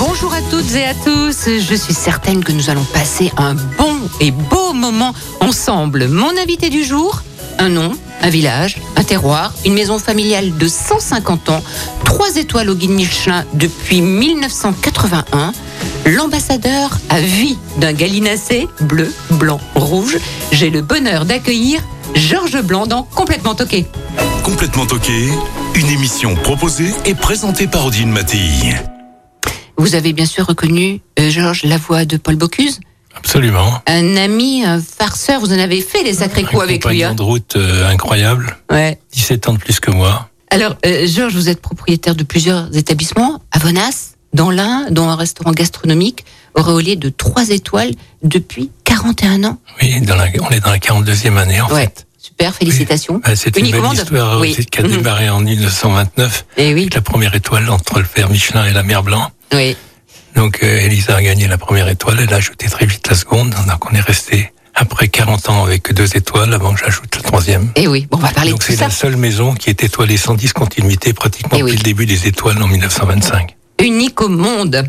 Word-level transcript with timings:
Bonjour 0.00 0.32
à 0.32 0.40
toutes 0.40 0.74
et 0.76 0.86
à 0.86 0.94
tous. 0.94 1.46
Je 1.46 1.74
suis 1.74 1.92
certaine 1.92 2.42
que 2.42 2.52
nous 2.52 2.70
allons 2.70 2.84
passer 2.84 3.30
un 3.36 3.52
bon 3.52 3.98
et 4.18 4.30
beau 4.30 4.72
moment 4.72 5.12
ensemble. 5.40 6.08
Mon 6.08 6.30
invité 6.38 6.70
du 6.70 6.84
jour, 6.84 7.22
un 7.58 7.68
nom, 7.68 7.92
un 8.22 8.30
village, 8.30 8.78
un 8.96 9.04
terroir, 9.04 9.52
une 9.66 9.74
maison 9.74 9.98
familiale 9.98 10.56
de 10.56 10.68
150 10.68 11.50
ans, 11.50 11.62
trois 12.06 12.36
étoiles 12.36 12.70
au 12.70 12.74
guide 12.74 12.92
Michelin 12.92 13.44
depuis 13.52 14.00
1981, 14.00 15.52
l'ambassadeur 16.06 16.98
à 17.10 17.20
vie 17.20 17.58
d'un 17.76 17.92
gallinacé 17.92 18.68
bleu, 18.80 19.12
blanc, 19.32 19.60
rouge. 19.74 20.16
J'ai 20.50 20.70
le 20.70 20.80
bonheur 20.80 21.26
d'accueillir 21.26 21.82
Georges 22.14 22.62
Blanc 22.62 22.86
dans 22.86 23.02
Complètement 23.02 23.54
Toqué. 23.54 23.84
Complètement 24.44 24.86
toqué, 24.86 25.28
une 25.74 25.88
émission 25.88 26.36
proposée 26.36 26.94
et 27.04 27.14
présentée 27.14 27.66
par 27.66 27.84
Odile 27.84 28.08
Mattei. 28.08 28.74
Vous 29.80 29.94
avez 29.94 30.12
bien 30.12 30.26
sûr 30.26 30.44
reconnu, 30.46 31.00
euh, 31.18 31.30
Georges, 31.30 31.62
la 31.62 31.78
voix 31.78 32.04
de 32.04 32.18
Paul 32.18 32.36
Bocuse 32.36 32.80
Absolument. 33.16 33.80
un 33.86 34.16
ami, 34.18 34.62
un 34.62 34.78
farceur, 34.78 35.40
vous 35.40 35.54
en 35.54 35.58
avez 35.58 35.80
fait 35.80 36.04
des 36.04 36.12
sacrés 36.12 36.42
coups 36.42 36.60
un 36.60 36.64
avec 36.64 36.84
lui. 36.84 36.98
compagnon 36.98 37.08
Hein 37.08 37.14
de 37.14 37.22
route 37.22 37.56
euh, 37.56 37.88
incroyable, 37.88 38.58
ouais. 38.70 38.98
17 39.14 39.48
ans 39.48 39.52
de 39.54 39.58
plus 39.58 39.80
que 39.80 39.90
moi. 39.90 40.28
Alors, 40.50 40.76
euh, 40.84 41.06
Georges, 41.06 41.32
vous 41.34 41.48
êtes 41.48 41.62
propriétaire 41.62 42.14
de 42.14 42.24
plusieurs 42.24 42.76
établissements 42.76 43.40
à 43.52 43.58
Vonas, 43.58 44.16
dans 44.34 44.50
l'un, 44.50 44.90
dont 44.90 45.08
un 45.08 45.16
restaurant 45.16 45.52
gastronomique 45.52 46.26
auréolé 46.54 46.96
de 46.96 47.08
trois 47.08 47.48
étoiles 47.48 47.92
depuis 48.22 48.70
41 48.84 49.44
ans. 49.44 49.58
Oui, 49.80 50.02
dans 50.02 50.14
la, 50.14 50.26
on 50.42 50.50
est 50.50 50.60
dans 50.60 50.70
la 50.72 50.78
42e 50.78 51.38
année 51.38 51.60
en 51.62 51.68
ouais. 51.72 51.84
fait. 51.84 52.06
Super, 52.22 52.54
félicitations. 52.54 53.20
Bah, 53.24 53.34
c'est 53.34 53.56
une 53.56 53.70
belle 53.70 53.82
histoire 53.94 54.40
Oui. 54.40 54.50
aussi 54.52 54.66
qui 54.66 54.80
a 54.80 54.82
démarré 54.82 55.30
en 55.30 55.40
1929 55.40 56.44
Eh 56.58 56.74
oui, 56.74 56.90
la 56.94 57.00
première 57.00 57.34
étoile 57.34 57.70
entre 57.70 57.98
le 58.00 58.04
père 58.04 58.28
Michelin 58.28 58.66
et 58.66 58.72
la 58.72 58.82
mère 58.82 59.02
Blanc. 59.02 59.30
oui. 59.54 59.76
Donc 60.36 60.60
euh, 60.62 60.66
Elisa 60.82 61.16
a 61.16 61.22
gagné 61.22 61.48
la 61.48 61.58
première 61.58 61.88
étoile, 61.88 62.18
elle 62.20 62.32
a 62.32 62.36
ajouté 62.36 62.68
très 62.68 62.86
vite 62.86 63.04
la 63.08 63.16
seconde. 63.16 63.50
Donc 63.66 63.90
on 63.90 63.94
est 63.96 64.00
resté 64.00 64.52
après 64.76 65.08
40 65.08 65.48
ans 65.48 65.64
avec 65.64 65.92
deux 65.92 66.16
étoiles 66.16 66.54
avant 66.54 66.72
que 66.72 66.78
j'ajoute 66.84 67.16
la 67.16 67.22
troisième. 67.22 67.72
Eh 67.74 67.88
oui, 67.88 68.06
bon, 68.08 68.16
on 68.18 68.20
va 68.20 68.28
parler 68.28 68.50
Donc 68.52 68.60
de 68.60 68.64
tout 68.66 68.70
c'est 68.70 68.78
ça. 68.78 68.84
la 68.84 68.90
seule 68.90 69.16
maison 69.16 69.54
qui 69.54 69.70
est 69.70 69.82
étoilée 69.82 70.16
sans 70.16 70.34
discontinuité 70.34 71.12
pratiquement 71.14 71.58
Eh 71.58 71.62
oui. 71.64 71.70
depuis 71.72 71.78
le 71.78 71.82
début 71.82 72.06
des 72.06 72.28
étoiles 72.28 72.62
en 72.62 72.68
1925. 72.68 73.56
Unique 73.82 74.20
au 74.20 74.28
monde. 74.28 74.88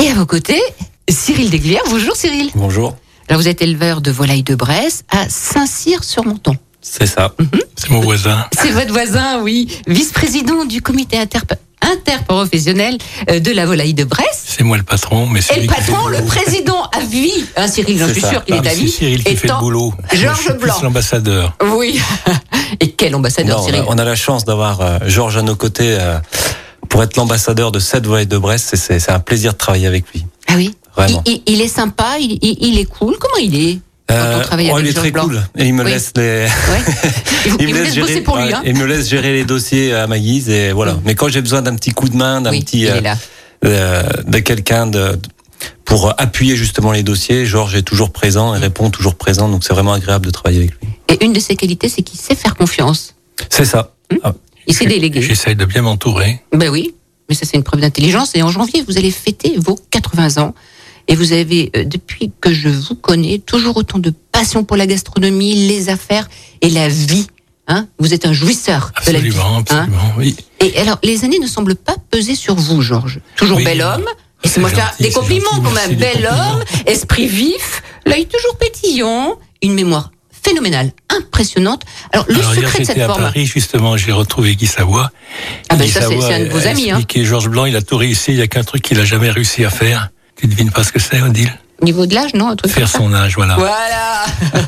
Et 0.00 0.08
à 0.08 0.14
vos 0.14 0.26
côtés, 0.26 0.62
Cyril 1.08 1.50
Desglières. 1.50 1.82
Bonjour 1.90 2.14
Cyril. 2.14 2.50
Bonjour, 2.54 2.96
Alors 3.30 3.40
vous 3.40 3.48
êtes 3.48 3.62
éleveur 3.62 4.00
de 4.00 4.10
volailles 4.10 4.42
de 4.42 4.54
Bresse 4.56 5.04
à 5.08 5.28
Saint-Cyr-sur-Monton. 5.28 6.56
c'est 6.82 7.06
ça. 7.06 7.32
C'est 7.76 7.90
mon 7.90 8.00
voisin. 8.00 8.44
C'est 8.60 8.70
votre 8.72 8.90
voisin, 8.92 9.40
oui. 9.42 9.68
Vice-président 9.86 10.64
du 10.64 10.82
comité 10.82 11.16
interp- 11.16 11.56
interprofessionnel 11.80 12.98
euh, 13.30 13.38
de 13.38 13.52
la 13.52 13.66
volaille 13.66 13.94
de 13.94 14.02
Bresse. 14.02 14.42
C'est 14.46 14.64
moi 14.64 14.76
le 14.76 14.82
patron, 14.82 15.26
mais 15.28 15.40
c'est 15.42 15.58
Et 15.58 15.60
le 15.62 15.66
patron, 15.68 16.08
le 16.08 16.22
président 16.24 16.82
à 16.92 17.00
vie, 17.00 17.44
hein, 17.56 17.68
Cyril, 17.68 17.98
j'en 18.00 18.06
C'est 18.08 18.12
suis 18.14 18.20
ça. 18.22 18.30
sûr 18.30 18.44
qu'il 18.44 18.54
Ah, 18.54 18.56
est 18.56 18.60
à 18.60 18.62
mais 18.64 18.70
c'est 18.70 18.80
vie. 18.80 18.90
Cyril 18.90 19.22
qui 19.24 19.36
fait 19.36 19.46
le 19.48 19.58
boulot. 19.60 19.94
Georges 20.12 20.46
je 20.48 20.52
Blanc. 20.54 20.74
l'ambassadeur. 20.82 21.56
Oui. 21.76 22.00
Et 22.80 22.90
quel 22.90 23.14
ambassadeur, 23.14 23.58
Non, 23.58 23.62
on, 23.62 23.66
Cyril 23.66 23.80
a, 23.82 23.84
on 23.88 23.98
a 23.98 24.04
la 24.04 24.16
chance 24.16 24.44
d'avoir 24.44 24.80
euh, 24.80 24.98
Georges 25.06 25.36
à 25.36 25.42
nos 25.42 25.54
côtés 25.56 25.96
euh, 26.00 26.18
pour 26.88 27.02
être 27.04 27.16
l'ambassadeur 27.16 27.70
de 27.70 27.78
cette 27.78 28.06
volaille 28.06 28.26
de 28.26 28.40
C'est 28.56 28.76
c'est 28.76 29.10
un 29.12 29.20
plaisir 29.20 29.52
de 29.52 29.58
travailler 29.58 29.86
avec 29.86 30.04
lui. 30.12 30.26
Ah 30.48 30.54
oui. 30.56 30.74
Vraiment. 30.96 31.22
Il, 31.26 31.32
il- 31.32 31.42
il 31.54 31.60
est 31.60 31.68
sympa, 31.68 32.16
il, 32.20 32.38
il- 32.42 32.58
il 32.60 32.78
est 32.78 32.84
cool. 32.84 33.16
Comment 33.18 33.36
il 33.42 33.54
est 33.68 33.78
quand 34.08 34.16
on 34.38 34.42
travaille 34.42 34.70
oh, 34.72 34.74
avec 34.74 34.86
il 34.86 34.90
est 34.90 34.92
très 34.94 35.10
Blanc 35.12 35.22
cool. 35.26 35.40
Et 35.56 35.66
il 35.66 35.72
me 35.74 35.84
Oui. 35.84 35.90
laisse 35.92 36.12
les. 36.16 36.22
Ouais. 36.46 36.48
Il, 37.60 37.68
vous 37.68 37.74
laisse 37.74 37.96
bosser 37.96 38.20
pour 38.22 38.36
lui. 38.38 38.46
ouais, 38.46 38.52
Hein. 38.54 38.62
il 38.66 38.76
me 38.76 38.84
laisse 38.84 39.08
gérer 39.08 39.32
les 39.32 39.44
dossiers 39.44 39.94
à 39.94 40.08
ma 40.08 40.18
guise 40.18 40.48
et 40.50 40.72
voilà. 40.72 40.94
Mm. 40.94 41.02
Mais 41.04 41.14
quand 41.14 41.28
j'ai 41.28 41.40
besoin 41.40 41.62
d'un 41.62 41.76
petit 41.76 41.92
coup 41.92 42.08
de 42.08 42.16
main, 42.16 42.40
d'un 42.40 42.50
Oui, 42.50 42.64
petit 42.64 42.88
euh, 42.88 42.96
est 42.96 43.00
là. 43.02 43.16
euh, 43.64 44.02
de 44.26 44.38
quelqu'un 44.40 44.88
de 44.88 45.16
pour 45.84 46.12
appuyer 46.18 46.56
justement 46.56 46.90
les 46.90 47.02
dossiers, 47.04 47.46
Georges 47.46 47.76
est 47.76 47.82
toujours 47.82 48.10
présent 48.10 48.52
et 48.54 48.58
Mm. 48.58 48.62
répond 48.62 48.90
toujours 48.90 49.14
présent. 49.14 49.48
Donc 49.48 49.62
c'est 49.62 49.72
vraiment 49.74 49.92
agréable 49.92 50.26
de 50.26 50.30
travailler 50.32 50.58
avec 50.58 50.72
lui. 50.72 50.88
Et 51.08 51.24
une 51.24 51.32
de 51.32 51.38
ses 51.40 51.54
qualités, 51.54 51.88
c'est 51.88 52.02
qu'il 52.02 52.18
sait 52.18 52.34
faire 52.34 52.56
confiance. 52.56 53.14
C'est 53.48 53.64
ça. 53.64 53.94
Ah, 54.24 54.32
Il 54.66 54.74
sait 54.74 54.86
déléguer. 54.86 55.22
J'essaye 55.22 55.54
de 55.54 55.64
bien 55.64 55.82
m'entourer. 55.82 56.40
Ben 56.52 56.68
oui, 56.68 56.94
mais 57.28 57.36
ça 57.36 57.46
c'est 57.46 57.56
une 57.56 57.62
preuve 57.62 57.80
d'intelligence. 57.80 58.32
Et 58.34 58.42
en 58.42 58.48
janvier, 58.50 58.82
vous 58.88 58.98
allez 58.98 59.12
fêter 59.12 59.54
vos 59.56 59.78
80 59.92 60.42
ans. 60.42 60.54
Et 61.10 61.16
vous 61.16 61.32
avez, 61.32 61.70
euh, 61.76 61.84
depuis 61.84 62.30
que 62.40 62.52
je 62.54 62.68
vous 62.68 62.94
connais, 62.94 63.38
toujours 63.38 63.76
autant 63.76 63.98
de 63.98 64.12
passion 64.32 64.62
pour 64.64 64.76
la 64.76 64.86
gastronomie, 64.86 65.66
les 65.66 65.88
affaires 65.88 66.28
et 66.62 66.70
la 66.70 66.88
vie. 66.88 67.26
Hein 67.66 67.86
vous 67.98 68.14
êtes 68.14 68.26
un 68.26 68.32
jouisseur 68.32 68.92
de 69.06 69.12
la 69.12 69.18
vie. 69.18 69.28
Absolument, 69.28 69.56
hein. 69.56 69.60
absolument. 69.60 70.12
oui. 70.16 70.36
et 70.60 70.78
alors, 70.78 70.98
les 71.02 71.24
années 71.24 71.38
ne 71.40 71.46
semblent 71.48 71.74
pas 71.74 71.96
peser 72.10 72.34
sur 72.36 72.54
vous, 72.54 72.80
Georges. 72.80 73.20
Toujours 73.36 73.58
Oui. 73.58 73.64
bel 73.64 73.82
homme. 73.82 74.04
Et 74.42 74.48
C'est 74.48 74.54
c'est 74.54 74.60
moi 74.60 74.70
faire 74.70 74.94
des 74.98 75.10
compliments 75.10 75.50
gentil, 75.50 75.62
quand 75.64 75.88
même. 75.88 75.96
Bel 75.96 76.26
homme, 76.26 76.64
esprit 76.86 77.26
vif, 77.26 77.82
l'œil 78.06 78.26
toujours 78.26 78.56
pétillant, 78.56 79.36
une 79.62 79.74
mémoire 79.74 80.12
phénoménale, 80.42 80.92
impressionnante. 81.10 81.82
Alors, 82.12 82.24
le 82.28 82.36
Alors 82.36 82.54
hier, 82.54 82.64
secret 82.68 82.78
de 82.80 82.84
cette 82.86 82.98
à 82.98 83.06
forme. 83.06 83.20
Paris, 83.22 83.44
justement, 83.46 83.96
j'ai 83.98 84.12
retrouvé 84.12 84.56
Guy 84.56 84.66
Savoie. 84.66 85.10
Ah 85.68 85.76
ben 85.76 85.84
Guy 85.84 85.90
ça, 85.90 86.00
c'est- 86.08 86.32
un 86.32 86.40
de 86.44 86.48
vos 86.48 86.66
a 86.66 86.70
amis, 86.70 86.90
hein. 86.90 87.02
Georges 87.16 87.48
Blanc, 87.50 87.66
il 87.66 87.76
a 87.76 87.82
tout 87.82 87.98
réussi, 87.98 88.30
il 88.32 88.36
n'y 88.36 88.42
a 88.42 88.46
qu'un 88.46 88.64
truc 88.64 88.80
qu'il 88.82 88.98
a 88.98 89.04
jamais 89.04 89.30
réussi 89.30 89.64
à 89.64 89.70
faire. 89.70 90.08
Tu 90.40 90.46
devines 90.46 90.70
pas 90.70 90.84
ce 90.84 90.92
que 90.92 90.98
c'est, 91.00 91.20
Odile 91.20 91.52
Au 91.80 91.84
niveau 91.84 92.06
de 92.06 92.14
l'âge, 92.14 92.34
non 92.34 92.48
un 92.48 92.56
truc 92.56 92.70
Faire 92.72 92.82
comme 92.90 92.92
ça 92.92 92.98
son 92.98 93.14
âge, 93.14 93.34
voilà. 93.36 93.56
Voilà. 93.56 94.24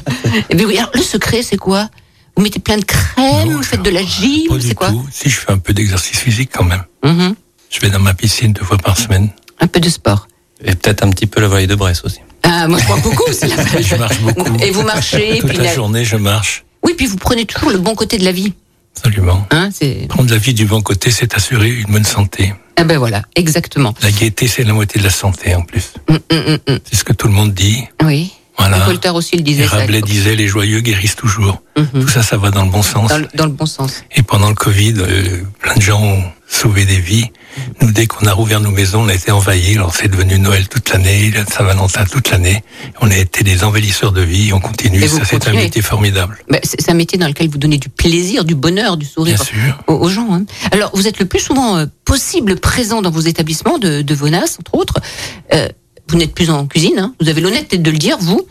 Eh 0.51 0.55
bien 0.55 0.67
oui, 0.67 0.79
alors 0.79 0.91
le 0.95 1.03
secret, 1.03 1.43
c'est 1.43 1.57
quoi? 1.59 1.89
Vous 2.37 2.43
mettez 2.43 2.59
plein 2.61 2.79
de 2.79 2.85
crème, 2.85 3.49
Non, 3.51 3.57
vous 3.57 3.63
je- 3.63 3.69
faites 3.69 3.83
de 3.83 3.91
la 3.91 4.03
gym, 4.03 4.49
Pas 4.49 4.55
c'est 4.61 4.75
quoi? 4.75 4.89
tout. 4.89 5.07
Si 5.13 5.29
je 5.29 5.37
fais 5.39 5.53
un 5.53 5.59
peu 5.59 5.73
d'exercice 5.75 6.19
physique 6.19 6.51
quand 6.55 6.65
même. 6.65 6.83
Mhm. 7.05 7.35
Je 7.71 7.81
vais 7.81 7.91
dans 7.91 7.99
ma 8.01 8.15
piscine 8.15 8.53
deux 8.53 8.65
fois 8.65 8.79
par 8.79 8.97
semaine. 8.99 9.29
Un 9.61 9.67
peu 9.67 9.81
de 9.81 9.89
sport. 9.91 10.27
Et 10.65 10.75
peut-être 10.75 11.05
un 11.05 11.11
petit 11.11 11.27
peu 11.27 11.41
la 11.41 11.49
volaille 11.49 11.67
de 11.67 11.75
Brest 11.75 12.03
aussi. 12.05 12.21
Ah, 12.45 12.67
moi, 12.69 12.79
je 12.79 12.85
crois 12.85 12.97
beaucoup. 12.99 13.31
c'est 13.33 13.49
la- 13.49 13.81
Je 13.83 13.95
marche 13.97 14.21
beaucoup. 14.21 14.57
Et 14.61 14.71
vous 14.71 14.83
marchez, 14.83 15.39
Toute 15.41 15.49
puis 15.51 15.59
la 15.59 15.65
la- 15.65 15.75
journée, 15.75 16.05
je 16.05 16.17
marche. 16.17 16.65
oui, 16.83 16.95
puis 16.97 17.07
vous 17.07 17.17
prenez 17.17 17.45
toujours 17.45 17.71
le 17.71 17.79
bon 17.79 17.95
côté 17.95 18.17
de 18.19 18.25
la 18.25 18.33
vie. 18.33 18.53
Absolument. 18.97 19.47
Hein, 19.51 19.71
c'est... 19.73 20.07
Prendre 20.09 20.31
la 20.31 20.39
vie 20.39 20.55
du 20.55 20.65
bon 20.67 20.81
côté, 20.83 21.11
c'est 21.11 21.35
assurer 21.35 21.69
une 21.71 21.91
bonne 21.93 22.05
santé. 22.05 22.55
Ah 22.77 22.85
ben 22.85 22.99
voilà, 22.99 23.23
exactement. 23.37 23.95
La 24.03 24.11
gaieté, 24.11 24.49
c'est 24.49 24.65
la 24.65 24.73
moitié 24.73 24.99
de 25.01 25.05
la 25.05 25.11
santé 25.11 25.55
en 25.55 25.63
plus. 25.63 25.93
Hum, 26.09 26.19
hum, 26.31 26.59
hum. 26.69 26.79
C'est 26.91 26.97
ce 26.97 27.05
que 27.05 27.13
tout 27.13 27.27
le 27.29 27.35
monde 27.35 27.53
dit. 27.55 27.85
Oui. 28.03 28.33
Voilà. 28.59 28.79
Voltaire 28.81 29.15
aussi 29.15 29.37
le 29.37 29.43
disait 29.43 29.65
Rabelais 29.65 30.03
disait 30.03 30.37
les 30.37 30.47
joyeux 30.47 30.81
guérissent 30.81 31.17
toujours. 31.17 31.63
Mhm. 31.77 32.03
Tout 32.03 32.09
ça, 32.09 32.23
ça 32.23 32.37
va 32.37 32.51
dans 32.51 32.65
le 32.65 32.71
bon 32.71 32.83
sens. 32.83 33.09
dans, 33.09 33.19
le, 33.19 33.29
dans 33.35 33.47
le 33.47 33.53
bon 33.53 33.67
sens. 33.67 34.05
Et 34.15 34.23
pendant 34.23 34.49
le 34.51 34.55
Covid, 34.55 34.95
euh, 34.99 35.43
plein 35.59 35.75
de 35.75 35.81
gens 35.81 36.03
ont 36.03 36.23
sauvé 36.53 36.85
des 36.85 36.99
vies. 36.99 37.27
Nous, 37.81 37.91
dès 37.93 38.07
qu'on 38.07 38.27
a 38.27 38.33
rouvert 38.33 38.61
nos 38.61 38.71
maisons, 38.71 39.03
on 39.03 39.09
a 39.09 39.15
été 39.15 39.31
envahis. 39.31 39.75
Alors, 39.77 39.95
c'est 39.95 40.09
devenu 40.09 40.39
Noël 40.39 40.69
toute 40.69 40.89
l'année, 40.91 41.31
la 41.31 41.45
Saint-Valentin 41.47 42.05
toute 42.05 42.31
l'année. 42.31 42.63
On 43.01 43.11
a 43.11 43.17
été 43.17 43.43
des 43.45 43.65
envahisseurs 43.65 44.13
de 44.13 44.23
vie. 44.23 44.53
On 44.53 44.61
continue. 44.61 45.03
Et 45.03 45.09
Ça, 45.09 45.25
c'est 45.25 45.49
un 45.49 45.53
métier 45.53 45.83
formidable. 45.83 46.39
Ben, 46.49 46.61
c'est, 46.63 46.89
un 46.91 46.95
métier 46.95 47.19
dans 47.19 47.27
lequel 47.29 47.49
vous 47.49 47.59
donnez 47.59 47.79
du 47.79 47.89
plaisir, 47.89 48.45
du 48.45 48.55
bonheur, 48.55 48.97
du 48.97 49.07
sourire 49.07 49.37
Bien 49.37 49.45
sûr. 49.45 49.79
aux, 49.87 49.95
aux 49.95 50.09
gens. 50.09 50.33
hein. 50.33 50.45
Alors, 50.71 50.91
vous 50.95 51.07
êtes 51.09 51.19
le 51.19 51.27
plus 51.27 51.41
souvent 51.41 51.77
euh, 51.79 51.87
possible 52.05 52.57
présent 52.59 53.03
dans 53.03 53.11
vos 53.11 53.21
établissements 53.21 53.79
de, 53.79 54.03
de 54.03 54.15
Vonas, 54.15 54.57
entre 54.61 54.75
autres. 54.75 54.95
Euh, 55.55 55.69
vous 56.09 56.17
n'êtes 56.19 56.35
plus 56.35 56.51
en 56.51 56.67
cuisine, 56.67 56.99
hein. 56.99 57.15
vous 57.21 57.29
avez 57.29 57.41
l'honnêteté 57.41 57.79
de 57.79 57.91
le 57.91 57.97
dire, 57.99 58.19
vous, 58.19 58.47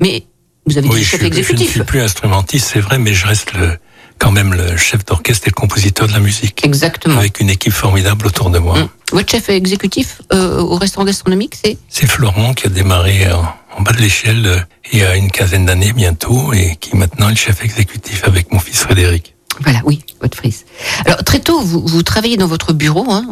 mais 0.00 0.24
vous 0.66 0.76
avez 0.76 0.88
Oui, 0.88 0.96
dit 0.98 1.04
je, 1.04 1.08
chef 1.10 1.20
suis- 1.20 1.28
je 1.28 1.34
ne 1.34 1.38
exécutif. 1.38 1.70
suis 1.70 1.84
plus 1.84 2.00
instrumentiste, 2.00 2.68
c'est 2.72 2.80
vrai, 2.80 2.98
mais 2.98 3.14
je 3.14 3.26
reste 3.26 3.52
le, 3.54 3.78
quand 4.18 4.30
même 4.32 4.54
le 4.54 4.76
chef 4.76 5.04
d'orchestre 5.04 5.46
et 5.46 5.50
le 5.50 5.54
compositeur 5.54 6.06
de 6.08 6.12
la 6.12 6.20
musique. 6.20 6.64
Exactement. 6.64 7.18
Avec 7.18 7.40
une 7.40 7.50
équipe 7.50 7.72
formidable 7.72 8.26
autour 8.26 8.50
de 8.50 8.58
moi. 8.58 8.78
Hum. 8.78 8.88
Votre 9.12 9.30
chef 9.30 9.48
exécutif 9.50 10.20
euh, 10.32 10.58
au 10.58 10.76
restaurant 10.76 11.04
gastronomique, 11.04 11.54
c'est 11.62 11.78
C'est 11.88 12.06
Florent 12.06 12.54
qui 12.54 12.66
a 12.66 12.70
démarré 12.70 13.30
en, 13.32 13.44
en 13.78 13.82
bas 13.82 13.92
de 13.92 13.98
l'échelle 13.98 14.46
euh, 14.46 14.58
il 14.92 14.98
y 15.00 15.02
a 15.04 15.16
une 15.16 15.30
quinzaine 15.30 15.66
d'années 15.66 15.92
bientôt 15.92 16.52
et 16.52 16.76
qui 16.80 16.96
maintenant 16.96 17.28
est 17.28 17.32
le 17.32 17.36
chef 17.36 17.62
exécutif 17.64 18.22
avec 18.24 18.52
mon 18.52 18.58
fils 18.58 18.78
Frédéric. 18.80 19.34
Voilà, 19.60 19.80
oui, 19.84 20.02
votre 20.20 20.38
fils. 20.38 20.64
Alors, 21.06 21.22
très 21.24 21.38
tôt, 21.40 21.60
vous, 21.60 21.82
vous 21.86 22.02
travaillez 22.02 22.36
dans 22.36 22.46
votre 22.46 22.72
bureau. 22.74 23.06
Hein. 23.10 23.24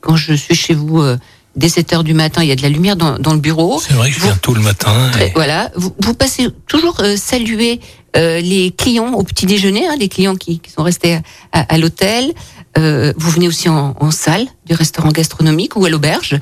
Quand 0.00 0.16
je 0.16 0.32
suis 0.32 0.54
chez 0.54 0.72
vous, 0.74 1.02
euh, 1.02 1.18
dès 1.54 1.68
7 1.68 1.92
heures 1.92 2.04
du 2.04 2.14
matin, 2.14 2.42
il 2.42 2.48
y 2.48 2.52
a 2.52 2.56
de 2.56 2.62
la 2.62 2.70
lumière 2.70 2.96
dans, 2.96 3.18
dans 3.18 3.34
le 3.34 3.40
bureau. 3.40 3.78
C'est 3.86 3.92
vrai 3.92 4.08
que 4.08 4.14
je 4.14 4.20
Vous- 4.20 4.26
viens 4.26 4.36
tôt 4.36 4.54
le 4.54 4.62
matin. 4.62 5.10
Et- 5.20 5.32
voilà, 5.34 5.70
vous, 5.76 5.94
vous 6.00 6.14
passez 6.14 6.48
toujours 6.66 7.00
euh, 7.00 7.16
saluer 7.16 7.80
euh, 8.16 8.40
les 8.40 8.70
clients 8.72 9.12
au 9.12 9.22
petit 9.22 9.46
déjeuner, 9.46 9.86
hein, 9.86 9.94
les 9.98 10.08
clients 10.08 10.36
qui, 10.36 10.58
qui 10.60 10.70
sont 10.70 10.82
restés 10.82 11.14
à, 11.14 11.22
à- 11.52 11.74
à 11.74 11.78
l'hôtel. 11.78 12.32
Euh, 12.78 13.12
vous 13.16 13.30
venez 13.30 13.48
aussi 13.48 13.68
en, 13.68 13.94
en 13.98 14.10
salle 14.10 14.46
du 14.66 14.74
restaurant 14.74 15.10
gastronomique 15.10 15.76
ou 15.76 15.84
à 15.84 15.88
l'auberge. 15.90 16.38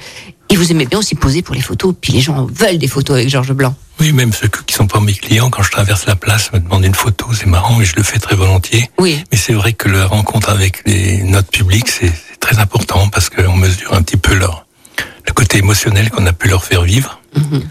Et 0.51 0.57
vous 0.57 0.71
aimez 0.71 0.85
bien 0.87 0.99
aussi 0.99 1.15
poser 1.15 1.43
pour 1.43 1.55
les 1.55 1.61
photos, 1.63 1.95
puis 1.99 2.13
les 2.13 2.21
gens 2.21 2.47
veulent 2.53 2.79
des 2.79 2.87
photos 2.87 3.17
avec 3.17 3.29
Georges 3.29 3.53
Blanc. 3.53 3.75
Oui, 3.99 4.13
même 4.13 4.33
ceux 4.33 4.49
qui 4.67 4.75
sont 4.75 4.87
pas 4.87 5.01
mes 5.01 5.13
clients, 5.15 5.49
quand 5.51 5.63
je 5.63 5.71
traverse 5.71 6.07
la 6.07 6.17
place, 6.17 6.53
me 6.53 6.59
demandent 6.61 6.85
une 6.85 6.95
photo, 6.95 7.27
c'est 7.33 7.47
marrant 7.47 7.81
et 7.81 7.85
je 7.85 7.97
le 7.97 8.03
fais 8.03 8.19
très 8.19 8.37
volontiers. 8.37 8.91
Oui. 8.99 9.23
Mais 9.33 9.39
c'est 9.39 9.55
vrai 9.55 9.73
que 9.73 9.89
la 9.89 10.07
rencontre 10.07 10.51
avec 10.51 10.83
les, 10.87 11.23
notre 11.23 11.49
public, 11.49 11.89
c'est 11.89 12.09
c'est 12.09 12.39
très 12.41 12.59
important 12.59 13.09
parce 13.09 13.31
qu'on 13.31 13.57
mesure 13.57 13.95
un 13.95 14.03
petit 14.03 14.19
peu 14.19 14.35
leur, 14.35 14.67
le 15.27 15.33
côté 15.33 15.59
émotionnel 15.59 16.11
qu'on 16.11 16.27
a 16.27 16.33
pu 16.35 16.49
leur 16.49 16.63
faire 16.63 16.83
vivre. 16.83 17.21
Mhm. 17.35 17.63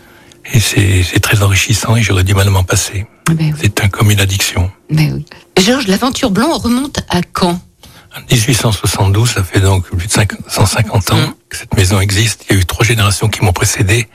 Et 0.53 0.59
c'est 0.59 1.19
très 1.19 1.41
enrichissant 1.41 1.95
et 1.95 2.03
j'aurais 2.03 2.23
du 2.23 2.35
mal 2.35 2.47
à 2.47 2.51
m'en 2.51 2.63
passer. 2.63 3.05
Ben 3.27 3.35
oui. 3.39 3.53
C'est 3.59 3.83
un, 3.83 3.89
comme 3.89 4.11
une 4.11 4.19
addiction. 4.19 4.71
Ben 4.89 5.13
oui. 5.13 5.25
Georges, 5.63 5.87
l'aventure 5.87 6.29
Blanc 6.29 6.57
remonte 6.57 6.99
à 7.09 7.21
quand? 7.23 7.59
En 8.15 8.19
1872, 8.31 9.31
ça 9.31 9.43
fait 9.43 9.59
donc 9.59 9.87
plus 9.89 10.05
de 10.05 10.11
5 10.11 10.33
150 10.47 11.11
ans 11.13 11.17
Mhm. 11.17 11.33
que 11.49 11.57
cette 11.57 11.73
maison 11.75 11.99
existe. 11.99 12.45
Il 12.47 12.55
y 12.55 12.57
a 12.57 12.61
eu 12.61 12.65
trois 12.65 12.85
générations 12.85 13.27
qui 13.27 13.43
m'ont 13.43 13.53
précédé. 13.53 14.07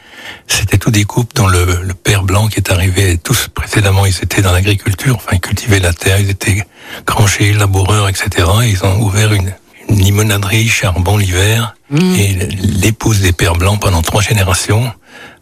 C'était 0.46 0.78
tous 0.78 0.92
des 0.92 1.02
couples 1.04 1.34
dont 1.34 1.48
le, 1.48 1.80
le 1.82 1.94
père 1.94 2.22
blanc 2.22 2.46
qui 2.46 2.58
est 2.60 2.70
arrivé, 2.70 3.18
tous 3.18 3.48
précédemment, 3.48 4.06
ils 4.06 4.14
étaient 4.22 4.42
dans 4.42 4.52
l'agriculture, 4.52 5.16
enfin 5.16 5.30
ils 5.32 5.40
cultivaient 5.40 5.80
la 5.80 5.92
terre, 5.92 6.20
ils 6.20 6.30
étaient 6.30 6.64
granchers, 7.06 7.54
laboureurs, 7.54 8.08
etc. 8.08 8.46
Ils 8.64 8.84
ont 8.84 9.00
ouvert 9.00 9.32
une 9.32 9.52
limonaderie, 9.88 10.68
charbon 10.68 11.16
l'hiver, 11.16 11.74
et 11.94 12.34
l'épouse 12.80 13.20
des 13.20 13.32
pères 13.32 13.54
blancs 13.56 13.80
pendant 13.80 14.02
trois 14.02 14.22
générations. 14.22 14.92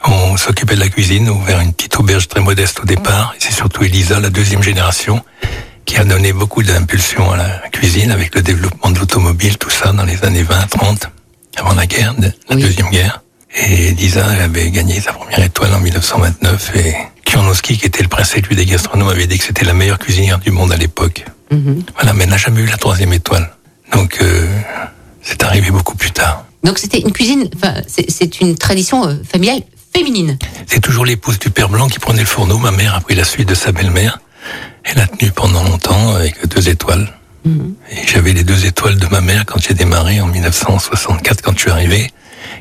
On 0.05 0.37
s'occupait 0.37 0.75
de 0.77 0.81
la 0.81 0.89
cuisine, 0.89 1.29
ouvert 1.29 1.61
une 1.61 1.73
petite 1.73 1.97
auberge 1.99 2.29
très 2.29 2.41
modeste 2.41 2.81
au 2.81 2.85
départ. 2.85 3.35
C'est 3.39 3.53
surtout 3.53 3.83
Elisa, 3.85 4.21
la 4.21 4.31
deuxième 4.31 4.63
génération, 4.63 5.23
qui 5.85 5.97
a 5.97 6.05
donné 6.05 6.33
beaucoup 6.33 6.63
d'impulsion 6.63 7.31
à 7.33 7.37
la 7.37 7.49
cuisine 7.73 8.11
avec 8.11 8.35
le 8.35 8.43
développement 8.43 8.91
de 8.91 8.99
l'automobile, 8.99 9.59
tout 9.59 9.71
ça 9.71 9.93
dans 9.93 10.05
les 10.05 10.25
années 10.25 10.43
20, 10.43 10.67
30, 10.69 11.11
avant 11.57 11.75
la 11.75 11.87
guerre, 11.87 12.15
de- 12.15 12.33
la 12.49 12.57
Oui. 12.57 12.63
deuxième 12.63 12.91
guerre. 12.91 13.23
Et 13.59 13.89
Elisa 13.89 14.25
elle 14.35 14.43
avait 14.43 14.71
gagné 14.71 15.01
sa 15.01 15.13
première 15.13 15.43
étoile 15.43 15.73
en 15.75 15.81
1929 15.81 16.73
et 16.77 16.95
Kianowski, 17.25 17.79
qui 17.79 17.87
était 17.87 18.03
le 18.03 18.09
prince 18.09 18.37
élu 18.37 18.55
des 18.55 18.67
gastronomes, 18.67 19.09
avait 19.09 19.27
dit 19.27 19.39
que 19.39 19.45
c'était 19.45 19.65
la 19.65 19.73
meilleure 19.73 19.99
cuisinière 19.99 20.39
du 20.39 20.51
monde 20.51 20.73
à 20.73 20.77
l'époque. 20.77 21.25
Mhm. 21.51 21.83
Voilà, 21.95 22.13
mais 22.13 22.25
elle 22.25 22.31
n'a 22.31 22.37
jamais 22.37 22.61
eu 22.61 22.67
la 22.67 22.77
troisième 22.77 23.13
étoile. 23.13 23.51
Donc, 23.97 24.19
euh, 24.21 24.47
c'est 25.23 25.43
arrivé 25.43 25.71
beaucoup 25.71 25.97
plus 25.97 26.11
tard. 26.13 26.45
Donc 26.63 26.79
c'était 26.79 26.99
une 27.01 27.13
cuisine, 27.13 27.49
enfin 27.57 27.75
c'est- 27.87 28.41
une 28.41 28.57
tradition 28.59 29.07
euh, 29.09 29.15
familiale 29.31 29.63
féminine. 29.95 30.37
C'est 30.67 30.81
toujours 30.81 31.05
l'épouse 31.07 31.39
du 31.39 31.49
père 31.51 31.69
blanc 31.69 31.89
qui 31.89 31.99
prenait 31.99 32.21
le 32.21 32.27
fourneau. 32.27 32.59
Ma 32.59 32.73
mère 32.73 32.95
a 32.95 33.01
pris 33.01 33.15
la 33.15 33.25
suite 33.25 33.49
de 33.49 33.55
sa 33.55 33.73
belle-mère. 33.73 34.19
Elle 34.85 35.01
a 35.01 35.07
tenu 35.07 35.31
pendant 35.31 35.63
longtemps 35.65 36.15
avec 36.15 36.47
deux 36.49 36.69
étoiles. 36.69 37.09
Et 37.93 38.07
j'avais 38.09 38.33
les 38.33 38.43
deux 38.43 38.67
étoiles 38.67 38.97
de 38.99 39.07
ma 39.07 39.21
mère 39.21 39.45
quand 39.47 39.61
j'ai 39.63 39.73
démarré 39.75 40.21
en 40.21 40.27
1964, 40.27 41.43
quand 41.43 41.53
je 41.55 41.61
suis 41.61 41.71
arrivé. 41.71 42.11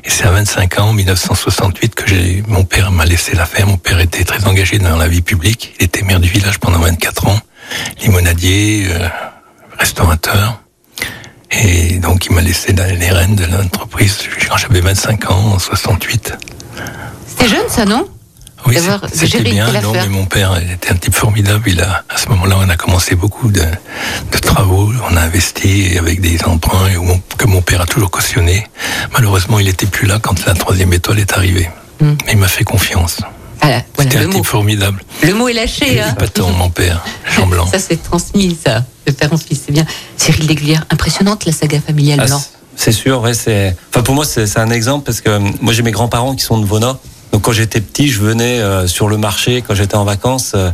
Et 0.04 0.10
c'est 0.10 0.22
à 0.24 0.30
25 0.30 0.78
ans, 0.78 0.90
en 0.90 0.92
1968, 0.92 1.94
que 1.96 2.06
j'ai, 2.06 2.44
mon 2.46 2.62
père 2.62 2.92
m'a 2.92 3.04
laissé 3.04 3.34
la 3.34 3.46
faire. 3.46 3.66
Mon 3.66 3.78
père 3.78 3.98
était 3.98 4.22
très 4.22 4.44
engagé 4.46 4.78
dans 4.78 4.96
la 4.96 5.08
vie 5.08 5.22
publique. 5.22 5.74
Il 5.80 5.84
était 5.86 6.02
maire 6.02 6.20
du 6.20 6.28
village 6.28 6.60
pendant 6.60 6.78
24 6.78 7.26
ans, 7.26 7.40
limonadier, 8.00 8.86
euh, 8.90 9.08
restaurateur. 9.76 10.60
Et 11.50 11.98
donc, 11.98 12.26
il 12.26 12.32
m'a 12.34 12.40
laissé 12.42 12.72
la- 12.72 12.92
les 12.92 13.10
rênes 13.10 13.36
de 13.36 13.44
l'entreprise 13.46 14.18
quand 14.48 14.56
j'avais 14.56 14.80
25 14.80 15.30
ans, 15.30 15.52
en 15.54 15.58
68. 15.58 16.34
C'était 17.28 17.48
jeune 17.48 17.68
ça, 17.68 17.84
non? 17.84 18.08
Oui, 18.66 18.74
c'était 19.12 19.42
bien. 19.42 19.66
Non, 19.80 19.92
mais 19.92 20.08
mon 20.08 20.24
père 20.24 20.56
était 20.58 20.90
un 20.90 20.96
type 20.96 21.14
formidable. 21.14 21.62
Il 21.68 21.80
a, 21.80 22.02
à 22.08 22.16
ce 22.18 22.28
moment-là, 22.30 22.56
on 22.58 22.68
a 22.68 22.76
commencé 22.76 23.14
beaucoup 23.14 23.48
de, 23.52 23.60
de 24.32 24.38
travaux. 24.38 24.92
On 25.08 25.16
a 25.16 25.20
investi 25.20 25.96
avec 25.96 26.20
des 26.20 26.42
emprunts 26.44 26.88
que 27.38 27.46
mon 27.46 27.62
père 27.62 27.82
a 27.82 27.86
toujours 27.86 28.10
cautionné. 28.10 28.66
Malheureusement, 29.12 29.60
il 29.60 29.68
était 29.68 29.86
plus 29.86 30.08
là 30.08 30.18
quand 30.20 30.44
la 30.46 30.54
troisième 30.54 30.92
étoile 30.92 31.20
est 31.20 31.32
arrivée. 31.34 31.70
Hmm. 32.00 32.14
Mais 32.26 32.32
il 32.32 32.38
m'a 32.38 32.48
fait 32.48 32.64
confiance. 32.64 33.20
Voilà, 33.60 33.82
voilà, 33.94 34.10
C'était 34.10 34.22
un 34.24 34.28
mot. 34.28 34.34
type 34.34 34.44
formidable. 34.46 35.02
Le 35.22 35.34
mot 35.34 35.48
est 35.48 35.52
lâché. 35.52 36.00
Hein. 36.00 36.10
est 36.12 36.18
patent, 36.18 36.50
mon 36.52 36.70
père, 36.70 37.04
Jean 37.36 37.46
Blanc. 37.46 37.66
Ça 37.66 37.78
c'est 37.78 38.02
transmis, 38.02 38.56
ça, 38.64 38.84
de 39.06 39.12
père 39.12 39.32
en 39.32 39.36
fils, 39.38 39.60
c'est 39.66 39.72
bien. 39.72 39.84
Cyril 40.16 40.46
Légulière, 40.46 40.84
impressionnante 40.90 41.44
la 41.46 41.52
saga 41.52 41.80
familiale 41.80 42.20
Ah, 42.22 42.26
Blanc. 42.26 42.42
c'est 42.76 42.92
sûr, 42.92 43.20
ouais, 43.22 43.34
c'est. 43.34 43.74
Enfin, 43.90 44.02
pour 44.02 44.14
moi, 44.14 44.24
c'est 44.24 44.58
un 44.58 44.70
exemple 44.70 45.04
parce 45.06 45.20
que 45.20 45.30
euh, 45.30 45.40
moi, 45.60 45.72
j'ai 45.72 45.82
mes 45.82 45.90
grands-parents 45.92 46.34
qui 46.36 46.44
sont 46.44 46.58
de 46.58 46.66
Vona. 46.66 46.98
Donc, 47.32 47.42
quand 47.42 47.52
j'étais 47.52 47.80
petit, 47.80 48.08
je 48.08 48.20
venais 48.20 48.60
euh, 48.60 48.86
sur 48.86 49.08
le 49.08 49.16
marché 49.18 49.62
quand 49.66 49.74
j'étais 49.74 49.96
en 49.96 50.04
vacances 50.04 50.52
euh, 50.54 50.70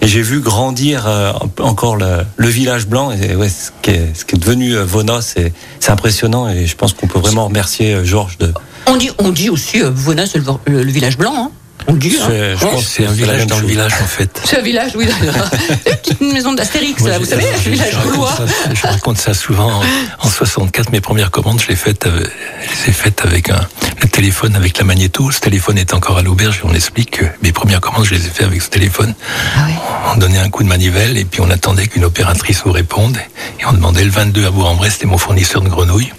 et 0.00 0.06
j'ai 0.06 0.22
vu 0.22 0.40
grandir 0.40 1.04
euh, 1.06 1.32
encore 1.60 1.96
le, 1.96 2.18
le 2.36 2.48
village 2.48 2.86
blanc. 2.86 3.10
Et 3.10 3.34
ouais, 3.34 3.48
ce 3.48 3.70
qui 3.82 3.90
est, 3.90 4.14
ce 4.16 4.24
qui 4.24 4.36
est 4.36 4.38
devenu 4.38 4.76
euh, 4.76 4.84
Vona, 4.84 5.20
c'est 5.20 5.52
impressionnant 5.88 6.48
et 6.48 6.66
je 6.66 6.76
pense 6.76 6.92
qu'on 6.94 7.06
peut 7.06 7.18
vraiment 7.18 7.46
remercier 7.46 7.92
euh, 7.94 8.04
Georges 8.04 8.38
de. 8.38 8.52
On 8.86 8.96
dit, 8.96 9.10
on 9.18 9.30
dit 9.30 9.50
aussi, 9.50 9.82
euh, 9.82 9.90
Vonin, 9.92 10.26
c'est 10.26 10.38
le, 10.38 10.44
le- 10.66 10.84
le 10.84 10.92
village 10.92 11.18
blanc. 11.18 11.34
Hein. 11.36 11.50
On 11.88 11.92
le 11.92 11.98
dit. 11.98 12.16
hein. 12.20 12.26
C'est- 12.28 12.56
je 12.56 12.60
pense 12.66 12.84
C'est 12.86 13.06
un 13.06 13.12
village 13.12 13.46
dans 13.46 13.58
le 13.58 13.66
village, 13.66 13.92
en 14.02 14.06
fait. 14.06 14.40
C'est 14.44 14.58
un 14.58 14.62
village, 14.62 14.92
oui. 14.96 15.06
Une 15.22 15.96
petite 15.96 16.20
maison 16.20 16.52
d'Astérix, 16.52 17.02
là, 17.04 17.18
vous 17.18 17.24
savez, 17.24 17.44
je 17.64 17.70
village 17.70 17.96
gaulois. 18.04 18.36
Je 18.74 18.86
raconte 18.86 19.18
ça 19.18 19.34
souvent. 19.34 19.80
En, 19.80 20.26
en 20.26 20.28
64, 20.28 20.90
mes 20.90 21.00
premières 21.00 21.30
commandes, 21.30 21.60
je 21.60 21.68
les, 21.68 21.76
faites 21.76 22.06
avec, 22.06 22.24
je 22.24 22.70
les 22.84 22.90
ai 22.90 22.92
faites 22.92 23.24
avec 23.24 23.50
un, 23.50 23.60
le 24.02 24.08
téléphone, 24.08 24.56
avec 24.56 24.78
la 24.78 24.84
magnéto. 24.84 25.30
Ce 25.30 25.40
téléphone 25.40 25.78
est 25.78 25.94
encore 25.94 26.18
à 26.18 26.22
l'auberge 26.22 26.60
et 26.64 26.66
on 26.66 26.74
explique 26.74 27.12
que 27.18 27.24
mes 27.42 27.52
premières 27.52 27.80
commandes, 27.80 28.04
je 28.04 28.14
les 28.14 28.26
ai 28.26 28.30
faites 28.30 28.46
avec 28.46 28.62
ce 28.62 28.68
téléphone. 28.70 29.14
Ah. 29.56 29.66
On 30.14 30.18
donnait 30.18 30.38
un 30.38 30.48
coup 30.48 30.62
de 30.62 30.68
manivelle 30.68 31.16
et 31.16 31.24
puis 31.24 31.40
on 31.40 31.50
attendait 31.50 31.86
qu'une 31.86 32.04
opératrice 32.04 32.62
vous 32.64 32.72
réponde. 32.72 33.16
Et 33.60 33.64
on 33.66 33.72
demandait 33.72 34.04
le 34.04 34.10
22 34.10 34.46
à 34.46 34.50
Bourg-en-Bresse, 34.50 34.94
c'était 34.94 35.06
mon 35.06 35.18
fournisseur 35.18 35.62
de 35.62 35.68
grenouilles. 35.68 36.12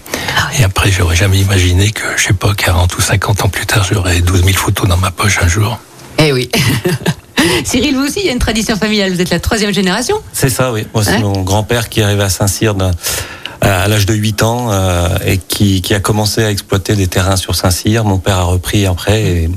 Et 0.59 0.63
après, 0.63 0.91
j'aurais 0.91 1.15
jamais 1.15 1.39
imaginé 1.39 1.91
que, 1.91 2.03
je 2.17 2.23
sais 2.27 2.33
pas, 2.33 2.53
40 2.55 2.97
ou 2.97 3.01
50 3.01 3.43
ans 3.45 3.49
plus 3.49 3.65
tard, 3.65 3.85
j'aurais 3.89 4.21
12 4.21 4.43
000 4.43 4.57
photos 4.57 4.87
dans 4.87 4.97
ma 4.97 5.11
poche 5.11 5.39
un 5.41 5.47
jour. 5.47 5.77
Eh 6.19 6.31
oui. 6.33 6.49
Cyril, 7.65 7.95
vous 7.95 8.03
aussi, 8.05 8.19
il 8.21 8.25
y 8.25 8.29
a 8.29 8.31
une 8.33 8.39
tradition 8.39 8.75
familiale. 8.75 9.13
Vous 9.13 9.21
êtes 9.21 9.29
la 9.29 9.39
troisième 9.39 9.71
génération. 9.73 10.17
C'est 10.33 10.49
ça, 10.49 10.71
oui. 10.71 10.85
Moi, 10.93 11.03
c'est 11.03 11.11
Ouais. 11.13 11.19
mon 11.19 11.41
grand-père 11.43 11.89
qui 11.89 11.99
est 11.99 12.03
arrivé 12.03 12.23
à 12.23 12.29
Saint-Cyr 12.29 12.73
à 13.61 13.87
l'âge 13.87 14.05
de 14.05 14.13
8 14.13 14.43
ans 14.43 14.67
euh, 14.71 15.09
et 15.25 15.37
qui, 15.37 15.81
qui 15.81 15.93
a 15.93 15.99
commencé 15.99 16.43
à 16.43 16.49
exploiter 16.51 16.95
des 16.95 17.07
terrains 17.07 17.35
sur 17.35 17.55
Saint-Cyr. 17.55 18.03
Mon 18.05 18.17
père 18.17 18.37
a 18.37 18.43
repris 18.43 18.85
après 18.85 19.21
et, 19.23 19.49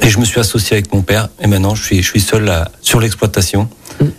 et 0.00 0.08
je 0.10 0.18
me 0.18 0.24
suis 0.24 0.40
associé 0.40 0.76
avec 0.76 0.92
mon 0.92 1.02
père 1.02 1.28
et 1.40 1.46
maintenant 1.46 1.74
je 1.74 1.82
suis, 1.82 2.02
je 2.02 2.08
suis 2.08 2.20
seul 2.20 2.48
à- 2.48 2.68
sur 2.80 3.00
l'exploitation 3.00 3.68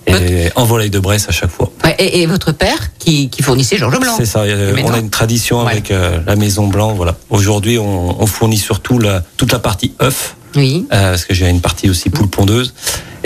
et 0.08 0.50
en 0.56 0.64
volaille 0.64 0.90
de 0.90 1.00
Bresse 1.00 1.26
à 1.28 1.32
chaque 1.32 1.50
fois. 1.50 1.70
Ouais, 1.84 1.96
et, 2.00 2.22
et 2.22 2.26
votre 2.26 2.52
père 2.54 2.78
qui, 3.00 3.30
qui 3.30 3.44
fournissait 3.44 3.78
Georges 3.78 4.00
Blanc. 4.00 4.14
C'est 4.18 4.26
ça, 4.26 4.42
euh, 4.42 4.76
on 4.84 4.94
a 4.94 5.00
une 5.00 5.10
tradition 5.10 5.64
Ouais. 5.66 5.72
avec 5.72 5.92
euh, 5.92 6.20
la 6.26 6.36
Maison 6.36 6.68
Blanc. 6.68 6.94
Voilà. 6.94 7.16
Aujourd'hui, 7.30 7.78
on, 7.80 8.22
on 8.22 8.26
fournit 8.26 8.58
surtout 8.58 9.00
la, 9.00 9.24
toute 9.36 9.52
la 9.52 9.60
partie 9.60 9.94
œuf 10.02 10.36
Oui. 10.56 10.86
euh, 10.94 11.10
parce 11.12 11.26
que 11.26 11.34
j'ai 11.34 11.50
une 11.50 11.60
partie 11.60 11.90
aussi 11.90 12.10
poule 12.10 12.28
pondeuse 12.30 12.74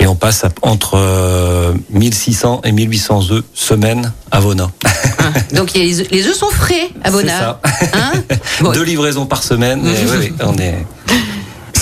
et 0.00 0.06
on 0.08 0.16
passe 0.16 0.44
à- 0.44 0.48
entre 0.62 0.94
euh, 0.96 1.74
1600 1.90 2.62
et 2.64 2.72
1800 2.72 3.30
œufs 3.30 3.44
semaine 3.54 4.12
à 4.32 4.40
Vona. 4.40 4.70
Hein, 4.84 5.32
Donc 5.54 5.74
les, 5.74 6.00
œufs- 6.00 6.10
les 6.10 6.26
œufs 6.26 6.36
sont 6.36 6.50
frais 6.50 6.88
à 7.04 7.10
ça. 7.12 7.60
Hein? 7.94 8.12
Bon, 8.60 8.72
Deux 8.72 8.82
livraisons 8.82 9.26
par 9.26 9.44
semaine. 9.44 9.86
et 9.86 9.90
oui, 10.10 10.16
oui, 10.18 10.32
on 10.42 10.56
est... 10.58 10.84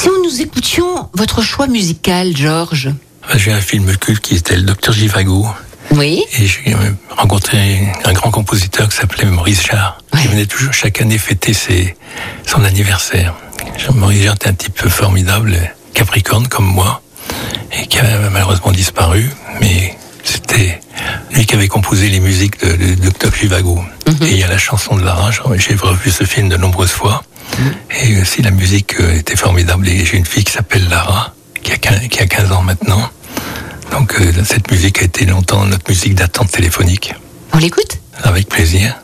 si 0.07 0.13
on 0.17 0.23
nous 0.23 0.41
écoutions 0.41 1.09
votre 1.15 1.43
choix 1.43 1.67
musical, 1.67 2.37
Georges. 2.37 2.91
J'ai 3.35 3.51
un 3.51 3.61
film 3.61 3.97
culte 3.97 4.21
qui 4.23 4.37
était 4.37 4.55
le 4.55 4.63
Docteur 4.63 4.95
Givago. 4.95 5.49
Oui. 5.91 6.23
Et 6.39 6.47
j'ai 6.47 6.75
euh, 6.75 6.93
rencontré 7.17 7.81
un 8.05 8.13
grand 8.13 8.31
compositeur 8.31 8.89
qui 8.89 8.97
s'appelait 8.97 9.25
Maurice 9.25 9.67
Jarre, 9.67 9.99
qui 10.13 10.19
Ouais. 10.19 10.29
venait 10.29 10.47
toujours 10.47 10.73
chaque 10.73 11.01
année 11.01 11.19
fêter 11.19 11.53
ses, 11.53 11.97
son 12.47 12.63
anniversaire. 12.63 13.35
Maurice 13.95 14.23
Jarre 14.23 14.35
était 14.37 14.49
un 14.49 14.53
type 14.55 14.89
formidable, 14.89 15.59
capricorne 15.93 16.47
comme 16.47 16.67
moi, 16.67 17.03
et 17.73 17.87
qui 17.89 17.99
a 17.99 18.31
malheureusement 18.31 18.71
disparu, 18.71 19.29
mais 19.61 19.97
c'était 20.23 20.81
lui 21.33 21.47
qui 21.47 21.55
avait 21.57 21.69
composé 21.69 22.09
les 22.11 22.21
musiques 22.21 22.61
de, 22.65 22.73
de, 22.77 22.95
de 22.95 23.09
Dr. 23.11 23.35
Givago. 23.35 23.81
Et 24.23 24.31
il 24.31 24.39
y 24.39 24.45
a 24.45 24.49
la 24.49 24.59
chanson 24.59 24.95
de 24.97 25.05
Lara, 25.05 25.31
j'ai 25.57 25.75
revu 25.75 26.11
ce 26.13 26.23
film 26.23 26.49
de 26.49 26.57
nombreuses 26.57 26.91
fois, 26.93 27.25
et 28.03 28.21
aussi 28.21 28.43
la 28.43 28.51
musique 28.51 29.01
euh, 29.01 29.19
était 29.19 29.37
formidable. 29.37 29.89
Et 29.89 30.05
j'ai 30.05 30.17
une 30.17 30.27
fille 30.27 30.45
qui 30.45 30.53
s'appelle 30.53 30.89
Lara, 30.89 31.35
qui 31.63 31.73
a 31.73 31.77
15, 31.77 32.09
qui 32.09 32.21
a 32.21 32.27
15 32.27 32.53
ans 32.53 32.63
maintenant. 32.63 33.09
Donc 33.93 34.15
euh, 34.21 34.33
cette 34.45 34.71
musique 34.71 35.01
a 35.01 35.05
été 35.05 35.25
longtemps 35.27 35.65
notre 35.65 35.89
musique 35.89 36.15
d'attente 36.15 36.51
téléphonique. 36.51 37.15
On 37.53 37.59
l'écoute? 37.59 37.99
Avec 38.23 38.49
plaisir. 38.49 38.97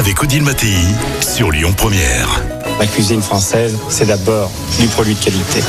Avec 0.00 0.22
Odile 0.22 0.42
Mattei 0.42 0.74
sur 1.20 1.50
Lyon 1.50 1.74
Première. 1.76 2.42
La 2.78 2.86
cuisine 2.86 3.20
française, 3.20 3.76
c'est 3.90 4.06
d'abord 4.06 4.50
du 4.80 4.86
produit 4.88 5.14
de 5.14 5.22
qualité. 5.22 5.60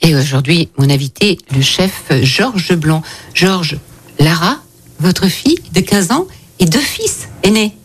Et 0.00 0.14
aujourd'hui, 0.14 0.68
mon 0.78 0.88
invité, 0.88 1.38
le 1.52 1.60
chef 1.60 1.90
Georges 2.22 2.74
Blanc. 2.76 3.02
Georges, 3.34 3.78
Lara, 4.20 4.58
votre 5.00 5.26
fille 5.26 5.58
de 5.72 5.80
15 5.80 6.12
ans 6.12 6.26
et 6.60 6.66
deux 6.66 6.78
fils 6.78 7.28
aînés. 7.42 7.76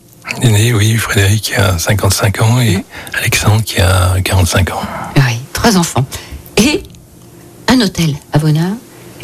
Aîné, 0.42 0.72
oui, 0.74 0.96
Frédéric 0.96 1.42
qui 1.42 1.54
a 1.56 1.76
55 1.76 2.40
ans 2.42 2.60
et 2.60 2.84
Alexandre 3.18 3.62
qui 3.64 3.80
a 3.80 4.14
45 4.24 4.70
ans. 4.70 4.82
Oui, 5.16 5.38
trois 5.52 5.76
enfants. 5.76 6.06
Et 6.56 6.84
un 7.66 7.80
hôtel 7.80 8.14
à 8.32 8.38
Vona, 8.38 8.70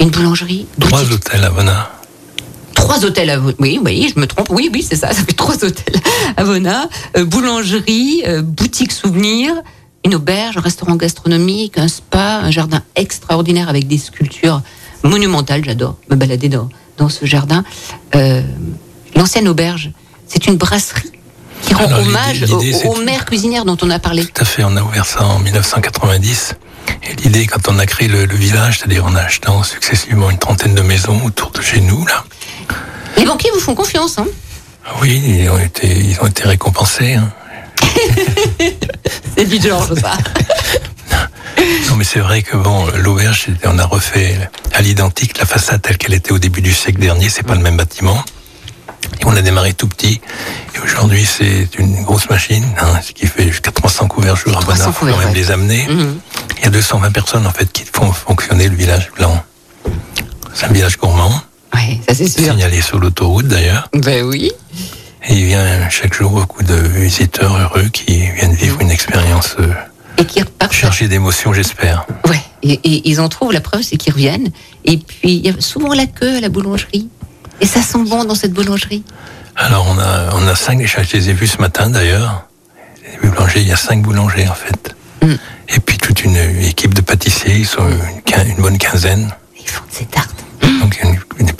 une 0.01 0.11
boulangerie, 0.11 0.67
Trois 0.81 1.01
boutique. 1.05 1.15
hôtels 1.15 1.45
à 1.45 1.51
Vona. 1.51 1.91
Trois 2.85 3.05
hôtels 3.05 3.31
à 3.31 3.39
Vona. 3.39 3.55
Oui, 3.61 3.81
oui, 3.83 4.13
je 4.15 4.21
me 4.21 4.27
trompe. 4.27 4.49
Oui, 4.51 4.69
oui, 4.73 4.87
c'est 4.87 4.97
ça. 4.97 5.09
Ça 5.09 5.23
fait 5.25 5.33
trois 5.33 5.65
hôtels 5.65 6.01
à 6.37 6.45
Vona. 6.45 6.89
Euh, 7.17 7.25
boulangerie, 7.25 8.23
euh, 8.27 8.43
boutique 8.43 8.93
souvenir, 8.93 9.55
une 10.05 10.15
auberge, 10.15 10.59
un 10.59 10.61
restaurant 10.61 10.95
gastronomique, 10.97 11.79
un 11.79 11.89
spa, 11.89 12.41
un 12.43 12.51
jardin 12.51 12.83
extraordinaire 12.95 13.71
avec 13.71 13.87
des 13.89 13.97
sculptures 13.97 14.61
monumentales. 15.03 15.65
J'adore 15.65 15.97
me 16.11 16.17
balader 16.17 16.51
dans, 16.51 16.69
dans 16.99 17.09
ce 17.09 17.25
jardin. 17.25 17.65
Euh, 18.15 18.43
L'ancienne 19.17 19.49
auberge, 19.49 19.91
c'est 20.27 20.47
une 20.47 20.57
brasserie 20.57 21.13
qui 21.63 21.73
rend 21.73 21.85
Alors, 21.87 22.01
hommage 22.01 22.45
aux 22.85 22.97
mères 22.97 23.25
cuisinières 23.25 23.65
dont 23.65 23.79
on 23.81 23.89
a 23.89 23.99
parlé. 23.99 24.27
Tout 24.27 24.43
à 24.43 24.45
fait, 24.45 24.63
on 24.65 24.77
a 24.77 24.83
ouvert 24.83 25.07
ça 25.07 25.25
en 25.25 25.39
1990. 25.39 26.57
Et 27.09 27.15
l'idée, 27.23 27.47
quand 27.47 27.69
on 27.69 27.79
a 27.79 27.87
créé 27.87 28.09
le, 28.09 28.27
le 28.27 28.35
village, 28.37 28.81
c'est-à-dire 28.81 29.07
en 29.07 29.15
achetant 29.15 29.63
successivement 29.63 30.31
une 30.31 30.39
trentaine 30.39 30.75
de 30.75 30.83
maisons 30.83 31.25
autour 31.25 31.51
de 31.53 31.63
chez 31.63 31.81
nous, 31.81 32.05
là, 32.07 32.25
Les 33.17 33.25
banquiers 33.25 33.51
vous 33.53 33.61
font 33.61 33.75
confiance, 33.75 34.19
hein 34.19 34.27
oui, 35.01 35.23
ils 35.27 35.49
ont 35.49 35.59
été, 35.59 35.87
ils 35.89 36.21
ont 36.21 36.27
été 36.27 36.43
récompensés. 36.47 37.15
hein. 37.15 37.33
C'est 39.37 39.47
du 39.47 39.61
Georges, 39.61 39.95
ça. 39.95 40.13
Non, 41.89 41.97
mais 41.97 42.05
c'est 42.05 42.19
vrai 42.21 42.43
que 42.43 42.57
bon, 42.57 42.87
l'auberge, 42.97 43.47
on 43.65 43.79
a 43.79 43.87
refait 43.87 44.37
à 44.75 44.83
l'identique 44.83 45.39
la 45.39 45.47
façade 45.47 45.81
telle 45.81 45.97
qu'elle 45.97 46.13
était 46.15 46.33
au 46.33 46.39
début 46.39 46.61
du 46.61 46.73
siècle 46.75 46.99
dernier. 47.01 47.29
C'est 47.31 47.43
pas 47.45 47.55
le 47.55 47.63
même 47.63 47.77
bâtiment. 47.77 48.23
Et 49.21 49.25
on 49.25 49.35
a 49.37 49.41
démarré 49.43 49.73
tout 49.73 49.89
petit. 49.89 50.21
Et 50.75 50.79
aujourd'hui, 50.81 51.25
c'est 51.25 51.69
une 51.79 52.03
grosse 52.03 52.29
machine, 52.29 52.65
hein, 52.79 53.01
ce 53.03 53.13
qui 53.13 53.27
fait 53.27 53.49
jusqu'à 53.49 53.71
300 53.71 54.09
couverts 54.09 54.37
jour 54.37 54.57
à 54.57 54.61
300 54.61 54.79
Bonnard. 54.79 54.95
Faut 54.95 55.07
quand 55.07 55.17
même 55.19 55.29
ouais. 55.29 55.35
les 55.35 55.51
amener. 55.51 55.87
Mhm. 55.89 56.19
Il 56.59 56.65
y 56.65 56.67
a 56.67 56.71
220 56.71 57.11
personnes, 57.11 57.47
en 57.47 57.53
fait, 57.53 57.71
qui 57.73 57.85
font 57.91 58.13
fonctionner 58.13 58.69
le 58.69 58.77
village 58.77 59.11
blanc. 59.17 59.43
C'est 60.53 60.67
un 60.67 60.73
village 60.73 60.99
gourmand, 60.99 61.41
Oui, 61.75 62.01
ça 62.07 62.15
c'est 62.15 62.29
sûr. 62.29 62.53
signalé 62.53 62.81
sur 62.81 62.99
l'autoroute 62.99 63.49
d'ailleurs. 63.49 63.89
Ben 63.95 64.25
oui. 64.25 64.51
Et 65.27 65.35
il 65.35 65.47
vient 65.47 65.89
chaque 65.91 66.15
jour 66.15 66.31
beaucoup 66.31 66.63
de 66.63 66.75
visiteurs 66.75 67.57
heureux 67.57 67.89
qui 67.89 68.31
viennent 68.31 68.55
vivre 68.55 68.81
une 68.81 68.91
expérience 68.91 69.57
euh, 69.59 69.73
Et 70.19 70.25
qui 70.25 70.41
repartent. 70.41 70.73
chargée 70.73 71.09
d'émotions, 71.09 71.53
j'espère. 71.53 72.07
Ouais. 72.29 72.41
Et, 72.63 72.75
et 72.85 73.09
ils 73.09 73.21
en 73.21 73.29
trouvent, 73.29 73.53
la 73.53 73.61
preuve, 73.61 73.83
c'est 73.83 73.97
qu'ils 73.97 74.13
reviennent. 74.13 74.51
Et 74.85 74.99
puis, 74.99 75.33
il 75.37 75.47
y 75.47 75.49
a 75.49 75.61
souvent 75.61 75.95
la 75.95 76.07
queue 76.07 76.37
à 76.37 76.41
la 76.41 76.49
boulangerie. 76.51 77.09
Et 77.61 77.67
ça 77.67 77.81
sent 77.83 78.05
bon 78.07 78.25
dans 78.25 78.35
cette 78.35 78.53
boulangerie. 78.53 79.03
Alors 79.57 79.87
on 79.89 79.99
a 79.99 80.31
on 80.35 80.47
a 80.49 80.55
cinq, 80.57 80.85
je 80.85 81.17
les 81.17 81.31
ai 81.31 81.33
vus 81.33 81.47
ce 81.47 81.59
matin 81.59 81.89
d'ailleurs. 81.89 82.47
Les 83.23 83.29
boulangers, 83.29 83.61
il 83.61 83.69
y 83.69 83.73
a 83.73 83.77
cinq 83.77 84.03
boulangers 84.03 84.49
en 84.49 84.55
fait. 84.55 84.95
Mm. 85.23 85.35
Et 85.77 85.81
puis 85.81 85.97
toute 85.99 86.25
une 86.25 86.37
équipe 86.63 86.93
de 86.95 87.01
pâtissiers, 87.01 87.59
ils 87.59 87.67
sont 87.67 87.87
une, 87.89 88.57
bonne 88.63 88.79
quinzaine. 88.79 89.31
Ils 89.59 89.69
font 89.69 89.85
de 89.89 89.95
ces 89.95 90.05
tartes. 90.07 90.45
Donc 90.81 91.01
une, 91.03 91.17
une. 91.39 91.53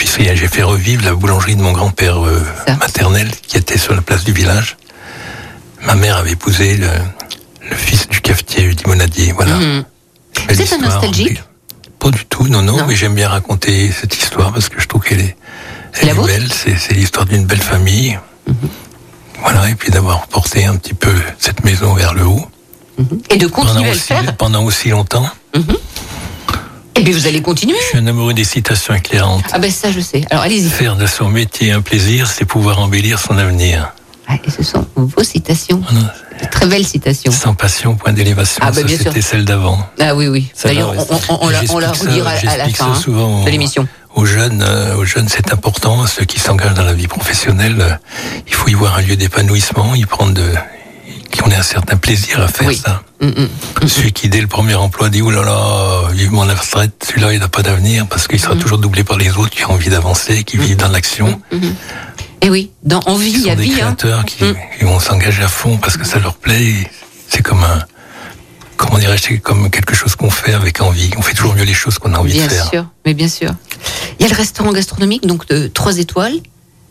J'ai 0.45 0.51
fait 0.51 0.63
revivre 0.63 1.03
la 1.07 1.15
boulangerie 1.15 1.57
de 1.57 1.63
mon 1.63 1.73
grand-père 1.73 2.23
euh, 2.23 2.39
maternel 2.79 3.31
qui 3.49 3.57
était 3.57 3.79
sur 3.79 3.95
la 3.95 4.03
place 4.03 4.25
du 4.25 4.33
village. 4.35 4.77
Ma 5.87 5.95
mère 5.95 6.19
avait 6.19 6.33
épousé 6.33 6.77
le, 6.77 6.87
le 7.71 7.75
fils 7.75 8.07
du 8.11 8.21
cafetier 8.21 8.69
limonadier. 8.73 9.33
Voilà. 9.33 9.55
Mhm. 9.55 9.85
Êtes 10.51 10.61
un 10.61 10.63
histoire. 10.63 10.81
nostalgique 10.83 11.43
Pas 11.99 12.11
du 12.11 12.27
tout, 12.27 12.47
non, 12.49 12.61
non, 12.61 12.77
Non. 12.77 12.87
mais 12.87 12.95
j'aime 12.95 13.15
bien 13.15 13.31
raconter 13.31 13.91
cette 13.91 14.15
histoire 14.19 14.53
parce 14.53 14.69
que 14.69 14.79
je 14.83 14.87
trouve 14.87 15.01
qu'elle 15.03 15.21
est, 15.23 15.35
C'est 15.95 16.09
elle 16.09 16.19
est 16.19 16.27
belle. 16.27 16.53
C'est, 16.53 16.77
c'est 16.77 16.93
l'histoire 16.93 17.25
d'une 17.25 17.47
belle 17.47 17.63
famille. 17.63 18.19
Voilà, 19.41 19.71
et 19.71 19.75
puis 19.75 19.91
d'avoir 19.91 20.27
porté 20.27 20.67
un 20.67 20.77
petit 20.77 20.93
peu 20.93 21.15
cette 21.39 21.65
maison 21.65 21.95
vers 21.95 22.13
le 22.13 22.27
haut 22.27 22.47
Et 23.31 23.39
de 23.39 23.47
pendant 23.47 23.69
continuer 23.73 23.89
à 23.91 23.95
le 23.95 23.99
faire. 23.99 24.37
pendant 24.37 24.63
aussi 24.65 24.91
longtemps. 24.91 25.27
Et 26.97 27.03
puis, 27.03 27.13
vous 27.13 27.27
allez 27.27 27.43
continuer. 27.43 27.77
Je 27.81 27.87
suis 27.89 27.99
un 27.99 28.07
amoureux 28.07 28.35
des 28.35 28.45
citations 28.45 28.95
éclairantes. 28.95 29.45
Ah 29.53 29.59
ben 29.59 29.71
ça, 29.71 29.91
je 29.91 30.01
sais. 30.01 30.25
Alors, 30.31 30.45
allez-y. 30.45 30.69
Faire 30.71 30.97
de 30.97 31.07
son 31.07 31.29
métier 31.29 31.73
un 31.73 31.81
plaisir, 31.81 32.29
c'est 32.29 32.45
pouvoir 32.45 32.79
embellir 32.79 33.19
son 33.19 33.37
avenir. 33.37 33.93
Ah, 34.29 34.35
et 34.47 34.51
ce 34.51 34.63
sont 34.63 34.87
vos 34.97 35.23
citations. 35.25 35.83
Voilà. 35.91 36.15
De 36.43 36.49
très 36.51 36.67
belles 36.67 36.87
citations. 36.87 37.31
Sans 37.33 37.55
passion, 37.55 37.95
point 37.97 38.13
d'élévation. 38.13 38.61
Ah, 38.63 38.71
bah, 38.71 38.77
ça, 38.81 38.83
bien 38.85 38.97
sûr. 38.97 39.07
c'était 39.07 39.21
celle 39.23 39.45
d'avant. 39.45 39.79
Ah 40.01 40.15
oui, 40.15 40.29
oui. 40.29 40.51
D'ailleurs, 40.63 40.95
on, 40.97 41.15
on- 41.15 41.21
on 41.29 41.47
on 41.47 41.79
la 41.79 41.93
redira 41.93 42.31
à 42.31 42.57
la 42.57 42.69
fin 42.69 42.93
hein, 42.93 42.95
souvent 42.95 43.45
de 43.45 43.51
l'émission. 43.51 43.87
Aux 44.15 44.25
jeunes, 44.25 44.63
euh, 44.67 44.95
aux 44.97 45.05
jeunes, 45.05 45.29
c'est 45.29 45.53
important. 45.53 46.07
Ceux 46.07 46.25
qui 46.25 46.39
s'engagent 46.39 46.75
dans 46.75 46.85
la 46.85 46.95
vie 46.95 47.09
professionnelle, 47.09 47.77
euh, 47.81 47.91
il 48.47 48.55
faut 48.55 48.69
y 48.69 48.73
voir 48.75 48.97
un 48.97 49.03
lieu 49.03 49.17
d'épanouissement, 49.17 49.95
y 49.97 50.07
prendre 50.07 50.33
de, 50.35 50.47
qu'on 51.37 51.51
ait 51.51 51.57
un 51.57 51.63
certain 51.63 51.97
plaisir 51.97 52.41
à 52.41 52.49
faire 52.49 52.69
Oui. 52.69 52.77
ça. 52.77 53.03
Mm, 53.21 53.27
mm. 53.29 53.49
Celui 53.89 54.13
qui 54.13 54.29
dès 54.29 54.41
le 54.41 54.47
premier 54.47 54.75
emploi 54.75 55.09
dit 55.11 55.23
oh 55.23 55.31
là 55.31 55.43
là, 55.43 56.09
vivement 56.13 56.45
la 56.45 56.55
retraite, 56.55 56.93
celui-là 57.07 57.33
il 57.33 57.41
n'a 57.41 57.49
pas 57.49 57.63
d'avenir 57.63 58.07
parce 58.07 58.27
qu'il 58.29 58.39
Mm. 58.39 58.43
sera 58.43 58.57
toujours 58.57 58.79
doublé 58.79 59.05
par 59.05 59.17
les 59.19 59.31
autres 59.37 59.51
qui 59.51 59.65
ont 59.65 59.71
envie 59.73 59.91
d'avancer, 59.91 60.45
qui 60.45 60.57
vivent 60.59 60.77
dans 60.77 60.89
l'action, 60.89 61.41
Et 62.43 62.51
oui, 62.51 62.73
dans 62.83 63.01
Envie, 63.07 63.31
il 63.31 63.41
y 63.47 63.51
a 63.51 63.57
des 63.57 63.63
vie. 63.63 63.73
Hein. 63.75 63.95
créateurs 63.95 64.25
qui, 64.27 64.45
Mm. 64.45 64.55
qui 64.79 64.85
vont 64.85 65.01
s'engager 65.01 65.43
à 65.43 65.49
fond 65.49 65.79
parce 65.79 65.97
que 65.97 66.05
ça 66.07 66.19
leur 66.19 66.35
plaît. 66.35 66.91
C'est 67.29 67.43
comme 67.43 67.65
un, 67.65 67.83
comment 68.77 68.99
dirais-je, 68.99 69.23
c'est 69.23 69.39
comme 69.39 69.71
quelque 69.71 69.95
chose 69.95 70.15
qu'on 70.15 70.29
fait 70.31 70.53
avec 70.53 70.81
envie. 70.83 71.11
On 71.17 71.23
fait 71.23 71.33
toujours 71.35 71.55
mieux 71.55 71.65
les 71.65 71.73
choses 71.75 71.99
qu'on 71.99 72.13
a 72.13 72.19
envie 72.19 72.35
Bien 72.35 72.47
de 72.47 72.51
faire. 72.53 72.69
sûr, 72.69 72.85
mais 73.07 73.15
bien 73.15 73.29
sûr. 73.29 73.51
Il 74.19 74.23
y 74.23 74.27
a 74.27 74.29
le 74.29 74.37
restaurant 74.37 74.73
gastronomique, 74.73 75.27
donc 75.27 75.49
de 75.49 75.69
trois 75.69 75.97
étoiles. 75.99 76.39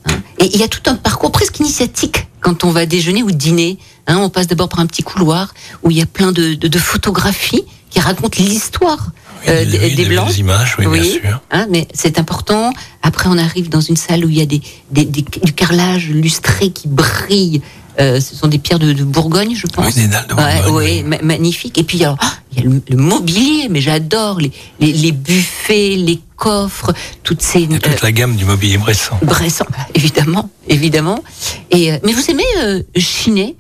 Hein, 0.06 0.22
et 0.40 0.46
il 0.54 0.60
y 0.60 0.64
a 0.64 0.68
tout 0.68 0.82
un 0.90 0.96
parcours 0.96 1.32
presque 1.32 1.60
initiatique 1.60 2.28
quand 2.42 2.64
on 2.64 2.72
va 2.72 2.86
déjeuner 2.86 3.24
ou 3.24 3.32
dîner. 3.32 3.78
hein. 4.08 4.18
on 4.18 4.30
passe 4.30 4.48
d'abord 4.48 4.70
par 4.70 4.80
un 4.80 4.86
petit 4.86 5.04
couloir 5.04 5.54
où 5.84 5.92
il 5.92 5.98
y 5.98 6.02
a 6.02 6.06
plein 6.06 6.32
de, 6.32 6.54
de- 6.56 6.68
de 6.68 6.80
photographies 6.80 7.64
qui 7.90 8.00
racontent 8.00 8.38
l'histoire 8.44 9.12
euh, 9.48 9.66
des, 9.66 9.78
oui, 9.80 9.96
des 9.96 10.06
blancs. 10.06 10.28
belles 10.28 10.40
images, 10.40 10.76
oui, 10.80 10.88
bien 10.88 11.04
sûr. 11.04 11.42
hein, 11.52 11.68
mais 11.70 11.88
c'est 11.94 12.18
important. 12.18 12.72
Après, 13.02 13.28
on 13.30 13.38
arrive 13.38 13.68
dans 13.70 13.82
une 13.82 13.98
salle 13.98 14.24
où 14.26 14.30
il 14.30 14.38
y 14.38 14.42
a 14.42 14.46
des, 14.46 14.62
des- 14.92 15.04
des- 15.06 15.26
du 15.44 15.52
carrelage 15.54 16.08
lustré 16.10 16.72
qui 16.72 16.88
brille. 16.88 17.62
Euh, 18.00 18.20
ce 18.20 18.36
sont 18.36 18.48
des 18.48 18.58
pierres 18.58 18.80
de, 18.80 18.92
de 18.92 19.04
Bourgogne, 19.04 19.56
je 19.56 19.68
pense. 19.68 19.86
Oui, 19.86 19.94
des 19.94 20.08
dalles 20.08 20.26
de 20.28 20.34
Bourgogne, 20.34 20.74
ouais, 20.74 21.04
magnifique. 21.22 21.78
Et 21.78 21.84
puis 21.84 22.04
ah, 22.06 22.16
il 22.52 22.58
y 22.58 22.62
a 22.66 22.70
le, 22.70 22.82
le 22.90 22.98
mobilier, 22.98 23.68
mais 23.70 23.82
j'adore 23.82 24.40
les, 24.40 24.52
les, 24.80 24.92
les 24.94 25.12
buffets, 25.12 25.96
les 25.96 26.20
coffres, 26.36 26.92
toutes 27.24 27.42
ces 27.42 27.62
Il 27.62 27.72
y 27.72 27.76
a 27.76 27.80
toute 27.80 27.94
euh, 27.94 27.98
la 28.04 28.12
gamme 28.12 28.36
du 28.36 28.46
mobilier 28.46 28.78
Bressan. 28.78 29.18
Bressan, 29.22 29.68
évidemment, 29.94 30.50
évidemment. 30.68 31.24
Et 31.72 31.92
euh, 31.94 31.98
mais 32.04 32.14
vous 32.14 32.30
aimez 32.32 32.44
euh, 32.64 32.82
chiner, 32.98 33.56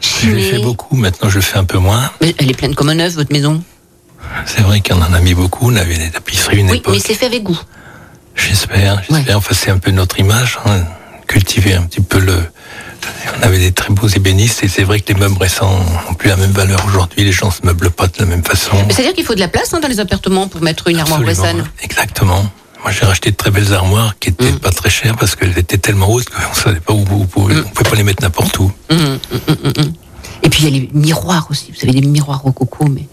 Je 0.00 0.30
l'ai 0.30 0.50
fait 0.50 0.58
beaucoup, 0.62 0.96
maintenant 0.96 1.28
je 1.28 1.36
le 1.36 1.42
fais 1.42 1.58
un 1.58 1.64
peu 1.64 1.78
moins. 1.78 2.10
Mais 2.22 2.34
elle 2.38 2.50
est 2.50 2.54
pleine 2.56 2.74
comme 2.74 2.88
un 2.88 2.98
œuf, 3.00 3.14
votre 3.14 3.32
maison? 3.32 3.62
C'est 4.46 4.62
vrai 4.62 4.80
qu'on 4.80 5.00
en 5.02 5.12
a 5.12 5.20
mis 5.20 5.34
beaucoup, 5.34 5.70
on 5.70 5.76
avait 5.76 5.98
des 5.98 6.10
tapisseries 6.10 6.58
une 6.60 6.70
Oui, 6.70 6.78
époque. 6.78 6.94
mais 6.94 7.00
c'est 7.00 7.14
fait 7.14 7.26
avec 7.26 7.42
goût. 7.42 7.60
J'espère, 8.34 8.98
j'espère. 9.06 9.26
Ouais. 9.26 9.34
Enfin, 9.34 9.54
c'est 9.54 9.70
un 9.70 9.78
peu 9.78 9.90
notre 9.90 10.18
image, 10.18 10.58
hein, 10.64 10.82
cultiver 11.26 11.74
un 11.74 11.82
petit 11.82 12.00
peu 12.00 12.18
le. 12.18 12.38
On 13.38 13.42
avait 13.42 13.58
des 13.58 13.72
très 13.72 13.90
beaux 13.92 14.08
ébénistes 14.08 14.62
et 14.64 14.68
c'est 14.68 14.84
vrai 14.84 15.00
que 15.00 15.12
les 15.12 15.18
meubles 15.18 15.36
récents 15.38 15.78
n'ont 16.08 16.14
plus 16.14 16.28
la 16.28 16.36
même 16.36 16.50
valeur 16.52 16.84
aujourd'hui. 16.86 17.24
Les 17.24 17.32
gens 17.32 17.50
se 17.50 17.64
meublent 17.64 17.90
pas 17.90 18.06
de 18.06 18.12
la 18.18 18.26
même 18.26 18.44
façon. 18.44 18.72
C'est-à-dire 18.90 19.12
qu'il 19.14 19.24
faut 19.24 19.34
de 19.34 19.40
la 19.40 19.48
place 19.48 19.72
hein, 19.74 19.80
dans 19.80 19.88
les 19.88 20.00
appartements 20.00 20.48
pour 20.48 20.62
mettre 20.62 20.88
une 20.88 20.98
armoire 20.98 21.20
Absolument, 21.20 21.42
Bressan. 21.54 21.68
Exactement. 21.82 22.42
Moi, 22.82 22.92
j'ai 22.92 23.06
racheté 23.06 23.30
de 23.30 23.36
très 23.36 23.50
belles 23.50 23.72
armoires 23.72 24.14
qui 24.18 24.28
étaient 24.28 24.52
Mm. 24.52 24.58
pas 24.58 24.70
très 24.70 24.90
chères 24.90 25.16
parce 25.16 25.34
qu'elles 25.36 25.58
étaient 25.58 25.78
tellement 25.78 26.10
hautes 26.10 26.28
qu'on 26.28 26.54
savait 26.54 26.80
pas 26.80 26.92
où, 26.92 26.98
où- 27.10 27.22
où- 27.22 27.50
on 27.50 27.62
pouvait 27.70 27.90
pas 27.90 27.96
les 27.96 28.02
mettre 28.02 28.22
n'importe 28.22 28.58
où. 28.58 28.70
Hum. 28.90 29.18
Et 30.42 30.50
puis 30.50 30.64
il 30.64 30.74
y 30.74 30.76
a 30.76 30.80
les 30.80 30.90
miroirs 30.92 31.46
aussi. 31.50 31.70
Vous 31.72 31.78
savez, 31.80 31.92
des 31.92 32.06
miroirs 32.06 32.42
rococo, 32.42 32.84
mais. 32.86 33.06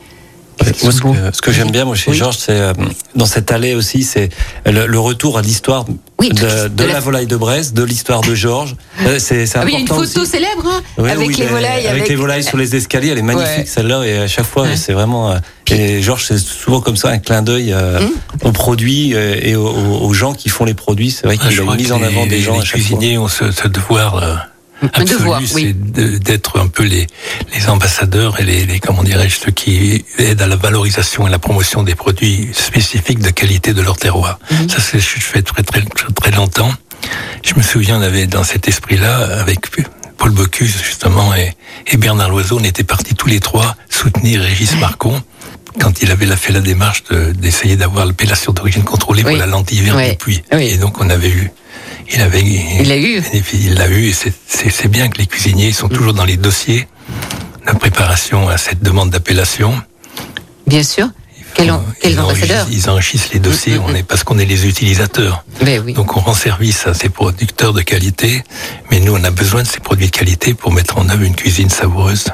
Moi, 0.84 0.92
ce 0.92 1.02
que, 1.02 1.08
ce 1.34 1.42
que 1.42 1.52
j'aime 1.52 1.72
bien, 1.72 1.86
moi, 1.86 1.96
chez 1.96 2.12
Oui. 2.12 2.18
Georges, 2.18 2.38
c'est 2.38 2.52
euh, 2.60 2.74
dans 3.16 3.26
cette 3.26 3.52
allée 3.52 3.74
aussi, 3.76 4.04
c'est 4.04 4.30
le, 4.66 4.86
le 4.88 5.00
retour 5.00 5.38
à 5.38 5.42
l'histoire 5.42 5.86
Oui, 6.20 6.30
de, 6.30 6.68
de- 6.68 6.84
la- 6.86 6.94
la 6.94 7.00
volaille 7.00 7.26
de 7.28 7.36
Brest, 7.36 7.74
de 7.74 7.84
l'histoire 7.84 8.22
de 8.22 8.36
Georges. 8.36 8.76
Euh, 9.06 9.18
C'est 9.20 9.46
c'est 9.46 9.58
Ah 9.60 9.64
oui, 9.66 9.72
il 9.72 9.74
y 9.74 9.78
a 9.78 9.80
une 9.82 9.88
photo 9.88 10.02
aussi. 10.22 10.26
célèbre 10.26 10.66
hein, 10.66 10.82
Oui, 10.98 11.10
avec 11.10 11.28
oui, 11.28 11.36
les 11.38 11.46
volailles. 11.46 11.88
avec, 11.88 12.08
les 12.08 12.16
volailles 12.16 12.44
sur 12.44 12.58
les 12.58 12.76
escaliers, 12.76 13.10
elle 13.10 13.18
est 13.18 13.22
magnifique 13.24 13.58
Ouais. 13.60 13.66
celle-là 13.66 14.04
et 14.04 14.18
à 14.20 14.28
chaque 14.28 14.46
fois 14.46 14.64
Ouais. 14.64 14.76
c'est 14.76 14.94
vraiment 14.94 15.32
euh, 15.32 15.38
et 15.70 16.02
Georges 16.02 16.26
c'est 16.28 16.38
souvent 16.38 16.82
comme 16.82 16.98
ça 16.98 17.10
un 17.10 17.18
clin 17.20 17.42
d'œil 17.42 17.72
euh, 17.74 18.00
Mmh. 18.02 18.48
aux 18.48 18.52
produits 18.52 19.14
euh, 19.14 19.36
et 19.42 19.56
aux, 19.56 19.68
aux 19.68 20.14
gens 20.14 20.34
qui 20.34 20.50
font 20.50 20.66
les 20.66 20.74
produits. 20.74 21.12
C'est 21.12 21.26
vrai 21.28 21.38
Ah, 21.40 21.48
qu'il 21.48 21.56
je 21.56 21.62
a 21.62 21.66
une 21.66 21.76
mise 21.76 21.92
en 21.92 22.02
avant 22.04 22.24
les- 22.24 22.30
des 22.30 22.42
gens 22.42 22.54
les 22.56 22.60
à 22.60 22.64
chaque 22.64 22.82
fois. 22.82 22.98
cuisiniers 22.98 23.18
ont 23.18 23.28
ce, 23.28 23.52
ce 23.52 23.68
devoir 23.68 24.16
euh, 24.18 24.36
absolu, 24.94 25.30
oui. 25.30 25.48
c'est 25.48 25.92
de- 25.92 26.18
d'être 26.18 26.60
un 26.60 26.68
peu 26.68 26.84
les, 26.84 27.08
les 27.54 27.68
ambassadeurs 27.70 28.40
et 28.40 28.44
les, 28.44 28.66
les 28.66 28.80
comment 28.80 29.04
dirais-je 29.04 29.38
ceux 29.40 29.52
qui 29.52 30.04
aident 30.18 30.42
à 30.42 30.48
la 30.48 30.56
valorisation 30.56 31.28
et 31.28 31.30
la 31.32 31.40
promotion 31.40 31.84
des 31.84 31.96
produits 31.96 32.50
spécifiques 32.54 33.20
de 33.20 33.30
qualité 33.30 33.74
de 33.74 33.82
leur 33.82 33.98
terroir. 33.98 34.40
Mhm. 34.52 34.70
Ça, 34.70 34.78
c'est 34.80 35.00
ce 35.00 35.14
que 35.16 35.20
je 35.20 35.26
fais 35.26 35.42
très 35.42 35.64
très 35.64 35.82
très, 35.82 36.32
longtemps. 36.32 36.72
je 37.44 37.54
me 37.56 37.62
souviens, 37.62 37.98
on 38.00 38.02
avait 38.02 38.28
dans 38.28 38.44
cet 38.44 38.68
esprit-là, 38.68 39.40
avec 39.40 39.60
Paul 40.18 40.32
Bocuse 40.32 40.76
justement 40.84 41.34
et, 41.36 41.54
et 41.88 41.98
Bernard 41.98 42.30
Loiseau, 42.30 42.58
on 42.60 42.64
était 42.64 42.84
partis 42.84 43.16
tous 43.16 43.28
les 43.28 43.40
trois 43.40 43.76
soutenir 43.90 44.42
Régis 44.42 44.76
Marcon 44.80 45.22
quand 45.80 46.02
il 46.02 46.12
avait 46.12 46.28
fait 46.36 46.52
la 46.52 46.60
démarche 46.60 47.04
d'essayer 47.36 47.76
d'avoir 47.78 48.06
l'appellation 48.06 48.52
d'origine 48.52 48.84
contrôlée 48.84 49.24
pour 49.24 49.32
la 49.40 49.46
lentille 49.46 49.82
verte 49.82 49.98
du 50.12 50.16
puits. 50.18 50.44
Et 50.74 50.78
donc 50.78 51.00
on 51.02 51.10
avait 51.10 51.30
eu 51.30 51.50
il 52.14 52.22
avait, 52.22 52.42
il 52.42 52.88
l'a 52.88 52.98
eu. 52.98 53.22
Il 53.54 53.74
l'a 53.76 53.88
eu 53.88 54.08
et 54.08 54.14
c'est 54.14 54.88
bien 54.88 55.10
que 55.10 55.18
les 55.18 55.28
cuisiniers 55.28 55.72
sont 55.72 55.90
toujours 55.90 56.14
dans 56.14 56.26
les 56.26 56.38
dossiers 56.38 56.88
de 57.72 57.78
préparation 57.78 58.50
à 58.50 58.58
cette 58.58 58.82
demande 58.84 59.10
d'appellation. 59.12 59.74
Bien 60.68 60.84
sûr. 60.84 61.08
Quel, 61.54 61.74
quel 62.02 62.14
ils, 62.14 62.20
ambassadeur 62.20 62.64
enrichissent, 62.66 62.86
ils 62.86 62.90
enrichissent 62.90 63.34
les 63.34 63.40
dossiers 63.40 63.78
Mm, 63.78 63.82
mm, 63.82 63.86
on 63.88 63.96
est, 63.96 64.04
parce 64.04 64.24
qu'on 64.24 64.40
est 64.40 64.46
les 64.46 64.68
utilisateurs. 64.68 65.44
Ben 65.62 65.84
oui. 65.86 65.94
Donc 65.94 66.16
on 66.16 66.22
rend 66.22 66.34
service 66.34 66.88
à 66.88 66.94
ces 66.94 67.10
producteurs 67.10 67.74
de 67.74 67.82
qualité, 67.82 68.44
mais 68.90 69.00
nous 69.02 69.14
on 69.14 69.24
a 69.24 69.32
besoin 69.32 69.64
de 69.64 69.68
ces 69.68 69.82
produits 69.82 70.06
de 70.08 70.12
qualité 70.12 70.54
pour 70.54 70.72
mettre 70.72 70.98
en 70.98 71.10
œuvre 71.10 71.24
une 71.24 71.36
cuisine 71.36 71.70
savoureuse. 71.70 72.28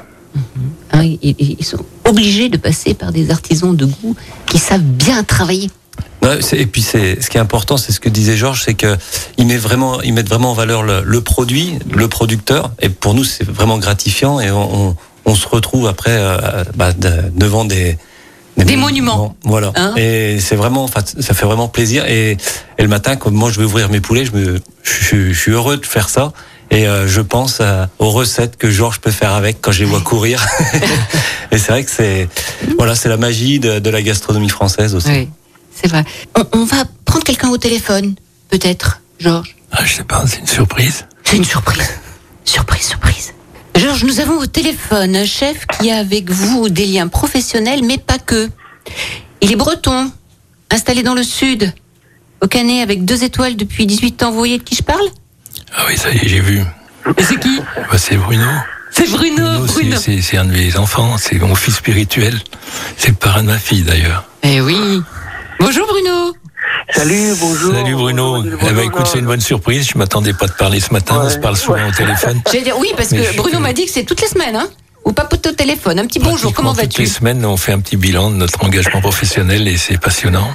Hein, 0.92 1.04
ils, 1.04 1.36
ils 1.60 1.66
sont 1.66 1.84
obligés 2.06 2.50
de 2.50 2.58
passer 2.58 2.94
par 2.94 3.12
des 3.12 3.32
artisans 3.32 3.76
de 3.76 3.86
goût 3.86 4.16
qui 4.46 4.60
savent 4.60 4.82
bien 4.82 5.24
travailler. 5.24 5.72
Et 6.52 6.66
puis 6.66 6.82
c'est 6.82 7.22
ce 7.22 7.30
qui 7.30 7.38
est 7.38 7.40
important, 7.40 7.78
c'est 7.78 7.94
ce 7.94 8.00
que 8.02 8.10
disait 8.10 8.36
Georges, 8.36 8.64
c'est 8.66 8.74
que 8.74 8.98
ils 9.38 9.48
mettent 9.48 9.62
vraiment, 9.62 10.02
ils 10.02 10.14
mettent 10.14 10.28
vraiment 10.28 10.52
en 10.52 10.54
valeur 10.54 10.84
le, 10.84 11.02
le 11.06 11.22
produit, 11.22 11.80
le 11.90 12.08
producteur. 12.10 12.72
Et 12.82 12.90
pour 12.90 13.14
nous, 13.14 13.24
c'est 13.24 13.48
vraiment 13.50 13.78
gratifiant. 13.78 14.40
Et 14.42 14.52
on, 14.52 14.88
on, 14.90 14.96
on 15.26 15.36
se 15.36 15.48
retrouve 15.48 15.88
après 15.88 16.12
euh, 16.18 16.64
bah, 16.76 16.92
de- 16.92 17.32
devant 17.34 17.64
des 17.64 17.98
Des 18.58 18.76
monuments. 18.76 19.36
Voilà. 19.44 19.72
Hein 19.76 19.94
et 19.96 20.40
c'est 20.42 20.56
vraiment, 20.58 20.84
enfin, 20.84 21.00
ça 21.20 21.34
fait 21.34 21.46
vraiment 21.46 21.70
plaisir. 21.70 22.04
Et, 22.08 22.32
et 22.78 22.82
le 22.82 22.88
matin, 22.90 23.16
comme 23.16 23.34
moi, 23.36 23.50
je 23.50 23.60
vais 23.60 23.66
ouvrir 23.66 23.90
mes 23.90 24.02
poulets, 24.02 24.26
je 24.26 24.32
me, 24.34 24.60
je, 24.84 25.32
je 25.32 25.40
suis 25.40 25.52
heureux 25.54 25.78
de 25.78 25.86
faire 25.86 26.10
ça. 26.10 26.34
Et 26.72 26.88
euh, 26.90 27.08
je 27.08 27.22
pense 27.22 27.62
à- 27.62 27.88
aux 28.00 28.10
recettes 28.10 28.58
que 28.58 28.70
Georges 28.70 29.00
peut 29.00 29.12
faire 29.12 29.32
avec 29.34 29.62
quand 29.62 29.72
je 29.72 29.80
les 29.80 29.86
vois 29.86 30.02
courir. 30.02 30.46
et 31.52 31.58
c'est 31.58 31.72
vrai 31.72 31.84
que 31.86 31.92
c'est, 31.92 32.28
voilà, 32.78 32.96
c'est 32.96 33.08
la 33.10 33.16
magie 33.18 33.60
de, 33.60 33.80
de 33.80 33.90
la 33.90 34.02
gastronomie 34.02 34.50
française 34.50 34.94
aussi. 34.94 35.08
Oui, 35.10 35.30
c'est 35.80 35.88
vrai. 35.90 36.04
On, 36.36 36.46
on 36.54 36.64
va 36.66 36.84
prendre 37.06 37.24
quelqu'un 37.24 37.50
au 37.50 37.58
téléphone, 37.58 38.16
peut-être, 38.50 39.02
Georges. 39.20 39.56
Ah, 39.72 39.86
je 39.86 39.94
sais 39.96 40.04
pas, 40.04 40.24
c'est 40.28 40.40
une 40.40 40.48
surprise. 40.48 41.06
C'est 41.24 41.38
une 41.38 41.46
surprise. 41.46 41.90
Surprise, 42.46 42.84
surprise. 42.84 43.34
Georges, 43.76 44.06
nous 44.06 44.20
avons 44.20 44.38
au 44.40 44.48
téléphone 44.48 45.16
un 45.16 45.26
chef 45.26 45.68
qui 45.68 45.92
a 45.92 45.98
avec 45.98 46.30
vous 46.32 46.70
des 46.70 46.86
liens 46.86 47.08
professionnels, 47.08 47.82
mais 47.84 47.98
pas 47.98 48.18
que. 48.18 48.50
Il 49.42 49.52
est 49.52 49.56
breton, 49.56 50.12
installé 50.72 51.04
dans 51.04 51.14
le 51.14 51.24
sud, 51.24 51.74
au 52.42 52.48
Canet 52.48 52.82
avec 52.82 53.06
deux 53.06 53.24
étoiles 53.24 53.56
depuis 53.56 53.86
18 53.86 54.24
ans. 54.24 54.32
Vous 54.32 54.38
voyez 54.38 54.58
de 54.58 54.64
qui 54.64 54.76
je 54.76 54.84
parle? 54.84 55.08
Ah 55.76 55.84
oui, 55.88 55.98
ça 55.98 56.10
y 56.12 56.18
est, 56.18 56.28
j'ai 56.28 56.40
vu. 56.40 56.64
Et 57.18 57.24
c'est 57.24 57.40
qui? 57.40 57.60
Bah, 57.92 57.98
c'est 57.98 58.18
Bruno. 58.18 58.48
C'est 58.90 59.10
Bruno. 59.10 59.66
Bruno, 59.66 59.98
c'est 59.98 60.38
un 60.38 60.46
de 60.46 60.52
mes 60.52 60.76
enfants, 60.78 61.18
c'est 61.18 61.38
mon 61.38 61.54
fils 61.54 61.76
spirituel. 61.76 62.40
C'est 62.98 63.10
le 63.10 63.16
parrain 63.16 63.44
de 63.44 63.48
ma 63.48 63.60
fille 63.60 63.84
d'ailleurs. 63.84 64.26
Eh 64.44 64.62
oui. 64.62 65.02
Bonjour 65.60 65.88
Bruno. 65.88 66.34
Salut, 66.94 67.34
bonjour. 67.40 67.74
Salut 67.74 67.96
Bruno. 67.96 68.42
Bonjour, 68.42 68.60
Eh 68.70 68.74
ben, 68.74 68.86
écoute, 68.86 69.08
c'est 69.08 69.20
une 69.20 69.26
bonne 69.26 69.42
surprise. 69.42 69.88
Je 69.92 69.98
m'attendais 69.98 70.34
pas 70.34 70.48
de 70.48 70.52
parler 70.54 70.80
ce 70.80 70.92
matin. 70.94 71.22
On 71.24 71.30
se 71.30 71.38
parle 71.38 71.58
souvent 71.58 71.88
au 71.88 71.92
téléphone. 71.92 72.42
J'allais 72.52 72.64
dire 72.64 72.78
oui 72.80 72.92
parce 72.96 73.12
Mais 73.12 73.24
que 73.24 73.36
Bruno 73.38 73.60
m'a 73.60 73.74
dit 73.74 73.86
que 73.86 73.92
c'est 73.92 74.04
toutes 74.04 74.22
les 74.22 74.28
semaines, 74.28 74.56
hein 74.56 74.68
Ou 75.06 75.12
papoter 75.14 75.50
au 75.50 75.54
téléphone. 75.54 76.00
Un 76.00 76.06
petit 76.06 76.20
bonjour. 76.20 76.54
Comment 76.54 76.72
Toutes 76.74 76.98
les 76.98 77.06
vas-tu 77.06 77.08
semaines, 77.08 77.46
on 77.46 77.58
fait 77.58 77.74
un 77.74 77.80
petit 77.80 77.98
bilan 77.98 78.30
de 78.32 78.36
notre 78.36 78.64
engagement 78.64 79.02
professionnel 79.02 79.68
et 79.68 79.78
c'est 79.78 79.98
passionnant. 80.00 80.48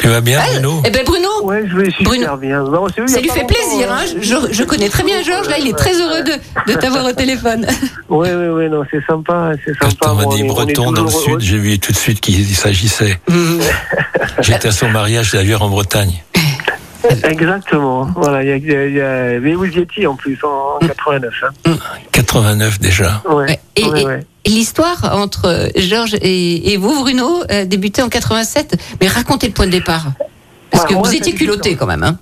Tu 0.00 0.08
vas 0.08 0.20
bien, 0.20 0.40
Bruno 0.52 0.82
Eh 0.84 0.90
ben 0.90 1.04
Bruno, 1.04 1.28
Ouais, 1.44 1.64
je 1.68 1.76
vais 1.76 1.90
super 1.90 2.04
Bruno. 2.12 2.36
bien. 2.36 2.62
Non, 2.62 2.86
ça 2.88 3.20
lui 3.20 3.28
fait 3.28 3.44
plaisir. 3.46 3.90
Hein 3.92 4.04
je, 4.20 4.34
je 4.52 4.64
connais 4.64 4.88
très 4.88 5.02
bien 5.02 5.22
Georges. 5.22 5.48
Là, 5.48 5.58
il 5.58 5.68
est 5.68 5.76
très 5.76 5.94
heureux 6.00 6.22
de, 6.22 6.72
de 6.72 6.78
t'avoir 6.78 7.04
au 7.06 7.12
téléphone. 7.12 7.66
Ouais, 8.08 8.32
ouais, 8.34 8.48
ouais, 8.48 8.68
non, 8.68 8.82
c'est 8.90 9.04
sympa, 9.06 9.52
c'est 9.64 9.76
Quand 9.78 9.90
sympa. 9.90 10.10
on 10.10 10.14
m'a 10.14 10.26
dit 10.36 10.44
breton 10.44 10.92
dans 10.92 11.04
le 11.04 11.10
sud, 11.10 11.40
j'ai 11.40 11.58
vu 11.58 11.78
tout 11.78 11.90
de 11.90 11.96
suite 11.96 12.20
qu'il 12.20 12.44
s'agissait. 12.54 13.18
J'étais 14.40 14.68
à 14.68 14.72
son 14.72 14.88
mariage 14.88 15.32
d'ailleurs 15.32 15.62
en 15.62 15.68
Bretagne. 15.68 16.12
Exactement. 17.24 18.06
Voilà, 18.16 18.42
il 18.42 18.48
y 18.48 18.52
a, 18.52 18.56
y 18.56 18.76
a- 18.76 18.86
il 18.86 18.94
y 18.94 19.00
a- 19.00 19.40
mais 19.40 19.54
vous 19.54 19.64
y 19.66 19.78
étiez 19.80 20.06
en 20.06 20.14
plus 20.16 20.38
en 20.44 20.78
89. 20.86 21.34
Hein. 21.66 21.76
89 22.12 22.78
déjà. 22.80 23.22
Ouais. 23.28 23.34
Ouais. 23.34 23.60
Et, 23.76 23.84
ouais, 23.86 24.00
et- 24.02 24.06
ouais. 24.06 24.26
L'histoire 24.46 25.16
entre 25.16 25.70
Georges 25.76 26.14
et, 26.20 26.72
et 26.72 26.76
vous, 26.76 26.94
Bruno, 27.02 27.42
a 27.48 27.64
débuté 27.64 28.02
en 28.02 28.08
87. 28.08 28.76
Mais 29.00 29.08
racontez 29.08 29.46
le 29.48 29.52
point 29.52 29.66
de 29.66 29.70
départ. 29.72 30.06
Parce 30.70 30.84
Bah, 30.84 30.88
que 30.90 30.94
vous 30.94 31.14
étiez 31.14 31.32
culotté 31.34 31.76
quand 31.76 31.86
même. 31.86 32.02
Hein 32.02 32.18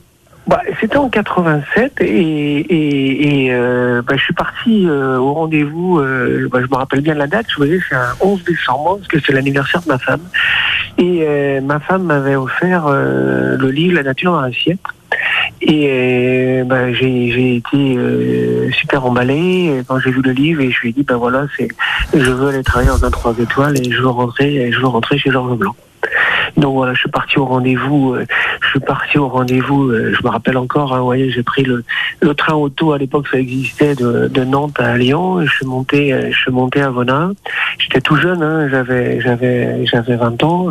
Bah, 0.47 0.61
C'était 0.81 0.97
en 0.97 1.09
87 1.09 2.01
et, 2.01 2.05
et, 2.07 3.45
et 3.47 3.53
euh, 3.53 4.03
bah, 4.03 4.15
je 4.17 4.23
suis 4.23 4.35
parti 4.35 4.87
euh, 4.87 5.17
au 5.19 5.33
rendez-vous, 5.35 5.99
euh, 6.01 6.49
bah, 6.51 6.59
je 6.61 6.67
me 6.71 6.77
rappelle 6.77 7.01
bien 7.01 7.15
la 7.15 7.27
date, 7.27 7.47
je 7.51 7.57
voyais 7.57 7.81
c'est 7.89 7.95
un 7.95 8.15
11 8.21 8.45
décembre 8.45 8.97
parce 8.99 9.09
que 9.09 9.19
c'est 9.25 9.33
l'anniversaire 9.33 9.83
de 9.83 9.89
ma 9.89 9.99
femme. 9.99 10.21
Et 10.99 11.21
euh, 11.23 11.61
ma 11.61 11.81
femme 11.81 12.03
m'avait 12.05 12.37
offert 12.37 12.85
euh, 12.87 13.57
le 13.57 13.71
livre 13.71 13.95
La 13.95 14.03
nature 14.03 14.33
dans 14.33 14.41
l'assiette. 14.43 14.81
Et 15.65 16.63
bah, 16.67 16.93
j'ai 16.93 17.57
été 17.57 17.97
euh, 17.97 18.71
super 18.73 19.07
emballé 19.07 19.83
quand 19.87 20.01
j'ai 20.01 20.11
vu 20.11 20.21
le 20.21 20.33
livre 20.33 20.61
et 20.61 20.71
je 20.71 20.81
lui 20.81 20.89
ai 20.91 20.93
dit 20.93 21.05
ben 21.05 21.17
voilà 21.17 21.47
c'est 21.57 21.69
je 22.13 22.31
veux 22.31 22.49
aller 22.49 22.65
travailler 22.65 22.91
dans 22.91 23.05
un 23.05 23.11
3 23.11 23.39
étoiles 23.39 23.79
et 23.79 23.91
je 23.91 24.01
veux 24.01 24.09
rentrer 24.09 24.73
je 24.73 24.81
veux 24.81 24.89
rentrer 24.89 25.19
chez 25.19 25.31
Georges 25.31 25.57
Blanc. 25.57 25.77
Donc 26.57 26.75
voilà, 26.75 26.95
je 26.95 27.01
suis 27.01 27.11
parti 27.11 27.39
au 27.39 27.45
rendez-vous. 27.45 28.15
euh, 28.15 28.27
je 28.61 28.69
suis 28.69 28.81
parti 28.81 29.19
au 29.19 29.29
rendez-vous. 29.29 29.91
euh, 29.91 30.15
je 30.19 30.25
me 30.25 30.31
rappelle 30.31 30.57
encore. 30.57 30.95
Hein, 30.95 30.99
vous 30.99 31.05
voyez, 31.07 31.31
j'ai 31.31 31.43
pris 31.43 31.65
le, 31.65 31.85
train 32.35 32.55
auto 32.55 32.93
à 32.93 32.99
l'époque, 32.99 33.29
ça 33.29 33.39
existait 33.39 33.95
de, 33.95 34.45
Nantes 34.45 34.81
à 34.81 34.97
Lyon. 34.97 35.45
Je 35.45 35.51
suis 35.51 35.67
monté, 35.67 36.13
euh, 36.13 36.31
je 36.31 36.37
suis 36.37 36.51
monté 36.51 36.81
à 36.81 36.91
Vonin. 36.91 37.33
J'étais 37.79 38.01
tout 38.01 38.17
jeune. 38.17 38.43
Hein, 38.43 38.69
j'avais, 38.69 39.21
j'avais, 39.21 39.87
j'avais 39.87 40.17
20 40.17 40.43
ans. 40.45 40.69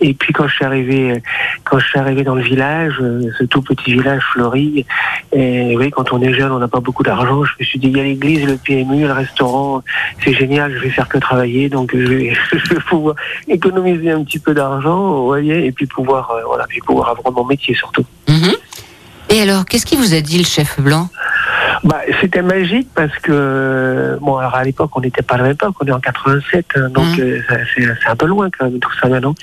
et 0.00 0.14
puis 0.14 0.32
quand 0.32 0.46
je 0.46 0.54
suis 0.54 0.64
arrivé, 0.64 1.22
quand 1.64 1.78
je 1.78 1.86
suis 1.86 1.98
arrivé 1.98 2.24
dans 2.24 2.34
le 2.34 2.42
village, 2.42 2.94
ce 3.38 3.44
tout 3.44 3.62
petit 3.62 3.92
village 3.92 4.22
fleuri. 4.32 4.84
Et 5.32 5.76
oui, 5.76 5.90
quand 5.90 6.12
on 6.12 6.20
est 6.20 6.32
jeune, 6.32 6.52
on 6.52 6.58
n'a 6.58 6.68
pas 6.68 6.80
beaucoup 6.80 7.02
d'argent. 7.02 7.44
Je 7.44 7.52
me 7.60 7.64
suis 7.64 7.78
dit, 7.78 7.88
il 7.88 7.96
y 7.96 8.00
a 8.00 8.04
l'église, 8.04 8.46
le 8.46 8.56
PMU, 8.56 9.06
le 9.06 9.12
restaurant. 9.12 9.82
C'est 10.24 10.32
génial. 10.32 10.72
Je 10.74 10.78
vais 10.78 10.90
faire 10.90 11.08
que 11.08 11.18
travailler. 11.18 11.68
Donc 11.68 11.94
je 11.94 12.06
vais 12.06 12.32
pouvoir 12.88 13.14
économiser 13.48 14.10
un 14.10 14.24
petit 14.24 14.38
peu 14.38 14.54
d'argent, 14.54 14.69
vous 14.78 15.26
voyez, 15.26 15.66
et 15.66 15.72
puis 15.72 15.86
pouvoir, 15.86 16.30
euh, 16.30 16.42
voilà, 16.46 16.66
puis 16.66 16.80
pouvoir 16.80 17.08
avoir 17.10 17.32
mon 17.32 17.44
métier 17.44 17.74
surtout. 17.74 18.04
Mhm. 18.28 18.54
Et 19.30 19.40
alors, 19.40 19.64
qu'est-ce 19.64 19.86
qui 19.86 19.96
vous 19.96 20.14
a 20.14 20.20
dit 20.20 20.38
le 20.38 20.44
chef 20.44 20.80
blanc? 20.80 21.08
Bah, 21.84 22.00
c'était 22.20 22.42
magique 22.42 22.88
parce 22.94 23.16
que, 23.20 24.18
bon, 24.20 24.36
alors 24.36 24.54
à 24.54 24.64
l'époque, 24.64 24.90
on 24.94 25.00
n'était 25.00 25.22
pas 25.22 25.34
à 25.34 25.38
la 25.38 25.42
même 25.44 25.52
époque, 25.52 25.74
on 25.80 25.86
est 25.86 25.92
en 25.92 26.00
87, 26.00 26.66
hein, 26.76 26.88
donc 26.90 27.06
Mhm. 27.16 27.20
euh, 27.20 27.40
c'est 27.74 28.08
un 28.08 28.16
peu 28.16 28.26
loin 28.26 28.48
quand 28.56 28.66
même 28.66 28.78
tout 28.78 28.90
ça 29.00 29.08
maintenant. 29.08 29.34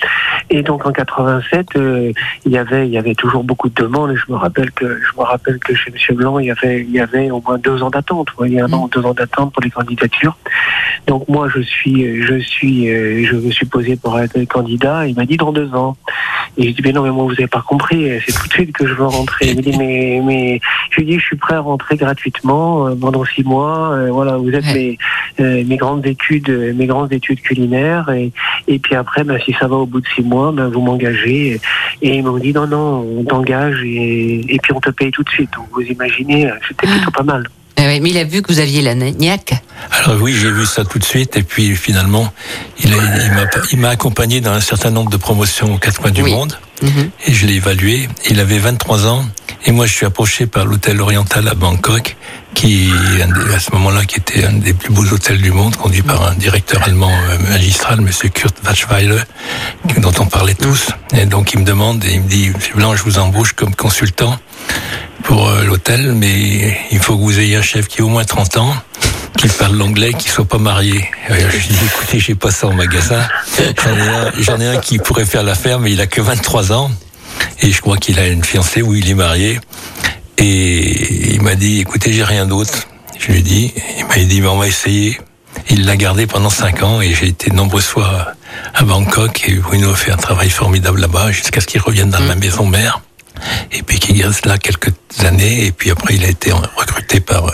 Et 0.50 0.62
donc 0.62 0.86
en 0.86 0.92
87, 0.92 1.68
euh, 1.76 2.12
il 2.46 2.52
y 2.52 2.58
avait, 2.58 2.88
il 2.88 2.94
y 2.94 2.98
avait 2.98 3.16
toujours 3.16 3.44
beaucoup 3.44 3.70
de 3.70 3.76
demandes. 3.76 4.12
Et 4.12 4.16
je 4.16 4.32
me 4.32 4.38
rappelle 4.38 4.72
que, 4.72 4.86
je 5.02 5.20
me 5.20 5.24
rappelle 5.24 5.58
que 5.60 5.74
chez 5.76 5.92
Monsieur 5.92 6.14
Blanc, 6.14 6.40
il 6.40 6.46
y 6.48 6.52
avait, 6.52 6.82
il 6.82 6.92
y 6.92 7.00
avait 7.00 7.32
au 7.32 7.42
moins 7.42 7.58
deux 7.58 7.82
ans 7.82 7.90
d'attente. 7.90 8.30
Vous 8.32 8.38
voyez, 8.38 8.62
un 8.62 8.72
an, 8.74 8.88
deux 8.88 9.04
ans 9.06 9.14
d'attente 9.14 9.54
pour 9.54 9.64
les 9.64 9.72
candidatures. 9.72 10.38
Donc 11.08 11.28
moi, 11.28 11.48
je 11.54 11.62
suis, 11.62 12.22
je 12.24 12.38
suis, 12.40 12.90
euh, 12.90 13.26
je 13.26 13.36
me 13.36 13.52
suis 13.52 13.66
posé 13.66 13.96
pour 13.96 14.20
être 14.20 14.42
candidat. 14.46 15.08
Il 15.08 15.16
m'a 15.16 15.26
dit 15.26 15.38
dans 15.38 15.52
deux 15.52 15.74
ans. 15.74 15.98
Et 16.58 16.70
je 16.70 16.76
dis 16.76 16.82
mais 16.84 16.92
non, 16.92 17.04
mais 17.04 17.12
moi 17.12 17.26
vous 17.26 17.34
avez 17.34 17.48
pas 17.48 17.64
compris. 17.68 18.10
C'est 18.26 18.34
tout 18.34 18.48
de 18.48 18.54
suite 18.54 18.72
que 18.74 18.88
je 18.88 18.94
veux 18.94 19.06
rentrer. 19.06 19.48
Il 19.50 19.58
me 19.58 19.62
dit 19.62 19.78
mais, 19.78 20.22
mais, 20.24 20.60
je 20.98 21.04
lui 21.04 21.12
dis 21.12 21.20
je 21.20 21.26
suis 21.26 21.36
prêt 21.36 21.54
à 21.56 21.60
rentrer 21.60 21.96
gratuitement 21.96 22.88
euh, 22.88 22.96
pendant 22.96 23.24
six 23.24 23.44
mois. 23.44 23.92
Euh, 23.92 24.10
voilà, 24.12 24.38
vous 24.38 24.50
êtes 24.50 24.66
Ouais. 24.66 24.98
mes, 25.40 25.44
euh, 25.46 25.64
mes 25.66 25.78
grandes 25.78 26.06
études, 26.08 26.50
mes 26.76 26.88
grandes 26.88 27.14
études 27.14 27.40
culinaires. 27.42 28.10
Et, 28.10 28.32
et 28.68 28.80
puis 28.80 28.96
après, 28.96 29.24
ben, 29.24 29.40
si 29.40 29.54
ça 29.54 29.68
va 29.68 29.76
au 29.76 29.86
bout 29.86 30.02
de 30.02 30.08
six 30.08 30.24
mois, 30.24 30.52
ben, 30.52 30.68
vous 30.70 30.82
m'engagez. 30.82 31.62
Et 32.02 32.16
ils 32.18 32.24
m'ont 32.24 32.38
dit 32.40 32.52
non, 32.54 32.66
non, 32.68 33.06
on 33.20 33.24
t'engage 33.24 33.84
et, 33.84 34.40
et 34.54 34.58
puis 34.60 34.74
on 34.74 34.80
te 34.80 34.90
paye 34.90 35.12
tout 35.12 35.24
de 35.24 35.30
suite. 35.30 35.52
Donc 35.56 35.68
vous 35.72 35.82
imaginez, 35.82 36.50
c'était 36.68 36.88
plutôt 36.88 37.12
pas 37.12 37.24
mal. 37.24 37.44
Ah 37.78 37.84
ouais, 37.84 38.00
Mais 38.00 38.10
il 38.10 38.18
a 38.18 38.24
vu 38.24 38.42
que 38.42 38.52
vous 38.52 38.60
aviez 38.60 38.82
la 38.82 38.96
niaque. 38.96 39.54
Alors 39.92 40.20
oui, 40.22 40.34
j'ai 40.40 40.52
vu 40.52 40.66
ça 40.66 40.84
tout 40.84 40.98
de 41.00 41.04
suite 41.04 41.38
et 41.38 41.44
puis 41.44 41.76
finalement, 41.76 42.32
il 42.82 43.78
m'a 43.80 43.90
accompagné 43.90 44.42
dans 44.42 44.52
un 44.52 44.62
certain 44.62 44.90
nombre 44.92 45.12
de 45.12 45.18
promotions 45.18 45.74
aux 45.74 45.78
quatre 45.78 46.02
coins 46.02 46.12
du 46.12 46.24
Oui. 46.24 46.32
monde 46.32 46.58
Mhm. 46.82 47.10
et 47.26 47.34
je 47.34 47.46
l'ai 47.48 47.56
évalué. 47.56 48.08
Il 48.30 48.40
avait 48.40 48.60
23 48.60 49.08
ans 49.08 49.26
et 49.66 49.72
moi 49.72 49.86
je 49.88 49.94
suis 49.94 50.06
approché 50.06 50.46
par 50.48 50.66
l'hôtel 50.66 51.02
oriental 51.02 51.48
à 51.48 51.54
Bangkok 51.56 52.16
qui 52.58 52.90
à 53.54 53.60
ce 53.60 53.72
moment-là 53.74 54.04
qui 54.06 54.18
était 54.18 54.44
un 54.44 54.54
des 54.54 54.74
plus 54.74 54.92
beaux 54.92 55.06
hôtels 55.14 55.40
du 55.40 55.52
monde 55.52 55.76
conduit 55.76 56.02
par 56.02 56.28
un 56.28 56.34
directeur 56.34 56.82
allemand 56.82 57.12
euh, 57.12 57.38
magistral 57.52 58.02
monsieur 58.02 58.30
Kurt 58.30 58.56
Wachweiler 58.66 59.22
dont 60.00 60.12
on 60.18 60.26
parlait 60.26 60.56
tous 60.56 60.88
et 61.16 61.28
donc 61.28 61.54
il 61.54 61.60
me 61.60 61.66
demande 61.66 62.04
et 62.04 62.14
il 62.14 62.24
me 62.24 62.28
dit 62.28 62.52
Blanc 62.74 62.96
je 62.96 63.04
vous 63.04 63.20
embauche 63.20 63.54
comme 63.54 63.76
consultant 63.76 64.40
pour 65.22 65.48
euh, 65.48 65.66
l'hôtel 65.66 66.14
mais 66.14 66.76
il 66.90 66.98
faut 66.98 67.16
que 67.16 67.22
vous 67.22 67.38
ayez 67.38 67.58
un 67.58 67.62
chef 67.62 67.88
qui 67.88 68.02
a 68.02 68.06
au 68.06 68.10
moins 68.10 68.26
30 68.26 68.58
ans 68.58 68.76
qui 69.38 69.50
parle 69.50 69.76
l'anglais, 69.76 70.14
qui 70.14 70.30
soit 70.30 70.46
pas 70.46 70.58
marié. 70.58 71.12
Je 71.30 71.68
dis, 71.68 71.78
écoutez, 71.86 72.20
j'ai 72.20 72.34
pas 72.34 72.50
ça 72.50 72.66
au 72.66 72.72
magasin. 72.72 73.22
J'en 74.40 74.60
ai 74.60 74.64
ai 74.64 74.68
un 74.70 74.78
qui 74.78 74.98
pourrait 74.98 75.26
faire 75.26 75.44
l'affaire, 75.44 75.80
mais 75.80 75.92
il 75.92 76.02
a 76.02 76.08
que 76.08 76.22
23 76.22 76.72
ans. 76.72 76.90
Et 77.62 77.72
je 77.72 77.80
crois 77.80 77.98
qu'il 77.98 78.18
a 78.18 78.26
une 78.26 78.44
fiancée 78.44 78.82
où 78.82 78.96
il 78.96 79.08
est 79.08 79.14
marié. 79.14 79.60
Et 80.38 81.34
il 81.34 81.42
m'a 81.42 81.56
dit, 81.56 81.80
écoutez, 81.80 82.14
j'ai 82.14 82.24
rien 82.24 82.46
d'autre. 82.46 82.88
Je 83.20 83.32
lui 83.32 83.40
ai 83.40 83.42
dit, 83.42 83.74
il 83.98 84.06
m'a 84.06 84.16
dit, 84.16 84.42
ben, 84.42 84.50
on 84.50 84.58
va 84.58 84.68
essayer. 84.68 85.20
Il 85.70 85.86
l'a 85.86 85.96
gardé 85.98 86.28
pendant 86.28 86.52
cinq 86.52 86.84
ans 86.84 87.02
et 87.02 87.14
j'ai 87.14 87.28
été 87.28 87.50
de 87.50 87.56
nombreuses 87.56 87.86
fois 87.86 88.34
à 88.76 88.84
Bangkok 88.84 89.44
et 89.50 89.56
Bruno 89.56 89.92
a 89.92 89.96
fait 89.96 90.12
un 90.12 90.18
travail 90.18 90.50
formidable 90.52 91.02
là-bas 91.02 91.32
jusqu'à 91.32 91.62
ce 91.62 91.66
qu'il 91.66 91.82
revienne 91.82 92.12
dans 92.12 92.22
ma 92.22 92.36
maison 92.36 92.66
mère 92.66 93.02
et 93.72 93.82
puis 93.82 93.98
qu'il 94.00 94.24
reste 94.24 94.46
là 94.46 94.58
quelques 94.60 94.94
années 95.26 95.66
et 95.66 95.72
puis 95.72 95.90
après 95.90 96.16
il 96.16 96.24
a 96.24 96.28
été 96.28 96.52
recruté 96.52 97.20
par 97.20 97.48
euh, 97.48 97.52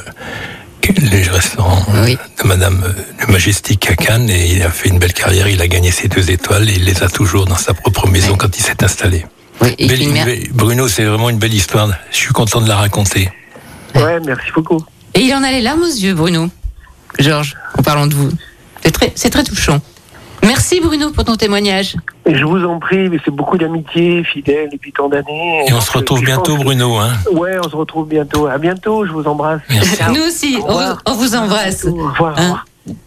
les 1.02 1.24
restaurants 1.24 1.86
Oui. 2.04 2.18
de 2.42 2.48
Madame 2.48 2.84
euh, 2.86 3.26
le 3.26 3.32
Majestic 3.32 3.90
à 3.90 3.96
Cannes 3.96 4.30
et 4.30 4.52
il 4.52 4.62
a 4.64 4.70
fait 4.70 4.90
une 4.90 5.00
belle 5.00 5.14
carrière. 5.14 5.48
Il 5.48 5.62
a 5.62 5.68
gagné 5.68 5.90
ses 5.92 6.10
deux 6.10 6.30
étoiles 6.30 6.70
et 6.70 6.74
il 6.74 6.84
les 6.84 7.04
a 7.04 7.10
toujours 7.10 7.46
dans 7.46 7.56
sa 7.58 7.74
propre 7.74 8.08
maison 8.08 8.36
quand 8.36 8.56
il 8.58 8.62
s'est 8.64 8.84
installé. 8.84 9.26
Oui, 9.64 9.76
et 9.78 9.88
Belle- 9.88 10.10
mère- 10.10 10.28
Bruno, 10.54 10.88
c'est 10.88 11.04
vraiment 11.06 11.30
une 11.30 11.38
belle 11.40 11.54
histoire. 11.54 11.90
Je 12.12 12.18
suis 12.18 12.34
content 12.34 12.62
de 12.62 12.68
la 12.68 12.76
raconter. 12.76 13.30
Ouais, 13.96 14.20
merci 14.26 14.52
beaucoup. 14.54 14.84
Et 15.14 15.22
il 15.22 15.34
en 15.34 15.44
a 15.44 15.52
les 15.52 15.62
larmes 15.62 15.84
aux 15.84 15.86
yeux, 15.86 16.14
Bruno. 16.14 16.48
Georges, 17.20 17.56
en 17.78 17.84
parlant 17.84 18.08
de 18.08 18.16
vous. 18.16 18.30
C'est 18.84 18.92
très, 18.92 19.12
c'est 19.16 19.30
très 19.30 19.44
touchant. 19.44 19.80
Merci 20.42 20.82
Bruno 20.82 21.12
pour 21.12 21.24
ton 21.24 21.36
témoignage. 21.38 21.96
Et 22.26 22.36
je 22.36 22.44
vous 22.44 22.66
en 22.66 22.78
prie, 22.80 23.08
mais 23.08 23.18
c'est 23.24 23.32
beaucoup 23.32 23.58
d'amitié, 23.58 24.24
fidèle 24.26 24.68
depuis 24.74 24.92
tant 24.92 25.08
d'années. 25.08 25.66
Et 25.68 25.72
on 25.74 25.80
se 25.80 25.92
retrouve 25.92 26.22
bientôt, 26.22 26.58
que- 26.58 26.64
Bruno. 26.64 26.98
Hein. 26.98 27.14
Ouais, 27.32 27.56
on 27.64 27.70
se 27.70 27.76
retrouve 27.76 28.10
bientôt. 28.10 28.48
À 28.48 28.58
bientôt, 28.58 29.06
je 29.06 29.12
vous 29.12 29.24
embrasse. 29.26 29.62
Merci. 29.70 29.98
Nous 30.14 30.22
aussi, 30.24 30.58
Au 30.58 30.64
on 30.64 30.68
vous, 30.68 30.68
revoir. 30.74 31.02
on 31.06 31.14
vous 31.14 31.36
embrasse. 31.36 31.86
Au 31.86 31.94
revoir. 32.10 32.36
Hein. 32.38 32.60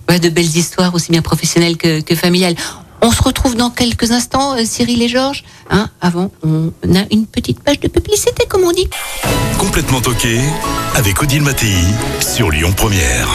Ouais, 0.09 0.19
de 0.19 0.31
belles 0.31 0.45
histoires, 0.57 0.95
aussi 0.95 1.13
bien 1.13 1.21
professionnelles 1.21 1.77
que, 1.77 2.01
que 2.01 2.15
familiales. 2.15 2.55
On 3.09 3.13
se 3.13 3.23
retrouve 3.23 3.55
dans 3.55 3.71
quelques 3.71 4.11
instants, 4.11 4.57
euh, 4.57 4.65
Cyril 4.65 5.01
et 5.01 5.07
Georges. 5.07 5.45
Hein, 5.71 5.89
avant, 6.01 6.33
on 6.43 6.73
a 6.93 7.05
une 7.13 7.25
petite 7.27 7.61
page 7.61 7.79
de 7.79 7.87
publicité, 7.87 8.47
comme 8.49 8.65
on 8.65 8.73
dit. 8.73 8.89
Complètement 9.59 10.01
toqué 10.01 10.41
avec 10.97 11.23
Odile 11.23 11.43
Mattei 11.43 11.73
sur 12.19 12.51
Lyon 12.51 12.73
Première. 12.77 13.29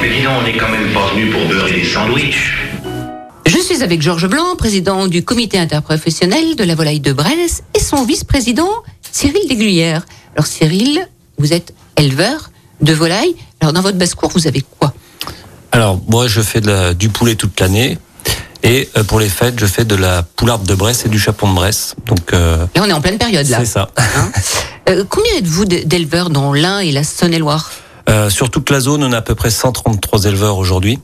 Mais 0.00 0.08
dis 0.16 0.22
donc, 0.22 0.32
on 0.40 0.42
n'est 0.44 0.56
quand 0.56 0.70
même 0.70 0.94
pas 0.94 1.12
venu 1.12 1.28
pour 1.30 1.46
beurrer 1.46 1.72
des 1.72 1.84
sandwichs. 1.84 2.54
Je 3.44 3.58
suis 3.58 3.82
avec 3.82 4.00
Georges 4.00 4.28
Blanc, 4.28 4.56
président 4.56 5.06
du 5.08 5.22
comité 5.22 5.58
interprofessionnel 5.58 6.56
de 6.56 6.64
la 6.64 6.74
volaille 6.74 7.00
de 7.00 7.12
Bresse, 7.12 7.64
et 7.74 7.80
son 7.80 8.06
vice-président, 8.06 8.70
Cyril 9.12 9.46
Desglières. 9.46 10.06
Alors 10.36 10.46
Cyril, 10.46 11.06
vous 11.36 11.52
êtes 11.52 11.74
éleveur 11.98 12.50
de 12.80 12.94
volailles. 12.94 13.36
Alors 13.60 13.74
dans 13.74 13.82
votre 13.82 13.98
basse-cour, 13.98 14.30
vous 14.30 14.46
avez 14.46 14.64
quoi? 14.78 14.94
Alors, 15.70 16.00
moi, 16.08 16.28
je 16.28 16.40
fais 16.40 16.62
de 16.62 16.68
la- 16.68 16.94
du 16.94 17.10
poulet 17.10 17.34
toute 17.34 17.60
l'année. 17.60 17.98
Et 18.62 18.88
euh, 18.96 19.04
pour 19.04 19.20
les 19.20 19.28
fêtes, 19.28 19.58
je 19.58 19.66
fais 19.66 19.84
de 19.84 19.94
la 19.94 20.22
poularde 20.22 20.64
de 20.66 20.74
Bresse 20.74 21.04
et 21.06 21.08
du 21.08 21.18
chapon 21.18 21.48
de 21.48 21.54
Bresse. 21.54 21.94
Donc, 22.06 22.32
euh, 22.32 22.66
Là, 22.74 22.82
on 22.84 22.88
est 22.88 22.92
en 22.92 23.00
pleine 23.00 23.18
période, 23.18 23.46
là. 23.48 23.58
c'est 23.60 23.66
ça. 23.66 23.90
Hein 23.96 24.30
Euh, 24.88 25.04
combien 25.06 25.34
êtes-vous 25.36 25.66
d'éleveurs 25.66 26.30
dans 26.30 26.54
l'Ain 26.54 26.78
et 26.78 26.92
la 26.92 27.04
Saône-et-Loire? 27.04 27.70
Euh, 28.08 28.30
sur 28.30 28.48
toute 28.48 28.70
la 28.70 28.80
zone, 28.80 29.04
on 29.04 29.12
a 29.12 29.18
à 29.18 29.20
peu 29.20 29.34
près 29.34 29.50
133 29.50 30.24
éleveurs 30.24 30.56
aujourd'hui 30.56 30.98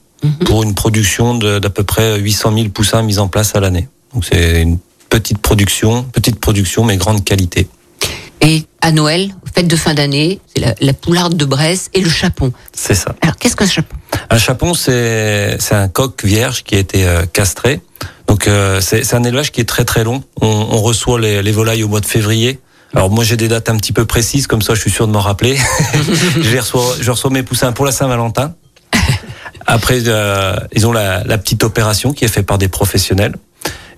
pour 0.46 0.62
une 0.62 0.72
production 0.72 1.34
d'à 1.34 1.68
peu 1.68 1.84
près 1.84 2.18
800 2.18 2.54
000 2.56 2.68
poussins 2.70 3.02
mis 3.02 3.18
en 3.18 3.28
place 3.28 3.54
à 3.54 3.60
l'année. 3.60 3.86
Donc, 4.14 4.24
c'est 4.24 4.62
une 4.62 4.78
petite 5.10 5.36
production, 5.36 6.02
petite 6.04 6.40
production, 6.40 6.82
mais 6.82 6.96
grande 6.96 7.24
qualité. 7.24 7.68
Et 8.40 8.62
à 8.80 8.90
Noël, 8.90 9.34
fête 9.54 9.68
de 9.68 9.76
fin 9.76 9.92
d'année, 9.92 10.40
c'est 10.54 10.62
la, 10.62 10.74
la 10.80 10.94
poularde 10.94 11.36
de 11.36 11.44
Bresse 11.44 11.90
et 11.92 12.00
le 12.00 12.08
chapon. 12.08 12.54
C'est 12.72 12.94
ça. 12.94 13.14
Alors, 13.20 13.36
qu'est-ce 13.36 13.54
qu'un 13.54 13.66
chapon? 13.66 13.94
Un 14.34 14.38
chapon, 14.38 14.74
c'est 14.74 15.58
c'est 15.60 15.76
un 15.76 15.86
coq 15.86 16.24
vierge 16.24 16.64
qui 16.64 16.74
a 16.74 16.78
été 16.78 17.06
euh, 17.06 17.24
castré. 17.24 17.80
Donc 18.26 18.48
euh, 18.48 18.80
c'est 18.80 19.04
c'est 19.04 19.14
un 19.14 19.22
élevage 19.22 19.52
qui 19.52 19.60
est 19.60 19.64
très 19.64 19.84
très 19.84 20.02
long. 20.02 20.24
On, 20.40 20.48
on 20.48 20.82
reçoit 20.82 21.20
les, 21.20 21.40
les 21.40 21.52
volailles 21.52 21.84
au 21.84 21.88
mois 21.88 22.00
de 22.00 22.06
février. 22.06 22.58
Alors 22.96 23.10
moi 23.10 23.22
j'ai 23.22 23.36
des 23.36 23.46
dates 23.46 23.68
un 23.68 23.76
petit 23.76 23.92
peu 23.92 24.06
précises, 24.06 24.48
comme 24.48 24.60
ça 24.60 24.74
je 24.74 24.80
suis 24.80 24.90
sûr 24.90 25.06
de 25.06 25.12
m'en 25.12 25.20
rappeler. 25.20 25.56
je, 26.40 26.50
les 26.50 26.58
reçois, 26.58 26.96
je 27.00 27.08
reçois 27.12 27.30
mes 27.30 27.44
poussins 27.44 27.70
pour 27.70 27.84
la 27.84 27.92
Saint-Valentin. 27.92 28.56
Après, 29.66 30.00
euh, 30.08 30.56
ils 30.72 30.84
ont 30.84 30.92
la, 30.92 31.22
la 31.22 31.38
petite 31.38 31.62
opération 31.62 32.12
qui 32.12 32.24
est 32.24 32.28
faite 32.28 32.46
par 32.46 32.58
des 32.58 32.66
professionnels. 32.66 33.36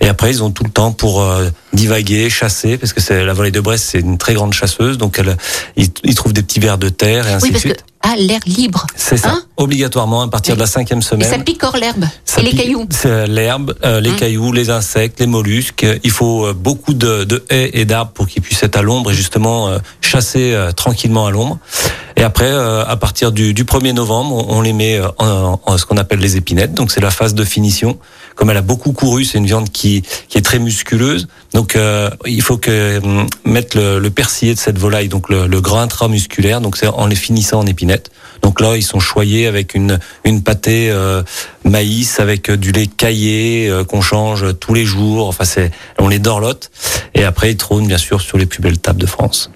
Et 0.01 0.09
après, 0.09 0.31
ils 0.31 0.43
ont 0.43 0.51
tout 0.51 0.65
le 0.65 0.71
temps 0.71 0.93
pour 0.93 1.23
euh, 1.23 1.49
divaguer, 1.73 2.29
chasser, 2.31 2.77
parce 2.79 2.93
que 2.93 3.01
c'est 3.01 3.25
la 3.25 3.33
volaille 3.33 3.53
de 3.53 3.61
Brest, 3.61 3.87
c'est 3.93 4.01
une 4.01 4.19
très 4.19 4.35
grande 4.35 4.53
chasseuse, 4.53 4.99
donc 4.99 5.19
elle, 5.19 5.37
ils, 5.77 5.89
ils 6.05 6.15
trouvent 6.15 6.33
des 6.33 6.43
petits 6.43 6.61
vers 6.61 6.79
de 6.79 6.89
terre 6.89 7.27
et 7.29 7.33
ainsi 7.33 7.45
Oui, 7.45 7.49
de 7.51 7.55
parce 7.55 7.63
que 7.65 7.69
suite. 7.71 7.85
ah, 8.03 8.15
l'air 8.19 8.41
libre. 8.47 8.87
C'est 8.95 9.17
ça, 9.17 9.31
Hein 9.31 9.43
obligatoirement 9.57 10.21
à 10.23 10.29
partir 10.29 10.55
de 10.55 10.61
la 10.61 10.67
cinquième 10.67 10.99
Et 10.99 11.03
semaine. 11.03 11.31
ça 11.31 11.39
picore 11.39 11.77
l'herbe 11.79 12.05
et 12.39 12.43
les 12.43 12.53
cailloux. 12.55 12.87
C'est 12.91 13.27
l'herbe, 13.27 13.75
euh, 13.85 14.01
les 14.01 14.11
Hein 14.11 14.17
cailloux, 14.19 14.53
les 14.53 14.69
insectes, 14.71 15.19
les 15.21 15.27
mollusques. 15.27 15.87
Il 16.05 16.11
faut 16.11 16.47
euh, 16.47 16.53
beaucoup 16.53 16.93
de, 16.93 17.25
de 17.25 17.45
haies 17.49 17.71
et 17.73 17.85
d'arbres 17.87 18.13
pour 18.13 18.27
qu'ils 18.27 18.43
puissent 18.43 18.63
être 18.63 18.77
à 18.77 18.83
l'ombre 18.83 19.13
et 19.13 19.15
justement 19.15 19.69
euh, 19.69 19.79
chasser 20.03 20.53
euh, 20.53 20.73
tranquillement 20.73 21.27
à 21.27 21.31
l'ombre. 21.31 21.59
Et 22.17 22.23
après, 22.23 22.51
euh, 22.51 22.85
à 22.85 22.97
partir 22.97 23.31
du, 23.31 23.53
du 23.53 23.65
1er 23.65 23.93
novembre, 23.93 24.47
on, 24.49 24.63
les 24.63 24.73
met 24.73 24.99
euh, 24.99 25.09
en, 25.19 25.77
ce 25.77 25.85
qu'on 25.85 25.99
appelle 25.99 26.19
les 26.19 26.37
épinettes. 26.37 26.73
Donc 26.73 26.91
c'est 26.91 27.03
la 27.03 27.11
phase 27.11 27.35
de 27.35 27.45
finition. 27.45 27.99
Comme 28.35 28.49
elle 28.51 28.57
a 28.57 28.63
beaucoup 28.63 28.93
couru, 28.93 29.25
c'est 29.25 29.37
une 29.37 29.47
viande 29.47 29.71
qui, 29.71 30.03
qui 30.29 30.39
est 30.39 30.43
très 30.43 30.59
musculeuse. 30.59 31.29
Donc 31.53 31.77
euh, 31.77 32.11
il 32.25 32.41
faut 32.41 32.59
hum, 32.69 33.27
mettre 33.45 33.77
le, 33.79 34.09
persillé 34.09 34.55
de 34.55 34.59
cette 34.59 34.79
volaille, 34.79 35.09
donc 35.09 35.29
le, 35.29 35.47
le 35.47 35.61
gras 35.61 35.83
intramusculaire. 35.83 36.63
Donc 36.63 36.79
c'est 36.79 36.87
en 36.87 37.07
les 37.07 37.17
finissant 37.17 37.61
en 37.61 37.67
épinettes. 37.67 38.11
Donc 38.41 38.61
là, 38.61 38.77
ils 38.77 38.83
sont 38.83 39.01
choyés 39.01 39.47
avec 39.47 39.75
une, 39.75 39.99
une 40.25 40.43
pâtée 40.43 40.95
maïs 41.65 42.21
avec 42.21 42.51
du 42.51 42.73
lait 42.73 42.87
caillé 42.87 43.73
qu'on 43.89 44.01
change 44.01 44.59
tous 44.61 44.73
les 44.73 44.85
jours. 44.85 45.29
Enfin, 45.29 45.45
c'est 45.45 45.71
on 45.99 46.09
les 46.09 46.19
dorlote 46.19 46.71
et 47.15 47.25
après 47.25 47.53
ils 47.53 47.57
trônent 47.57 47.87
bien 47.87 47.99
sûr 47.99 48.21
sur 48.21 48.39
les 48.39 48.47
plus 48.47 48.63
belles 48.63 48.79
tables 48.79 49.01
de 49.01 49.07
France. 49.07 49.51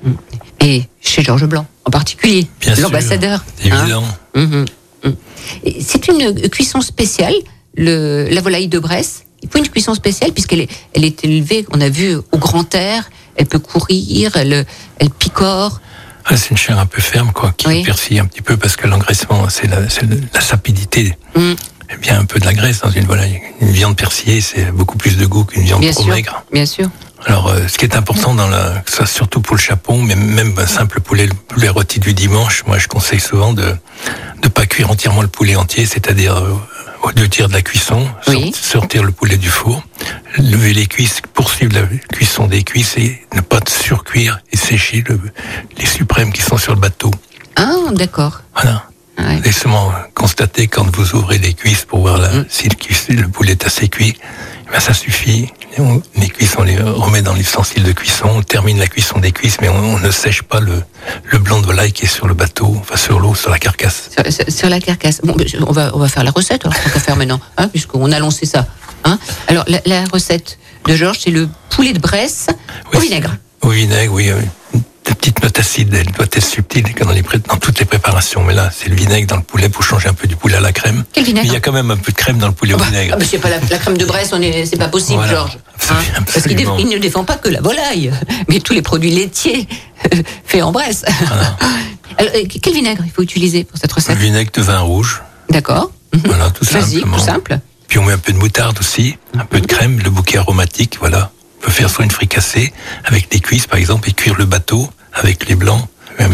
Et 0.60 0.84
chez 1.00 1.22
Georges 1.22 1.46
Blanc, 1.46 1.66
en 1.90 1.98
particulier, 1.98 2.46
l'ambassadeur. 2.78 3.44
C'est 3.60 3.72
hein. 3.72 3.82
évident. 3.82 4.04
Mhm, 4.36 4.64
mhm. 5.04 5.16
Et 5.64 5.82
C'est 5.82 6.06
une 6.06 6.48
cuisson 6.48 6.80
spéciale, 6.80 7.34
le, 7.76 8.28
la 8.30 8.40
volaille 8.40 8.68
de 8.68 8.78
Bresse. 8.78 9.24
Il 9.42 9.48
faut 9.48 9.58
une 9.58 9.68
cuisson 9.68 9.94
spéciale 9.94 10.30
puisqu'elle 10.32 10.60
est, 10.60 10.70
elle 10.94 11.04
est 11.04 11.24
élevée, 11.24 11.66
on 11.72 11.80
a 11.80 11.88
vu, 11.88 12.14
au 12.14 12.38
grand 12.38 12.72
air. 12.76 13.10
Elle 13.34 13.46
peut 13.46 13.58
courir, 13.58 14.36
elle, 14.36 14.66
elle 14.98 15.10
picore. 15.10 15.80
Ah, 16.26 16.36
c'est 16.36 16.50
une 16.50 16.56
chair 16.56 16.78
un 16.78 16.86
peu 16.86 17.00
ferme, 17.00 17.32
quoi, 17.32 17.52
qui 17.56 17.66
Oui. 17.66 17.82
persille 17.82 18.20
un 18.20 18.26
petit 18.26 18.42
peu 18.42 18.56
parce 18.56 18.76
que 18.76 18.86
l'engraissement, 18.86 19.48
c'est 19.48 19.66
la, 19.66 20.40
sapidité. 20.40 21.16
Mm. 21.34 21.40
Y 21.40 21.92
a 21.92 21.96
bien 21.96 22.20
un 22.20 22.24
peu 22.24 22.38
de 22.38 22.44
la 22.44 22.52
graisse 22.52 22.82
dans 22.82 22.90
une 22.90 23.04
volaille. 23.04 23.40
Une 23.60 23.70
viande 23.72 23.96
persillée, 23.96 24.40
c'est 24.40 24.70
beaucoup 24.70 24.96
plus 24.96 25.16
de 25.16 25.26
goût 25.26 25.44
qu'une 25.44 25.64
viande 25.64 25.80
Bien 25.80 25.90
trop 25.90 26.04
sûr, 26.04 26.14
maigre. 26.14 26.44
bien 26.52 26.66
sûr. 26.66 26.88
Alors, 27.26 27.48
euh, 27.48 27.68
ce 27.68 27.76
qui 27.78 27.84
est 27.84 27.96
important 27.96 28.34
dans 28.34 28.48
la, 28.48 28.82
soit 28.88 29.06
surtout 29.06 29.40
pour 29.40 29.56
le 29.56 29.60
chapon, 29.60 30.02
mais 30.02 30.14
même 30.14 30.54
un 30.58 30.66
simple 30.66 31.00
poulet, 31.00 31.26
le 31.26 31.34
poulet 31.34 31.68
rôti 31.68 32.00
du 32.00 32.14
dimanche, 32.14 32.64
moi 32.66 32.78
je 32.78 32.88
conseille 32.88 33.20
souvent 33.20 33.52
de 33.52 33.74
ne 34.42 34.48
pas 34.48 34.66
cuire 34.66 34.90
entièrement 34.90 35.22
le 35.22 35.28
poulet 35.28 35.54
entier, 35.54 35.84
c'est-à-dire 35.84 36.36
euh, 36.36 36.54
aux 37.02 37.12
deux 37.12 37.28
tiers 37.28 37.48
de 37.48 37.52
la 37.52 37.62
cuisson, 37.62 38.08
Oui. 38.26 38.52
sort- 38.54 38.80
sortir 38.82 39.02
le 39.04 39.12
poulet 39.12 39.36
du 39.36 39.50
four, 39.50 39.82
lever 40.38 40.72
les 40.72 40.86
cuisses, 40.86 41.20
poursuivre 41.34 41.74
la 41.74 41.82
cuisson 42.14 42.46
des 42.46 42.62
cuisses 42.62 42.96
et 42.96 43.20
ne 43.34 43.40
pas 43.42 43.60
surcuire 43.68 44.40
et 44.52 44.56
sécher 44.56 45.04
le- 45.06 45.20
les 45.76 45.86
suprêmes 45.86 46.32
qui 46.32 46.42
sont 46.42 46.56
sur 46.58 46.74
le 46.74 46.80
bateau. 46.80 47.10
Ah, 47.56 47.74
d'accord. 47.92 48.40
Voilà. 48.54 48.84
Ouais. 49.18 49.40
Et 49.44 49.52
seulement 49.52 49.92
constater 50.14 50.66
quand 50.68 50.86
vous 50.96 51.14
ouvrez 51.14 51.36
les 51.36 51.52
cuisses 51.52 51.84
pour 51.84 52.00
voir 52.00 52.16
la- 52.16 52.30
Mm. 52.32 52.46
si 52.48 52.68
le, 53.10 53.28
poulet 53.28 53.52
est 53.52 53.66
assez 53.66 53.88
cuit, 53.88 54.16
ben 54.72 54.80
ça 54.80 54.94
suffit. 54.94 55.52
On- 55.78 56.02
les 56.16 56.28
cuisses, 56.28 56.54
on 56.58 56.62
les 56.62 56.76
remet 56.78 57.22
dans 57.22 57.34
l'ustensile 57.34 57.82
de 57.82 57.92
cuisson, 57.92 58.28
on 58.36 58.42
termine 58.42 58.78
la 58.78 58.86
cuisson 58.86 59.18
des 59.18 59.32
cuisses, 59.32 59.58
mais 59.60 59.68
on, 59.68 59.76
on 59.78 59.98
ne 59.98 60.10
sèche 60.10 60.42
pas 60.42 60.60
le, 60.60 60.82
le 61.24 61.38
blanc 61.38 61.60
de 61.60 61.66
volaille 61.66 61.92
qui 61.92 62.04
est 62.04 62.08
sur 62.08 62.26
le 62.28 62.34
bateau, 62.34 62.76
enfin 62.80 62.96
sur 62.96 63.18
l'eau, 63.20 63.34
sur 63.34 63.50
la 63.50 63.58
carcasse. 63.58 64.10
Sur, 64.48 64.68
la 64.68 64.80
carcasse. 64.80 65.20
Bon, 65.22 65.34
on 65.66 65.72
va, 65.72 65.90
on 65.94 65.98
va 65.98 66.08
faire 66.08 66.24
la 66.24 66.30
recette, 66.32 66.64
alors, 66.64 66.74
tant 66.78 66.90
qu'à 66.90 67.00
faire 67.00 67.16
maintenant, 67.16 67.40
hein, 67.56 67.68
puisqu'on 67.68 68.10
a 68.12 68.18
lancé 68.18 68.46
ça. 68.46 68.66
Hein. 69.04 69.18
Alors, 69.48 69.64
la, 69.68 69.80
la 69.86 70.04
recette 70.12 70.58
de 70.86 70.94
Georges, 70.94 71.18
c'est 71.20 71.30
le 71.30 71.48
poulet 71.70 71.92
de 71.92 71.98
Bresse 72.00 72.46
au 72.94 72.98
vinaigre. 72.98 73.36
Au 73.62 73.70
vinaigre, 73.70 74.12
oui. 74.12 74.30
oui. 74.36 74.44
Des 75.06 75.14
petites 75.14 75.42
notes 75.42 75.58
acides, 75.58 75.92
elle 75.94 76.06
doit 76.12 76.26
être 76.26 76.42
subtile 76.42 76.84
dans, 77.00 77.10
les 77.10 77.22
pré- 77.22 77.38
dans 77.38 77.56
toutes 77.56 77.78
les 77.78 77.84
préparations. 77.86 78.44
Mais 78.44 78.54
là, 78.54 78.70
c'est 78.74 78.88
le 78.88 78.94
vinaigre 78.94 79.26
dans 79.26 79.36
le 79.36 79.42
poulet 79.42 79.68
pour 79.68 79.82
changer 79.82 80.08
un 80.08 80.12
peu 80.14 80.26
du 80.28 80.36
poulet 80.36 80.56
à 80.56 80.60
la 80.60 80.72
crème. 80.72 81.04
Quel 81.12 81.22
Mais 81.24 81.28
vinaigre 81.28 81.46
il 81.46 81.52
y 81.52 81.56
a 81.56 81.60
quand 81.60 81.72
même 81.72 81.90
un 81.90 81.96
peu 81.96 82.12
de 82.12 82.16
crème 82.16 82.38
dans 82.38 82.46
le 82.48 82.52
poulet 82.52 82.74
Ah 82.74 82.76
au 82.76 82.78
bah, 82.80 82.84
vinaigre. 82.86 83.14
ah 83.16 83.18
bah, 83.18 83.24
c'est 83.28 83.38
pas 83.38 83.48
la, 83.50 83.58
la 83.70 83.78
crème 83.78 83.96
de 83.96 84.04
Bresse, 84.04 84.30
on 84.32 84.42
est, 84.42 84.66
c'est 84.66 84.76
pas 84.76 84.88
possible, 84.88 85.16
Voilà. 85.18 85.32
Georges. 85.32 85.58
Absolument, 85.74 86.04
Parce 86.32 86.46
qu'il 86.46 86.60
il 86.80 86.88
ne 86.94 86.98
défend 86.98 87.24
pas 87.24 87.36
que 87.36 87.48
la 87.48 87.60
volaille, 87.62 88.12
mais 88.48 88.60
tous 88.60 88.74
les 88.74 88.82
produits 88.82 89.10
laitiers 89.10 89.66
faits 90.44 90.62
en 90.62 90.70
Bresse. 90.72 91.04
Alors, 92.18 92.32
euh, 92.34 92.44
quel 92.62 92.74
vinaigre 92.74 93.02
il 93.06 93.10
faut 93.10 93.22
utiliser 93.22 93.64
pour 93.64 93.78
cette 93.78 93.90
Le 93.90 93.94
recette 93.96 94.18
vinaigre 94.18 94.50
de 94.52 94.60
vin 94.62 94.80
rouge. 94.80 95.22
D'accord. 95.48 95.90
Voilà, 96.24 96.50
tout 96.50 96.64
simplement. 96.64 97.16
tout 97.16 97.22
simple. 97.24 97.58
Puis 97.88 97.98
on 97.98 98.04
met 98.04 98.12
un 98.12 98.18
peu 98.18 98.32
de 98.32 98.38
moutarde 98.38 98.78
aussi, 98.78 99.16
un 99.38 99.44
peu 99.46 99.60
de 99.60 99.66
crème, 99.66 99.98
le 100.04 100.10
bouquet 100.10 100.38
aromatique, 100.38 100.98
voilà. 101.00 101.30
On 101.60 101.66
peut 101.66 101.70
faire 101.70 101.90
soit 101.90 102.04
une 102.04 102.10
fricassée 102.10 102.72
avec 103.04 103.30
des 103.30 103.40
cuisses 103.40 103.66
par 103.66 103.78
exemple 103.78 104.08
et 104.08 104.12
cuire 104.12 104.34
le 104.36 104.46
bateau 104.46 104.88
avec 105.12 105.46
les 105.48 105.54
blancs. 105.56 105.86
Un 106.18 106.28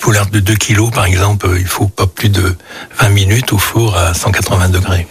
poulard 0.00 0.26
de 0.26 0.40
2 0.40 0.54
kilos 0.54 0.90
par 0.90 1.06
exemple, 1.06 1.48
il 1.58 1.66
faut 1.66 1.88
pas 1.88 2.06
plus 2.06 2.28
de 2.28 2.56
20 3.00 3.08
minutes 3.10 3.52
au 3.52 3.58
four 3.58 3.96
à 3.96 4.14
180 4.14 4.68
degrés. 4.70 5.06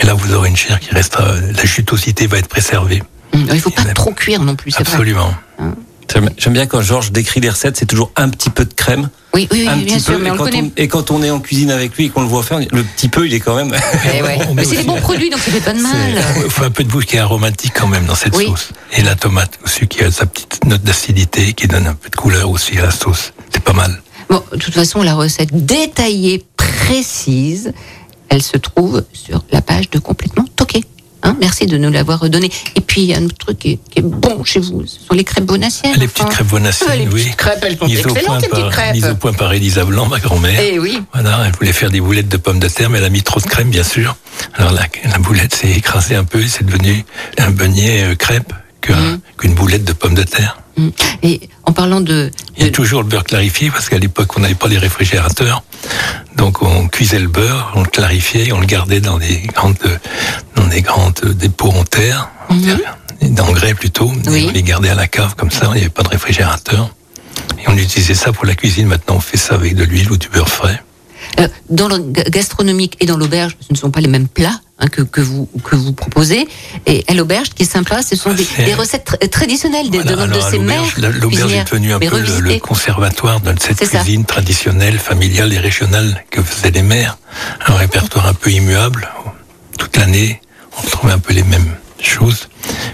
Et 0.00 0.06
là 0.06 0.14
vous 0.14 0.32
aurez 0.34 0.48
une 0.48 0.56
chair 0.56 0.80
qui 0.80 0.90
restera, 0.90 1.34
la 1.40 1.64
jutosité 1.64 2.26
va 2.26 2.38
être 2.38 2.48
préservée. 2.48 3.02
Il 3.32 3.60
faut 3.60 3.70
pas 3.70 3.82
trop 3.94 4.12
cuire 4.12 4.42
non 4.42 4.56
plus, 4.56 4.70
c'est 4.70 4.84
vrai. 4.84 4.96
J'aime 6.38 6.52
bien 6.52 6.66
quand 6.66 6.80
Georges 6.80 7.10
décrit 7.12 7.40
les 7.40 7.50
recettes, 7.50 7.76
c'est 7.76 7.86
toujours 7.86 8.10
un 8.16 8.28
petit 8.28 8.50
peu 8.50 8.64
de 8.64 8.72
crème. 8.72 9.08
Oui, 9.34 9.48
oui, 9.50 9.66
un 9.68 9.76
oui, 9.78 9.84
bien 9.84 9.96
petit 9.96 10.04
sûr, 10.04 10.14
peu. 10.14 10.22
mais 10.22 10.28
et, 10.28 10.32
on 10.32 10.36
quand 10.36 10.44
connaît. 10.44 10.62
on, 10.62 10.70
et 10.76 10.88
quand 10.88 11.10
on 11.10 11.22
est 11.24 11.30
en 11.30 11.40
cuisine 11.40 11.70
avec 11.72 11.96
lui 11.96 12.04
et 12.06 12.08
qu'on 12.08 12.20
le 12.22 12.28
voit 12.28 12.42
faire, 12.44 12.60
le 12.60 12.82
petit 12.84 13.08
peu, 13.08 13.26
il 13.26 13.34
est 13.34 13.40
quand 13.40 13.56
même. 13.56 13.74
Eh 14.14 14.22
ouais. 14.22 14.38
Mais 14.54 14.64
c'est 14.64 14.76
des 14.76 14.82
bons 14.84 15.00
produits, 15.00 15.28
donc 15.30 15.40
ça 15.40 15.50
fait 15.50 15.60
pas 15.60 15.72
de 15.72 15.80
mal. 15.80 16.22
Il 16.44 16.50
faut 16.50 16.62
un 16.64 16.70
peu 16.70 16.84
de 16.84 16.90
goût 16.92 17.00
qui 17.00 17.16
est 17.16 17.20
aromatique 17.20 17.72
quand 17.74 17.88
même 17.88 18.04
dans 18.06 18.14
cette 18.14 18.36
Oui. 18.36 18.46
sauce. 18.46 18.68
Et 18.92 19.02
la 19.02 19.16
tomate 19.16 19.58
aussi 19.64 19.88
qui 19.88 20.04
a 20.04 20.10
sa 20.12 20.26
petite 20.26 20.64
note 20.66 20.82
d'acidité 20.82 21.52
qui 21.52 21.66
donne 21.66 21.86
un 21.88 21.94
peu 21.94 22.10
de 22.10 22.16
couleur 22.16 22.48
aussi 22.50 22.78
à 22.78 22.82
la 22.82 22.90
sauce. 22.92 23.32
C'est 23.52 23.62
pas 23.64 23.72
mal. 23.72 24.00
Bon, 24.30 24.42
de 24.52 24.56
toute 24.58 24.74
façon, 24.74 25.02
la 25.02 25.14
recette 25.14 25.50
détaillée, 25.66 26.44
précise, 26.56 27.72
elle 28.28 28.42
se 28.42 28.56
trouve 28.56 29.02
sur 29.12 29.44
la 29.50 29.60
page 29.62 29.90
de 29.90 29.98
Complètement 29.98 30.44
Toqué. 30.56 30.84
Hein, 31.24 31.36
merci 31.40 31.66
de 31.66 31.78
nous 31.78 31.90
l'avoir 31.90 32.20
redonné. 32.20 32.50
Et 32.76 32.80
puis, 32.80 33.00
il 33.02 33.06
y 33.08 33.14
a 33.14 33.18
un 33.18 33.24
autre 33.24 33.36
truc 33.38 33.58
qui 33.58 33.70
est, 33.72 33.78
qui 33.90 33.98
est 34.00 34.02
bon 34.02 34.44
chez 34.44 34.60
vous, 34.60 34.84
ce 34.86 34.98
sont 35.08 35.14
les 35.14 35.24
crêpes 35.24 35.44
bonassiennes. 35.46 35.96
Les 35.98 36.06
petites 36.06 36.28
crêpes 36.28 36.46
bonassiennes, 36.48 36.90
Ah, 36.92 36.96
les 36.96 37.06
oui. 37.08 37.22
petites 37.24 37.36
crêpes, 37.36 37.64
elles 37.66 37.78
sont 37.78 37.86
Mises 37.86 37.98
excellentes, 38.00 38.48
petites 38.48 38.68
crêpes. 38.70 38.92
mises 38.94 39.06
au 39.06 39.14
point 39.14 39.32
par 39.32 39.52
Elisa 39.52 39.84
Blanc, 39.84 40.06
ma 40.06 40.20
grand-mère. 40.20 40.60
Eh 40.62 40.78
oui. 40.78 41.00
Voilà, 41.14 41.44
elle 41.46 41.52
voulait 41.52 41.72
faire 41.72 41.90
des 41.90 42.00
boulettes 42.00 42.28
de 42.28 42.36
pommes 42.36 42.58
de 42.60 42.68
terre, 42.68 42.90
mais 42.90 42.98
elle 42.98 43.04
a 43.04 43.08
mis 43.10 43.22
trop 43.22 43.40
de 43.40 43.46
crème, 43.46 43.70
bien 43.70 43.84
sûr. 43.84 44.16
Alors 44.54 44.72
la, 44.72 44.82
la 45.10 45.18
boulette 45.18 45.54
s'est 45.54 45.70
écrasée 45.70 46.14
un 46.14 46.24
peu, 46.24 46.42
et 46.42 46.48
c'est 46.48 46.64
devenu 46.66 47.04
un 47.38 47.50
beignet 47.50 48.02
euh, 48.04 48.14
crêpe 48.14 48.52
qu'un- 48.82 49.18
qu'une 49.38 49.54
boulette 49.54 49.84
de 49.84 49.92
pommes 49.94 50.14
de 50.14 50.24
terre. 50.24 50.58
Mm. 50.76 50.88
Et 51.22 51.40
en 51.66 51.72
parlant 51.72 52.00
de... 52.00 52.30
Il 52.56 52.64
y 52.64 52.68
a 52.68 52.70
toujours 52.70 53.02
le 53.02 53.08
beurre 53.08 53.24
clarifié, 53.24 53.70
parce 53.70 53.88
qu'à 53.88 53.98
l'époque, 53.98 54.36
on 54.36 54.40
n'avait 54.40 54.54
pas 54.54 54.68
les 54.68 54.78
réfrigérateurs. 54.78 55.62
Donc, 56.36 56.62
on 56.62 56.88
cuisait 56.88 57.18
le 57.18 57.28
beurre, 57.28 57.72
on 57.74 57.82
le 57.82 57.88
clarifiait, 57.88 58.52
on 58.52 58.60
le 58.60 58.66
gardait 58.66 59.00
dans 59.00 59.18
des 59.18 59.38
grandes, 59.54 59.76
dans 60.56 60.66
des 60.66 60.82
grandes 60.82 61.20
dépôts 61.34 61.70
en 61.70 61.84
terre, 61.84 62.28
terre- 62.64 62.98
d'engrais 63.22 63.74
plutôt. 63.74 64.12
Et 64.26 64.28
Oui. 64.28 64.46
on 64.48 64.52
les 64.52 64.62
gardait 64.62 64.90
à 64.90 64.94
la 64.94 65.06
cave, 65.08 65.34
comme 65.36 65.50
ça, 65.50 65.66
il 65.68 65.72
n'y 65.72 65.80
avait 65.80 65.88
pas 65.88 66.02
de 66.02 66.08
réfrigérateur. 66.08 66.90
Et 67.58 67.68
on 67.68 67.76
utilisait 67.76 68.14
ça 68.14 68.32
pour 68.32 68.44
la 68.44 68.54
cuisine. 68.54 68.86
Maintenant, 68.86 69.16
on 69.16 69.20
fait 69.20 69.38
ça 69.38 69.54
avec 69.54 69.74
de 69.74 69.84
l'huile 69.84 70.10
ou 70.12 70.16
du 70.18 70.28
beurre 70.28 70.48
frais. 70.50 70.82
Euh, 71.40 71.48
dans 71.68 71.88
le 71.88 71.98
ga- 71.98 72.24
gastronomique 72.24 72.96
et 73.00 73.06
dans 73.06 73.16
l'auberge, 73.16 73.56
ce 73.60 73.72
ne 73.72 73.76
sont 73.76 73.90
pas 73.90 74.00
les 74.00 74.08
mêmes 74.08 74.28
plats 74.28 74.60
hein, 74.78 74.86
que, 74.86 75.02
que, 75.02 75.20
vous, 75.20 75.48
que 75.64 75.74
vous 75.74 75.92
proposez. 75.92 76.46
Et 76.86 77.04
à 77.08 77.14
l'auberge, 77.14 77.48
ce 77.48 77.54
qui 77.54 77.62
est 77.64 77.66
sympa, 77.70 78.02
ce 78.02 78.14
sont 78.14 78.32
des, 78.32 78.74
recettes 78.74 79.18
tr- 79.20 79.28
traditionnelles 79.28 79.90
de, 79.90 79.98
Voilà, 79.98 80.16
de 80.16 80.22
alors, 80.32 80.46
à 80.46 80.50
ces 80.50 80.58
mères. 80.58 80.82
l'auberge, 80.98 81.52
est 81.52 81.64
devenue 81.64 81.92
un 81.92 81.98
peu 81.98 82.20
le, 82.20 82.58
conservatoire 82.58 83.40
de 83.40 83.52
cette 83.60 83.84
ça. 83.84 83.98
cuisine 84.00 84.24
traditionnelle, 84.24 84.98
familiale 84.98 85.52
et 85.52 85.58
régionale 85.58 86.24
que 86.30 86.40
faisaient 86.42 86.70
les 86.70 86.82
mères. 86.82 87.18
Un 87.66 87.74
répertoire 87.74 88.26
un 88.26 88.34
peu 88.34 88.50
immuable. 88.50 89.08
Toute 89.78 89.96
l'année, 89.96 90.40
on 90.78 90.82
retrouvait 90.82 91.12
un 91.14 91.18
peu 91.18 91.32
les 91.34 91.42
mêmes 91.42 91.74
choses. 92.00 92.48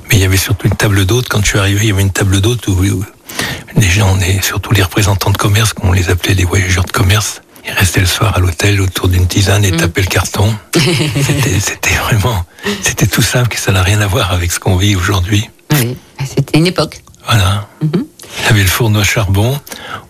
Mais 0.09 0.17
il 0.17 0.21
y 0.21 0.25
avait 0.25 0.37
surtout 0.39 0.67
une 0.67 0.77
table 0.77 1.05
d'hôte. 1.05 1.29
Quand 1.29 1.43
je 1.45 1.49
suis 1.51 1.59
arrivé, 1.59 1.81
il 1.85 1.89
y 1.89 1.93
avait 1.93 2.03
une 2.03 2.11
table 2.11 2.41
d'hôte 2.41 2.67
où, 2.69 2.73
où 2.73 3.05
les 3.77 3.89
gens, 3.89 4.19
et 4.21 4.41
surtout 4.43 4.73
les 4.73 4.83
représentants 4.83 5.31
de 5.31 5.37
commerce, 5.37 5.73
qu'on 5.75 5.93
les 5.93 6.09
appelait 6.11 6.35
les 6.35 6.45
voyageurs 6.45 6.85
de 6.85 6.91
commerce, 6.93 7.43
ils 7.71 7.75
restaient 7.79 8.01
le 8.01 8.07
soir 8.07 8.37
à 8.37 8.41
l'hôtel 8.41 8.81
autour 8.81 9.09
d'une 9.09 9.27
tisane 9.27 9.65
et 9.65 9.73
tapaient 9.77 10.03
le 10.03 10.07
carton. 10.09 10.55
C'était- 10.75 11.91
vraiment, 12.05 12.45
c'était 12.83 13.07
tout 13.07 13.23
simple, 13.23 13.49
que 13.49 13.59
ça 13.59 13.73
n'a 13.73 13.83
rien 13.83 14.01
à 14.01 14.07
voir 14.07 14.33
avec 14.33 14.51
ce 14.53 14.59
qu'on 14.59 14.77
vit 14.77 14.97
aujourd'hui. 14.97 15.49
Oui, 15.73 15.97
c'était 16.27 16.59
une 16.59 16.67
époque. 16.67 17.03
Voilà. 17.27 17.69
On 17.83 18.51
avait 18.51 18.63
le 18.63 18.69
fourneau 18.69 19.01
à 19.01 19.05
charbon, 19.05 19.59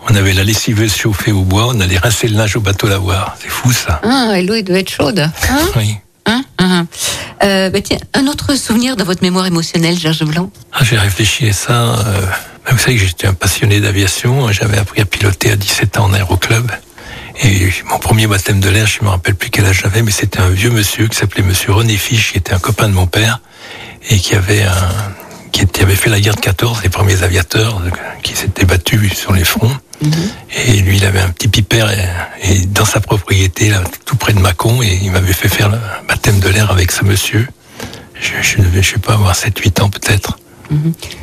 on 0.08 0.14
avait 0.14 0.32
la 0.32 0.44
lessiveuse 0.44 0.94
chauffée 0.96 1.32
au 1.32 1.42
bois, 1.42 1.66
on 1.68 1.80
allait 1.80 1.98
rincer 1.98 2.28
le 2.28 2.36
linge 2.36 2.56
au 2.56 2.60
bateau 2.60 2.86
lavoir. 2.88 3.36
C'est 3.40 3.48
fou 3.50 3.72
ça. 3.72 4.00
Ah, 4.04 4.38
et 4.38 4.42
l'eau, 4.42 4.54
elle 4.54 4.64
doit 4.64 4.78
être 4.78 4.90
chaude. 4.90 5.18
Hein 5.20 5.58
Oui. 5.76 5.96
Hein 6.26 6.42
Hein 6.58 6.86
Euh, 7.42 7.70
bah 7.70 7.80
tiens, 7.82 7.98
un 8.14 8.26
autre 8.26 8.54
souvenir 8.54 8.96
dans 8.96 9.04
votre 9.04 9.22
mémoire 9.22 9.46
émotionnelle, 9.46 9.98
Georges 9.98 10.24
Blanc? 10.24 10.50
Ah, 10.72 10.84
J'ai 10.84 10.96
réfléchi 10.98 11.48
à 11.48 11.52
ça. 11.52 11.72
euh, 11.72 12.20
vous 12.70 12.78
savez 12.78 12.96
que 12.96 13.04
j'étais 13.04 13.26
un 13.26 13.34
passionné 13.34 13.80
d'aviation. 13.80 14.50
J'avais 14.52 14.78
appris 14.78 15.00
à 15.00 15.04
piloter 15.04 15.50
à 15.50 15.56
17 15.56 15.98
ans 15.98 16.04
en 16.04 16.12
aéroclub. 16.12 16.70
Et 17.42 17.70
mon 17.88 17.98
premier 17.98 18.26
baptême 18.26 18.60
de 18.60 18.68
l'air, 18.68 18.86
je 18.86 19.02
me 19.04 19.08
rappelle 19.08 19.34
plus 19.34 19.50
quel 19.50 19.64
âge 19.66 19.80
j'avais, 19.82 20.02
mais 20.02 20.10
c'était 20.10 20.40
un 20.40 20.50
vieux 20.50 20.70
monsieur 20.70 21.08
qui 21.08 21.16
s'appelait 21.16 21.42
Monsieur 21.42 21.72
René 21.72 21.96
Fiche, 21.96 22.32
qui 22.32 22.38
était 22.38 22.52
un 22.52 22.58
copain 22.58 22.88
de 22.88 22.94
mon 22.94 23.06
père 23.06 23.40
et 24.10 24.18
qui 24.18 24.34
avait 24.34 24.62
un, 24.62 25.14
qui 25.52 25.62
était- 25.62 25.82
avait 25.82 25.94
fait 25.96 26.10
la 26.10 26.20
guerre 26.20 26.34
de 26.34 26.40
14, 26.40 26.80
les 26.82 26.88
premiers 26.88 27.22
aviateurs 27.22 27.80
euh, 27.84 27.90
qui 28.22 28.34
s'étaient 28.36 28.64
battus 28.64 29.12
sur 29.14 29.32
les 29.32 29.44
fronts. 29.44 29.74
Et 30.56 30.78
lui, 30.80 30.96
il 30.96 31.04
avait 31.04 31.20
un 31.20 31.28
petit 31.28 31.48
pipère 31.48 31.90
et, 31.90 32.08
et 32.42 32.60
dans 32.66 32.86
sa 32.86 33.00
propriété, 33.00 33.68
là, 33.68 33.82
tout 34.06 34.16
près 34.16 34.32
de 34.32 34.38
Mâcon, 34.40 34.80
et 34.82 34.98
il 35.02 35.10
m'avait 35.10 35.34
fait 35.34 35.48
faire 35.48 35.68
le 35.68 35.78
baptême 36.08 36.40
de 36.40 36.48
l'air 36.48 36.70
avec 36.70 36.90
ce 36.90 37.04
monsieur. 37.04 37.46
Je, 38.18 38.32
je 38.42 38.62
je 38.82 38.90
sais 38.92 38.98
pas, 38.98 39.12
avoir 39.14 39.34
7-8 39.34 39.82
ans 39.82 39.90
peut-être. 39.90 40.38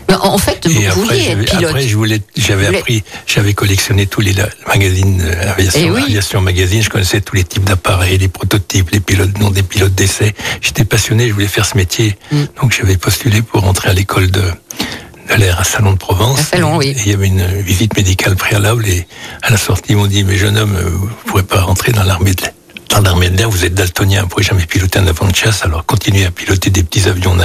Bah, 0.07 0.19
En 0.23 0.33
en 0.33 0.37
fait, 0.37 0.67
vous 0.67 0.81
Et 0.81 0.87
après, 0.87 1.17
être 1.19 1.23
j'avais- 1.25 1.45
pilote. 1.45 1.63
après, 1.65 1.87
je 1.87 1.95
voulais, 1.97 2.21
j'avais 2.35 2.61
Vous 2.61 2.65
voulez- 2.67 2.77
appris, 2.79 3.03
j'avais 3.25 3.53
collectionné 3.53 4.05
tous 4.07 4.21
les 4.21 4.33
magazines 4.67 5.21
euh, 5.21 5.51
aviation, 5.51 5.81
Eh 5.83 5.89
oui. 5.91 6.03
aviation 6.03 6.41
magazine. 6.41 6.81
Je 6.83 6.89
connaissais 6.89 7.21
tous 7.21 7.35
les 7.35 7.43
types 7.43 7.63
d'appareils, 7.63 8.17
les 8.17 8.27
prototypes, 8.27 8.89
les 8.91 8.99
pilotes, 8.99 9.37
non 9.39 9.49
des 9.49 9.63
pilotes 9.63 9.95
d'essai. 9.95 10.33
J'étais 10.61 10.85
passionné, 10.85 11.27
je 11.29 11.33
voulais 11.33 11.47
faire 11.47 11.65
ce 11.65 11.77
métier. 11.77 12.17
Mm. 12.31 12.43
Donc, 12.61 12.75
j'avais 12.77 12.97
postulé 12.97 13.41
pour 13.41 13.61
rentrer 13.61 13.89
à 13.89 13.93
l'école 13.93 14.29
de, 14.31 14.41
de 14.41 15.33
l'air 15.35 15.59
à 15.59 15.63
Salon 15.63 15.93
de 15.93 15.97
Provence. 15.97 16.39
Salon, 16.41 16.77
oui. 16.77 16.87
Et 16.87 16.97
il 17.05 17.11
y 17.11 17.13
avait 17.13 17.27
une 17.27 17.45
visite 17.61 17.95
médicale 17.95 18.35
préalable 18.35 18.87
et 18.87 19.07
à 19.43 19.49
la 19.51 19.57
sortie, 19.57 19.91
ils 19.93 19.97
m'ont 19.97 20.07
dit, 20.07 20.23
mais 20.23 20.37
jeune 20.37 20.57
homme, 20.57 20.75
euh, 20.75 20.89
vous 20.89 21.05
ne 21.07 21.13
pourrez 21.25 21.43
pas 21.43 21.61
rentrer 21.61 21.91
dans 21.93 22.03
l'armée 22.03 22.33
de 22.33 22.41
l'air. 22.41 22.51
Dans 22.89 23.01
l'armée 23.01 23.29
de 23.29 23.37
l'air, 23.37 23.49
vous 23.49 23.63
êtes 23.65 23.73
daltonien, 23.73 24.19
vous 24.21 24.25
ne 24.25 24.29
pourrez 24.29 24.43
jamais 24.43 24.65
piloter 24.65 24.99
un 24.99 25.07
avion 25.07 25.27
de 25.27 25.35
chasse, 25.35 25.63
alors 25.63 25.85
continuez 25.85 26.25
à 26.25 26.31
piloter 26.31 26.69
des 26.69 26.83
petits 26.83 27.07
avions 27.07 27.31
en 27.31 27.39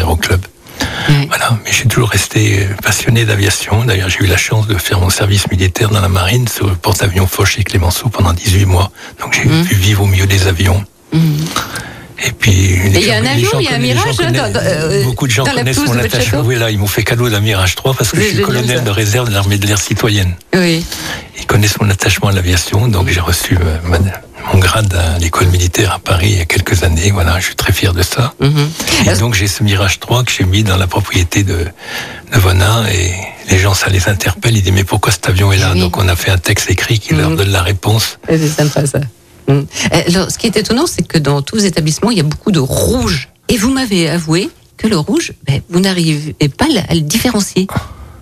Ouais. 1.09 1.27
Voilà, 1.29 1.59
mais 1.65 1.71
j'ai 1.73 1.87
toujours 1.89 2.11
resté 2.11 2.67
passionné 2.83 3.25
d'aviation. 3.25 3.85
D'ailleurs, 3.85 4.09
j'ai 4.09 4.21
eu 4.21 4.27
la 4.27 4.37
chance 4.37 4.67
de 4.67 4.77
faire 4.77 5.01
mon 5.01 5.11
service 5.11 5.51
militaire 5.51 5.91
dans 5.91 6.01
la 6.01 6.09
marine 6.09 6.47
sur 6.49 6.67
le 6.67 6.75
porte-avions 6.75 7.27
Foch 7.27 7.59
et 7.59 7.65
Clémenceau 7.65 8.09
pendant 8.09 8.33
18 8.33 8.67
mois. 8.67 8.91
Donc 9.21 9.35
j'ai 9.35 9.49
pu 9.65 9.75
vivre 9.75 10.03
au 10.03 10.07
milieu 10.07 10.27
des 10.27 10.47
avions. 10.47 10.85
Et 12.25 12.31
puis, 12.33 12.53
il 12.87 13.01
y 13.05 13.11
a 13.11 13.17
un 13.19 13.27
avion, 13.27 13.51
il 13.59 13.65
y 13.65 13.69
a 13.69 13.75
un 13.75 13.79
Mirage, 13.79 14.17
dans- 14.17 14.53
euh, 14.57 15.03
beaucoup 15.05 15.27
de 15.27 15.33
gens 15.33 15.45
connaissent 15.45 15.79
mon 15.79 15.99
attachement. 15.99 16.41
Oui, 16.45 16.57
là, 16.57 16.71
ils 16.71 16.79
m'ont 16.79 16.87
fait 16.87 17.03
cadeau 17.03 17.29
d'un 17.29 17.41
Mirage 17.41 17.75
3 17.75 17.95
parce 17.95 18.11
que 18.13 18.17
je 18.19 18.23
suis 18.23 18.31
génial, 18.37 18.47
colonel 18.47 18.77
ça. 18.79 18.85
de 18.85 18.91
réserve 18.91 19.29
de 19.29 19.35
l'armée 19.35 19.59
de 19.59 19.67
l'air 19.67 19.79
citoyenne. 19.79 20.35
Oui. 20.55 20.85
Ils 21.39 21.47
connaissent 21.47 21.81
mon 21.81 21.91
attachement 21.91 22.29
à 22.29 22.33
l'aviation, 22.33 22.87
donc 22.87 23.09
j'ai 23.09 23.19
reçu 23.21 23.57
euh, 23.57 23.79
ma- 23.89 23.99
mon 24.53 24.59
grade 24.61 24.95
à 24.95 25.19
l'école 25.19 25.49
militaire 25.49 25.93
à 25.93 25.99
Paris 25.99 26.31
il 26.33 26.39
y 26.39 26.41
a 26.41 26.45
quelques 26.45 26.85
années. 26.85 27.11
Voilà, 27.13 27.41
je 27.41 27.47
suis 27.47 27.57
très 27.57 27.73
fier 27.73 27.93
de 27.93 28.03
ça. 28.03 28.35
Mhm. 28.41 28.71
Et 29.11 29.19
donc 29.19 29.35
j'ai 29.35 29.49
ce 29.49 29.63
Mirage 29.65 29.99
3 29.99 30.23
que 30.23 30.31
j'ai 30.31 30.45
mis 30.45 30.63
dans 30.63 30.77
la 30.77 30.87
propriété 30.87 31.43
de, 31.43 31.55
de 32.33 32.39
Vonin 32.39 32.85
et 32.87 33.13
les 33.51 33.59
gens 33.59 33.75
ça 33.75 33.89
les 33.89 34.09
interpelle, 34.09 34.57
ils 34.57 34.63
disent 34.63 34.73
mais 34.73 34.85
pourquoi 34.85 35.11
cet 35.13 35.29
avion 35.29 35.53
est 35.53 35.59
là? 35.59 35.73
Oui. 35.75 35.81
Donc 35.81 35.97
on 35.97 36.09
a 36.09 36.15
fait 36.17 36.31
un 36.31 36.39
texte 36.39 36.71
écrit 36.71 37.01
qui 37.01 37.15
leur 37.15 37.31
Mhm. 37.31 37.37
donne 37.37 37.51
la 37.51 37.63
réponse. 37.63 38.19
Eh, 38.29 38.39
C'est 38.39 38.49
sympa 38.49 38.87
ça. 38.87 39.01
Mm. 39.49 39.53
Euh, 39.53 40.03
Alors, 40.09 40.31
ce 40.31 40.39
qui 40.39 40.47
est 40.47 40.57
étonnant, 40.57 40.87
c'est 40.87 41.07
que 41.07 41.19
dans 41.19 41.43
tous 41.43 41.57
les 41.57 41.67
établissements, 41.67 42.11
il 42.11 42.19
y 42.19 42.21
a 42.21 42.25
beaucoup 42.25 42.53
de 42.53 42.61
rouge. 42.61 43.29
Et 43.49 43.57
vous 43.57 43.71
m'avez 43.71 44.09
avoué 44.09 44.49
que 44.77 44.87
le 44.87 44.97
rouge, 44.99 45.33
ben, 45.47 45.61
vous 45.69 45.81
n'arrivez 45.81 46.35
pas 46.57 46.67
à 46.89 46.95
le 46.95 47.01
différencier. 47.01 47.67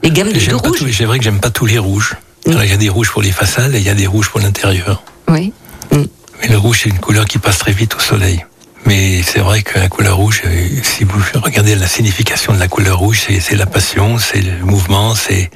Les 0.03 0.11
gammes 0.11 0.33
de, 0.33 0.55
rouge. 0.55 0.85
C'est 0.97 1.05
vrai 1.05 1.19
que 1.19 1.25
j'aime 1.25 1.41
pas 1.41 1.51
tous 1.51 1.67
les 1.67 1.79
rouges. 1.79 2.17
Alors, 2.47 2.65
il 2.65 2.71
y 2.71 2.73
a 2.73 2.77
des 2.79 2.89
rouges 2.89 3.11
pour 3.11 3.23
les 3.23 3.33
façades 3.33 3.75
et 3.75 3.79
il 3.79 3.85
y 3.85 3.91
a 3.91 3.95
des 3.95 4.07
rouges 4.07 4.31
pour 4.31 4.41
l'intérieur. 4.41 5.03
Oui. 5.29 5.53
Mais 5.93 6.49
le 6.49 6.57
rouge 6.57 6.81
c'est 6.85 6.89
une 6.89 6.99
couleur 6.99 7.27
qui 7.27 7.37
passe 7.39 7.59
très 7.59 7.73
vite 7.73 7.95
au 7.95 8.01
soleil. 8.01 8.45
Mais 8.87 9.23
c'est 9.23 9.41
vrai 9.41 9.63
que 9.63 9.79
la 9.79 9.89
couleur 9.91 10.17
rouge, 10.17 10.41
euh, 10.47 10.69
si 10.83 11.05
vous 11.05 11.21
regardez 11.43 11.75
la 11.75 11.87
signification 11.87 12.55
de 12.55 12.59
la 12.59 12.67
couleur 12.67 12.99
rouge, 12.99 13.27
c'est- 13.27 13.55
la 13.55 13.67
passion, 13.67 14.17
c'est 14.19 14.41
le 14.41 14.65
mouvement, 14.65 15.15
c'est 15.15 15.51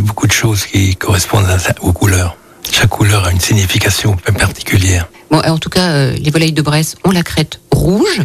beaucoup 0.00 0.28
de 0.28 0.32
choses 0.32 0.64
qui 0.64 0.94
correspondent 0.94 1.46
à 1.50 1.58
aux 1.82 1.92
couleurs. 1.92 2.36
Chaque 2.72 2.88
couleur 2.90 3.26
a 3.26 3.30
une 3.32 3.40
signification 3.40 4.16
particulière. 4.38 5.08
Bon, 5.30 5.38
en 5.40 5.58
tout 5.58 5.68
cas, 5.68 5.90
euh, 5.90 6.16
les 6.16 6.30
volailles 6.30 6.52
de 6.52 6.62
Bresse 6.62 6.96
ont 7.04 7.10
la 7.10 7.22
crête 7.22 7.60
rouge. 7.70 8.20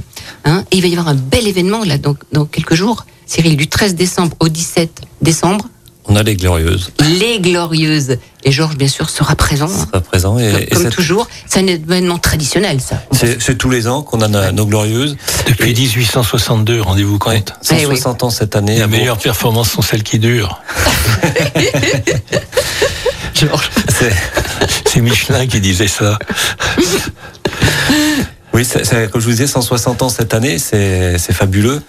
Hein, 0.45 0.63
et 0.71 0.77
il 0.77 0.81
va 0.81 0.87
y 0.87 0.91
avoir 0.91 1.07
un 1.07 1.15
bel 1.15 1.47
événement 1.47 1.83
là 1.83 1.97
dans, 1.97 2.15
dans 2.31 2.45
quelques 2.45 2.75
jours. 2.75 3.05
Cyril, 3.25 3.57
du 3.57 3.67
13 3.67 3.95
décembre 3.95 4.35
au 4.39 4.47
17 4.49 5.01
décembre, 5.21 5.65
On 6.07 6.15
a 6.15 6.21
les 6.23 6.35
glorieuses. 6.35 6.91
les 7.19 7.39
Glorieuses. 7.39 8.17
Et 8.43 8.51
Georges, 8.51 8.77
bien 8.77 8.87
sûr, 8.87 9.09
sera 9.09 9.35
présent. 9.35 9.67
hein, 9.67 9.87
Pas 9.91 10.01
présent. 10.01 10.37
Et, 10.37 10.67
comme 10.71 10.85
et 10.85 10.89
toujours. 10.89 11.27
C'est 11.47 11.59
un 11.61 11.67
événement 11.67 12.19
traditionnel, 12.19 12.79
ça. 12.79 13.01
c'est 13.11 13.57
tous 13.57 13.71
les 13.71 13.87
ans 13.87 14.03
qu'on 14.03 14.21
a 14.21 14.27
nos, 14.27 14.51
nos 14.51 14.65
glorieuses. 14.67 15.17
Depuis 15.47 15.73
1862, 15.73 16.81
rendez-vous 16.81 17.17
compte 17.17 17.53
160 17.63 18.23
ans 18.23 18.29
cette 18.29 18.55
année. 18.55 18.77
Les 18.77 18.87
meilleures 18.87 19.17
performances 19.17 19.71
sont 19.71 19.81
celles 19.81 20.03
qui 20.03 20.19
durent. 20.19 20.61
Georges. 23.35 23.69
C'est- 23.89 24.13
C'est 24.85 25.01
Michelin 25.01 25.45
qui 25.47 25.59
disait 25.59 25.87
ça. 25.89 26.17
Oui, 28.53 28.63
c'est, 28.63 28.85
c'est- 28.85 29.11
comme 29.11 29.19
je 29.19 29.25
vous 29.25 29.31
disais, 29.31 29.47
160 29.47 30.01
ans 30.01 30.09
cette 30.09 30.33
année, 30.33 30.57
c'est, 30.59 31.17
c'est 31.17 31.33
fabuleux 31.33 31.81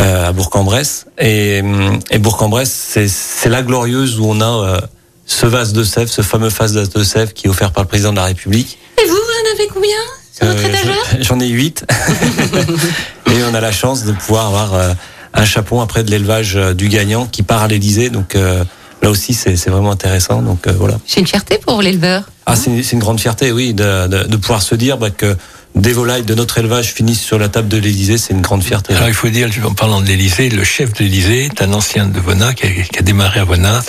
euh, 0.00 0.28
à 0.28 0.32
Bourg-en-Bresse. 0.32 1.06
Et, 1.18 1.60
hum, 1.62 1.98
et 2.10 2.18
Bourg-en-Bresse, 2.18 2.72
c'est, 2.72 3.08
c'est 3.08 3.50
la 3.50 3.62
glorieuse 3.62 4.18
où 4.18 4.24
on 4.26 4.40
a 4.40 4.46
euh, 4.76 4.80
ce 5.26 5.44
vase 5.46 5.74
de 5.74 5.84
sève, 5.84 6.08
ce 6.08 6.22
fameux 6.22 6.48
vase 6.48 6.72
de 6.72 7.04
sève 7.04 7.32
qui 7.34 7.46
est 7.46 7.50
offert 7.50 7.70
par 7.72 7.84
le 7.84 7.88
président 7.88 8.12
de 8.12 8.16
la 8.16 8.24
République. 8.24 8.78
Et 9.02 9.06
vous, 9.06 9.14
vous 9.14 9.18
en 9.18 9.54
avez 9.54 9.68
combien 9.68 9.90
sur 10.34 10.46
votre 10.46 10.64
Euh, 10.64 10.68
étagère? 10.68 10.96
J'en 11.20 11.38
ai 11.40 11.48
huit. 11.48 11.84
et 13.30 13.42
on 13.50 13.54
a 13.54 13.60
la 13.60 13.72
chance 13.72 14.04
de 14.04 14.12
pouvoir 14.12 14.46
avoir 14.46 14.74
euh, 14.74 14.92
un 15.34 15.44
chapon 15.44 15.82
après 15.82 16.02
de 16.02 16.10
l'élevage 16.10 16.56
euh, 16.56 16.72
du 16.72 16.88
gagnant 16.88 17.26
qui 17.26 17.42
part 17.42 17.62
à 17.62 17.68
l'Élysée. 17.68 18.08
Donc 18.08 18.34
euh, 18.36 18.64
là 19.02 19.10
aussi, 19.10 19.34
c'est 19.34 19.56
c'est 19.56 19.70
vraiment 19.70 19.90
intéressant. 19.90 20.42
Donc 20.42 20.66
euh, 20.66 20.72
voilà. 20.72 20.98
C'est 21.06 21.20
une 21.20 21.26
fierté 21.26 21.58
pour 21.58 21.82
l'éleveur. 21.82 22.24
Ah, 22.46 22.56
c'est 22.56 22.70
une, 22.70 22.82
c'est 22.82 22.92
une 22.92 23.00
grande 23.00 23.20
fierté, 23.20 23.52
oui, 23.52 23.74
de, 23.74 24.06
de, 24.06 24.24
de 24.24 24.36
pouvoir 24.36 24.62
se 24.62 24.74
dire 24.74 24.98
bah, 24.98 25.10
que 25.10 25.36
des 25.74 25.92
volailles 25.92 26.22
de 26.24 26.34
notre 26.34 26.56
élevage 26.58 26.94
finissent 26.94 27.20
sur 27.20 27.38
la 27.38 27.48
table 27.48 27.68
de 27.68 27.76
l'Élysée, 27.76 28.16
c'est 28.16 28.32
une 28.32 28.40
grande 28.40 28.64
fierté. 28.64 28.94
Alors 28.94 29.08
il 29.08 29.14
faut 29.14 29.28
dire, 29.28 29.50
en 29.64 29.74
parlant 29.74 30.00
de 30.00 30.06
l'Élysée, 30.06 30.48
le 30.48 30.64
chef 30.64 30.94
de 30.94 31.00
l'Élysée 31.04 31.44
est 31.44 31.60
un 31.60 31.72
ancien 31.74 32.06
de 32.06 32.18
Vonat 32.18 32.54
qui 32.54 32.66
a, 32.66 32.70
qui 32.70 32.98
a 32.98 33.02
démarré 33.02 33.40
à 33.40 33.44
Vonat, 33.44 33.82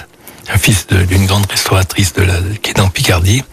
un 0.53 0.57
fils 0.57 0.87
d'une 0.87 1.25
grande 1.25 1.45
restauratrice 1.49 2.13
de 2.13 2.21
la, 2.23 2.35
qui 2.61 2.71
est 2.71 2.73
dans 2.75 2.87
Picardie, 2.89 3.43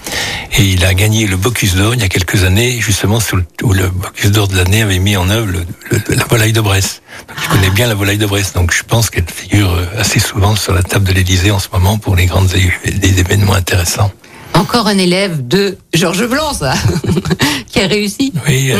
et 0.56 0.62
il 0.62 0.84
a 0.84 0.94
gagné 0.94 1.26
le 1.26 1.36
Bocuse 1.36 1.74
d'Or 1.74 1.94
il 1.94 2.00
y 2.00 2.04
a 2.04 2.08
quelques 2.08 2.44
années, 2.44 2.78
justement 2.80 3.18
sous 3.20 3.36
le, 3.36 3.44
où 3.62 3.72
le 3.72 3.88
Bocuse 3.88 4.30
d'Or 4.30 4.48
de 4.48 4.56
l'année 4.56 4.82
avait 4.82 4.98
mis 5.00 5.16
en 5.16 5.28
œuvre 5.28 5.46
le- 5.50 5.66
le- 5.90 6.14
la 6.16 6.24
volaille 6.24 6.52
de 6.52 6.60
Brest. 6.60 7.02
Donc, 7.28 7.36
il 7.42 7.48
connaît 7.48 7.70
bien 7.70 7.86
la 7.88 7.94
volaille 7.94 8.18
de 8.18 8.26
Brest, 8.26 8.54
donc 8.54 8.72
je 8.72 8.82
pense 8.84 9.10
qu'elle 9.10 9.26
figure 9.28 9.72
euh, 9.72 9.86
assez 10.00 10.20
souvent 10.20 10.54
sur 10.56 10.72
la 10.72 10.82
table 10.82 11.04
de 11.06 11.12
l'Élysée 11.12 11.50
en 11.50 11.58
ce 11.58 11.68
moment 11.72 11.98
pour 11.98 12.14
les 12.16 12.26
grandes 12.26 12.46
des 12.48 13.18
événements 13.20 13.54
intéressants. 13.54 14.12
Encore 14.52 14.86
un 14.86 14.98
élève 14.98 15.48
de 15.48 15.76
Georges 15.94 16.28
Blanc, 16.28 16.54
ça, 16.54 16.74
qui 17.68 17.80
a 17.80 17.88
réussi. 17.88 18.32
Oui, 18.46 18.70
euh, 18.70 18.76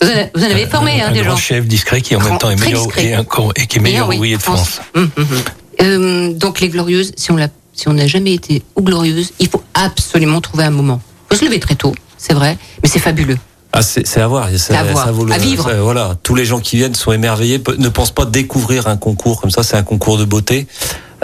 Vous 0.00 0.08
en, 0.08 0.46
en 0.46 0.50
avez 0.50 0.66
formé, 0.68 1.00
hein, 1.02 1.06
un 1.08 1.12
des 1.12 1.22
grand 1.22 1.30
gens. 1.32 1.36
chef 1.36 1.66
discret 1.66 2.00
qui 2.02 2.14
en 2.14 2.20
Grand- 2.20 2.30
même 2.30 2.38
temps 2.38 2.50
est 2.50 2.56
meilleur 2.60 2.86
et, 2.98 3.16
encore- 3.16 3.52
et 3.56 3.66
qui 3.66 3.78
est 3.78 3.80
meilleur 3.80 4.08
ouvrier 4.08 4.36
de 4.36 4.42
France. 4.42 4.80
Hum, 4.94 5.10
hum, 5.16 5.26
hum. 5.28 5.42
Euh, 5.82 6.32
donc 6.32 6.60
les 6.60 6.68
glorieuses, 6.68 7.12
si 7.16 7.30
on 7.32 7.36
l'a, 7.36 7.48
si 7.72 7.88
on 7.88 7.92
n'a 7.92 8.06
jamais 8.06 8.34
été 8.34 8.62
aux 8.74 8.82
glorieuses, 8.82 9.32
il 9.38 9.48
faut 9.48 9.62
absolument 9.74 10.40
trouver 10.40 10.64
un 10.64 10.70
moment. 10.70 11.00
Il 11.30 11.34
faut 11.36 11.40
se 11.40 11.44
lever 11.46 11.60
très 11.60 11.74
tôt, 11.76 11.94
c'est 12.16 12.34
vrai, 12.34 12.58
mais 12.82 12.88
c'est 12.88 12.98
fabuleux. 12.98 13.38
Ah, 13.72 13.82
c'est 13.82 14.06
c'est 14.06 14.20
à 14.20 14.26
voir. 14.26 14.48
Ça, 14.56 14.78
à 14.80 14.82
voir. 14.84 15.04
ça 15.04 15.12
vaut 15.12 15.24
le- 15.26 15.32
À 15.32 15.38
vivre. 15.38 15.68
ça- 15.68 15.80
voilà, 15.80 16.16
tous 16.22 16.34
les 16.34 16.44
gens 16.46 16.58
qui 16.58 16.76
viennent 16.76 16.94
sont 16.94 17.12
émerveillés, 17.12 17.62
ne 17.78 17.88
pensent 17.90 18.10
pas 18.14 18.24
découvrir 18.24 18.88
un 18.88 18.96
concours 18.96 19.40
comme 19.40 19.50
ça. 19.50 19.62
C'est 19.62 19.76
un 19.76 19.82
concours 19.82 20.18
de 20.18 20.24
beauté, 20.24 20.66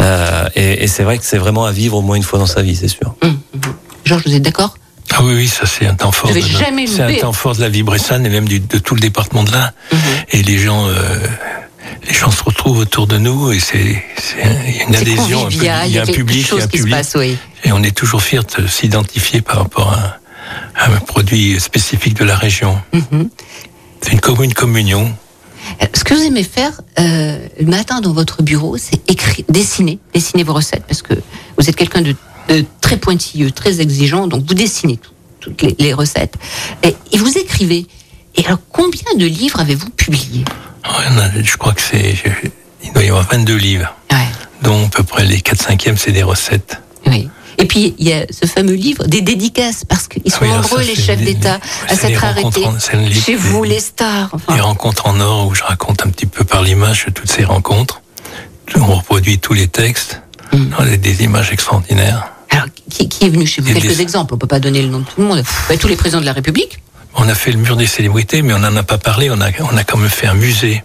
Euh, 0.01 0.49
et, 0.57 0.83
et 0.83 0.87
c'est 0.89 1.05
vrai 1.05 1.19
que 1.19 1.25
c'est 1.25 1.39
vraiment 1.39 1.65
à 1.67 1.71
vivre 1.71 1.97
au 1.97 2.03
moins 2.03 2.17
une 2.17 2.25
fois 2.25 2.41
dans 2.41 2.47
sa 2.47 2.63
vie, 2.63 2.75
c'est 2.75 2.89
sûr. 2.89 3.15
Hum, 3.23 3.39
hum. 3.55 3.61
Georges, 4.05 4.25
vous 4.27 4.35
êtes 4.35 4.43
d'accord? 4.43 4.75
Ah 5.15 5.21
oui, 5.23 5.35
oui, 5.37 5.47
ça 5.47 5.67
c'est 5.67 5.87
un 5.87 5.95
temps 5.95 6.11
fort. 6.11 6.31
Vous 6.31 6.35
de 6.37 6.41
avez 6.43 6.51
notre- 6.53 6.65
jamais 6.65 6.87
C'est 6.89 7.03
un 7.03 7.15
temps 7.21 7.33
fort 7.33 7.55
de 7.55 7.61
la 7.61 7.69
vie 7.69 7.85
bressane 7.85 8.27
et 8.27 8.29
même 8.29 8.49
du- 8.49 8.59
de 8.59 8.79
tout 8.79 8.97
le 8.97 9.01
département 9.01 9.45
de 9.45 9.53
l'Ain. 9.53 9.71
Et 10.33 10.43
les 10.43 10.59
gens, 10.59 10.89
euh, 10.89 10.95
les 12.07 12.15
gens 12.15 12.31
se 12.31 12.43
retrouvent 12.43 12.79
autour 12.79 13.07
de 13.07 13.19
nous 13.19 13.53
et 13.53 13.59
c'est, 13.61 14.03
il 14.69 14.77
y 14.77 14.81
a 14.81 14.85
une 14.85 14.95
adhésion, 14.97 15.47
un 15.47 15.51
il 15.51 15.63
y 15.63 15.69
a 15.69 15.81
un 15.81 15.89
quelque 16.07 16.13
public, 16.17 16.49
il 16.53 16.59
y 16.59 16.61
a 16.61 16.65
un 16.65 16.67
qui 16.67 16.77
se 16.79 16.83
public, 16.83 16.95
passe, 16.97 17.13
oui. 17.17 17.37
et 17.65 17.73
on 17.73 17.83
est 17.83 17.97
toujours 17.97 18.23
fiers 18.23 18.41
de 18.59 18.67
s'identifier 18.67 19.41
par 19.43 19.59
rapport 19.59 19.93
à, 19.93 20.19
à 20.77 20.91
un 20.91 20.99
produit 21.01 21.59
spécifique 21.61 22.15
de 22.15 22.25
la 22.25 22.37
région. 22.37 22.81
Mhm. 22.93 23.29
C'est 24.01 24.13
une, 24.13 24.21
comme 24.21 24.43
une 24.45 24.55
communion. 24.55 25.15
Euh, 25.83 25.87
Ce 25.95 26.05
que 26.05 26.13
vous 26.15 26.23
aimez 26.23 26.45
faire 26.45 26.81
euh, 26.99 27.39
le 27.59 27.67
matin 27.67 28.01
dans 28.01 28.13
votre 28.13 28.43
bureau, 28.43 28.77
c'est 28.77 29.01
écrire, 29.11 29.45
dessiner, 29.49 29.99
dessiner 30.13 30.43
vos 30.43 30.53
recettes, 30.55 30.85
parce 30.87 31.01
que 31.03 31.15
vous 31.59 31.69
êtes 31.69 31.77
quelqu'un 31.77 32.03
de, 32.03 32.15
de 32.49 32.65
très 32.83 32.99
pointilleux, 32.99 33.51
très 33.51 33.81
exigeant, 33.81 34.27
donc 34.27 34.45
vous 34.47 34.55
dessinez 34.55 34.99
tout- 34.99 35.11
toutes 35.41 35.63
les, 35.63 35.75
les 35.79 35.93
recettes 35.95 36.35
et, 36.83 36.95
et 37.13 37.19
vous 37.19 37.37
écrivez. 37.39 37.87
Et 38.37 38.45
alors, 38.47 38.59
combien 38.73 39.15
de 39.17 39.27
livres 39.27 39.61
avez-vous 39.61 39.91
publiés? 39.91 40.45
Je 41.43 41.57
crois 41.57 41.73
que 41.73 41.81
c'est, 41.81 42.15
il 42.83 42.93
doit 42.93 43.03
y 43.05 43.09
avoir 43.09 43.25
22 43.29 43.57
livres, 43.57 43.95
Ouais, 44.13 44.19
dont 44.63 44.87
à 44.87 44.89
peu 44.89 45.03
près 45.03 45.25
les 45.25 45.41
4 45.41 45.61
5 45.63 45.91
c'est 45.97 46.13
des 46.13 46.23
recettes. 46.23 46.81
oui. 47.07 47.29
Et 47.57 47.67
puis 47.67 47.95
il 47.99 48.09
y 48.09 48.13
a 48.13 48.27
ce 48.31 48.47
fameux 48.47 48.73
livre 48.75 49.05
des 49.07 49.21
dédicaces, 49.21 49.85
parce 49.85 50.09
qu'ils 50.09 50.31
sont 50.31 50.41
Oui, 50.43 50.49
nombreux 50.49 50.83
ça, 50.83 50.89
les 50.89 50.97
chefs 50.97 51.23
d'État 51.23 51.61
à 51.89 51.95
s'être 51.95 52.25
arrêtés. 52.25 52.67
en- 52.67 52.73
livre 52.97 53.23
Chez 53.25 53.33
des- 53.33 53.37
vous, 53.37 53.63
les 53.63 53.79
stars. 53.79 54.29
Enfin, 54.33 54.57
Les 54.57 54.61
rencontres 54.61 55.07
en 55.07 55.21
or 55.21 55.47
où 55.47 55.55
je 55.55 55.63
raconte 55.63 56.05
un 56.05 56.11
petit 56.11 56.27
peu 56.27 56.43
par 56.45 56.63
l'image 56.63 57.07
toutes 57.15 57.31
ces 57.31 57.45
rencontres. 57.45 58.03
On 58.75 58.85
reproduit 58.97 59.39
tous 59.39 59.53
les 59.53 59.69
textes. 59.69 60.21
Mm. 60.53 60.65
On 60.79 60.83
a 60.83 60.97
des 60.97 61.23
images 61.23 61.53
extraordinaires. 61.53 62.27
alors, 62.51 62.67
qui, 62.91 63.09
qui 63.09 63.25
est 63.27 63.29
venu 63.31 63.47
chez 63.47 63.63
vous? 63.63 63.73
Quelques 63.73 63.87
des- 63.87 64.03
exemples. 64.03 64.35
On 64.35 64.37
peut 64.39 64.49
pas 64.49 64.59
donner 64.61 64.83
le 64.83 64.89
nom 64.89 64.99
de 64.99 65.05
tout 65.05 65.21
le 65.21 65.25
monde. 65.25 65.45
Bah, 65.69 65.77
tous 65.77 65.87
les 65.89 65.97
présidents 65.97 66.21
de 66.21 66.27
la 66.27 66.33
République. 66.33 66.81
On 67.17 67.29
a 67.29 67.35
fait 67.35 67.53
le 67.53 67.59
mur 67.59 67.77
des 67.77 67.87
célébrités, 67.87 68.43
mais 68.43 68.53
on 68.55 68.59
n'en 68.59 68.75
a 68.77 68.83
pas 68.83 68.99
parlé. 68.99 69.31
On 69.31 69.41
a, 69.41 69.49
on 69.61 69.77
a 69.77 69.85
quand 69.85 69.99
même 69.99 70.11
fait 70.11 70.27
un 70.27 70.35
musée. 70.35 70.83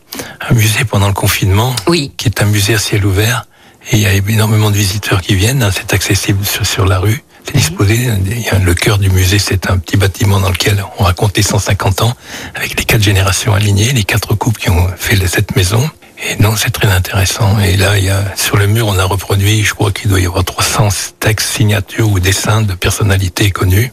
Un 0.49 0.53
musée 0.53 0.85
pendant 0.85 1.07
le 1.07 1.13
confinement, 1.13 1.75
Oui. 1.87 2.11
qui 2.17 2.27
est 2.27 2.41
un 2.41 2.45
musée 2.45 2.75
à 2.75 2.79
ciel 2.79 3.05
ouvert. 3.05 3.45
Et 3.91 3.95
il 3.97 4.01
y 4.01 4.05
a 4.05 4.13
énormément 4.13 4.69
de 4.71 4.75
visiteurs 4.75 5.21
qui 5.21 5.35
viennent. 5.35 5.63
hein. 5.63 5.71
C'est 5.73 5.93
accessible 5.93 6.45
sur, 6.45 6.65
sur 6.65 6.85
la 6.85 6.99
rue. 6.99 7.23
C'est 7.45 7.55
disposé. 7.55 8.09
Il 8.25 8.41
y 8.41 8.49
a 8.49 8.59
le 8.59 8.73
cœur 8.75 8.99
du 8.99 9.09
musée, 9.09 9.39
c'est 9.39 9.69
un 9.71 9.77
petit 9.79 9.97
bâtiment 9.97 10.39
dans 10.39 10.49
lequel 10.51 10.83
on 10.99 11.03
raconte 11.03 11.35
les 11.37 11.41
150 11.43 12.01
ans, 12.03 12.13
avec 12.53 12.77
les 12.77 12.85
quatre 12.85 13.01
générations 13.01 13.53
alignées, 13.53 13.91
les 13.91 14.03
quatre 14.03 14.35
couples 14.35 14.59
qui 14.61 14.69
ont 14.69 14.87
fait 14.97 15.15
cette 15.27 15.55
maison. 15.55 15.89
Et 16.29 16.35
non, 16.41 16.55
c'est 16.55 16.69
très 16.69 16.89
intéressant. 16.91 17.57
Et 17.59 17.77
là, 17.77 17.97
il 17.97 18.03
y 18.05 18.09
a, 18.09 18.35
sur 18.35 18.57
le 18.57 18.67
mur, 18.67 18.87
on 18.87 18.99
a 18.99 19.05
reproduit, 19.05 19.63
je 19.63 19.73
crois 19.73 19.91
qu'il 19.91 20.09
doit 20.09 20.19
y 20.19 20.25
avoir 20.25 20.43
300 20.43 20.89
textes, 21.19 21.47
signatures 21.55 22.09
ou 22.09 22.19
dessins 22.19 22.61
de 22.61 22.73
personnalités 22.73 23.49
connues. 23.51 23.91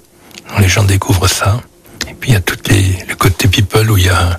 Les 0.58 0.68
gens 0.68 0.82
découvrent 0.82 1.28
ça. 1.28 1.60
Et 2.08 2.14
puis 2.14 2.30
il 2.30 2.34
y 2.34 2.36
a 2.36 2.40
tout 2.40 2.56
les, 2.68 3.04
le 3.08 3.14
côté 3.14 3.48
people 3.48 3.90
où 3.90 3.96
il 3.98 4.04
y 4.06 4.08
a 4.08 4.38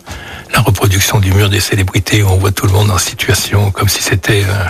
la 0.53 0.61
reproduction 0.61 1.19
du 1.19 1.31
mur 1.31 1.49
des 1.49 1.59
célébrités 1.59 2.23
où 2.23 2.27
on 2.29 2.37
voit 2.37 2.51
tout 2.51 2.65
le 2.65 2.71
monde 2.71 2.89
en 2.89 2.97
situation 2.97 3.69
comme 3.71 3.89
si 3.89 4.01
c'était 4.01 4.43
euh, 4.45 4.63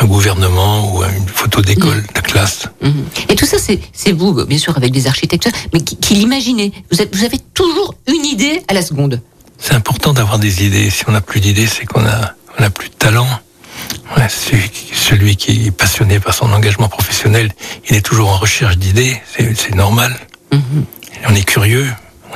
un 0.00 0.04
gouvernement 0.06 0.94
ou 0.94 1.02
une 1.04 1.26
photo 1.28 1.60
d'école, 1.60 2.04
de 2.14 2.20
classe. 2.20 2.68
Mhm. 2.80 3.04
Et 3.28 3.34
tout 3.34 3.46
ça, 3.46 3.56
c'est 3.58 4.12
vous, 4.12 4.44
bien 4.46 4.58
sûr, 4.58 4.76
avec 4.76 4.92
des 4.92 5.06
architectes, 5.08 5.50
mais 5.72 5.80
qui, 5.80 5.96
qui 5.96 6.14
l'imaginez. 6.14 6.72
Vous, 6.92 7.24
avez 7.24 7.38
toujours 7.52 7.94
une 8.06 8.24
idée 8.24 8.62
à 8.68 8.74
la 8.74 8.82
seconde. 8.82 9.20
C'est 9.58 9.74
important 9.74 10.12
d'avoir 10.12 10.38
des 10.38 10.64
idées. 10.64 10.90
Si 10.90 11.04
on 11.08 11.12
n'a 11.12 11.20
plus 11.20 11.40
d'idées, 11.40 11.66
c'est 11.66 11.84
qu'on 11.84 12.04
a, 12.06 12.34
on 12.58 12.62
a 12.62 12.70
plus 12.70 12.88
de 12.88 12.94
talent. 12.94 13.26
Ouais, 14.16 14.28
celui, 14.28 14.68
qui- 14.68 14.94
celui 14.94 15.36
qui 15.36 15.66
est 15.66 15.70
passionné 15.72 16.20
par 16.20 16.32
son 16.34 16.52
engagement 16.52 16.88
professionnel, 16.88 17.50
il 17.88 17.96
est 17.96 18.02
toujours 18.02 18.28
en 18.30 18.36
recherche 18.38 18.76
d'idées. 18.76 19.20
C'est 19.56 19.74
normal. 19.74 20.14
Mhm. 20.52 20.84
Et 21.14 21.26
on 21.28 21.34
est 21.34 21.44
curieux. 21.44 21.86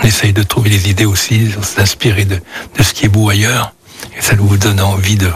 On 0.00 0.06
essaye 0.06 0.32
de 0.32 0.42
trouver 0.42 0.70
des 0.70 0.88
idées 0.90 1.04
aussi, 1.04 1.38
de 1.48 1.62
s'inspirer 1.62 2.24
de, 2.24 2.36
de 2.78 2.82
ce 2.82 2.92
qui 2.92 3.06
est 3.06 3.08
beau 3.08 3.28
ailleurs. 3.28 3.72
Et 4.16 4.22
ça 4.22 4.34
nous 4.36 4.56
donne 4.56 4.80
envie 4.80 5.16
de, 5.16 5.30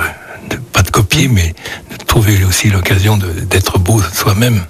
de 0.50 0.56
pas 0.56 0.82
de 0.82 0.90
copier, 0.90 1.28
mais 1.28 1.54
de 1.90 1.96
trouver 2.04 2.42
aussi 2.44 2.70
l'occasion 2.70 3.16
d'être 3.16 3.78
beau 3.78 4.00
soi-même. 4.14 4.64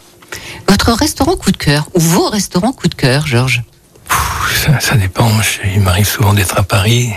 Votre 0.68 0.92
restaurant 0.92 1.36
coup 1.36 1.50
de 1.52 1.56
cœur, 1.56 1.88
ou 1.94 2.00
vos 2.00 2.28
restaurants 2.28 2.72
coup 2.72 2.88
de 2.88 2.94
cœur, 2.94 3.26
Georges? 3.26 3.62
Ça, 4.64 4.80
ça 4.80 4.94
dépend. 4.96 5.30
Il 5.74 5.80
m'arrive 5.82 6.06
souvent 6.08 6.32
d'être 6.34 6.58
à 6.58 6.62
Paris. 6.62 7.10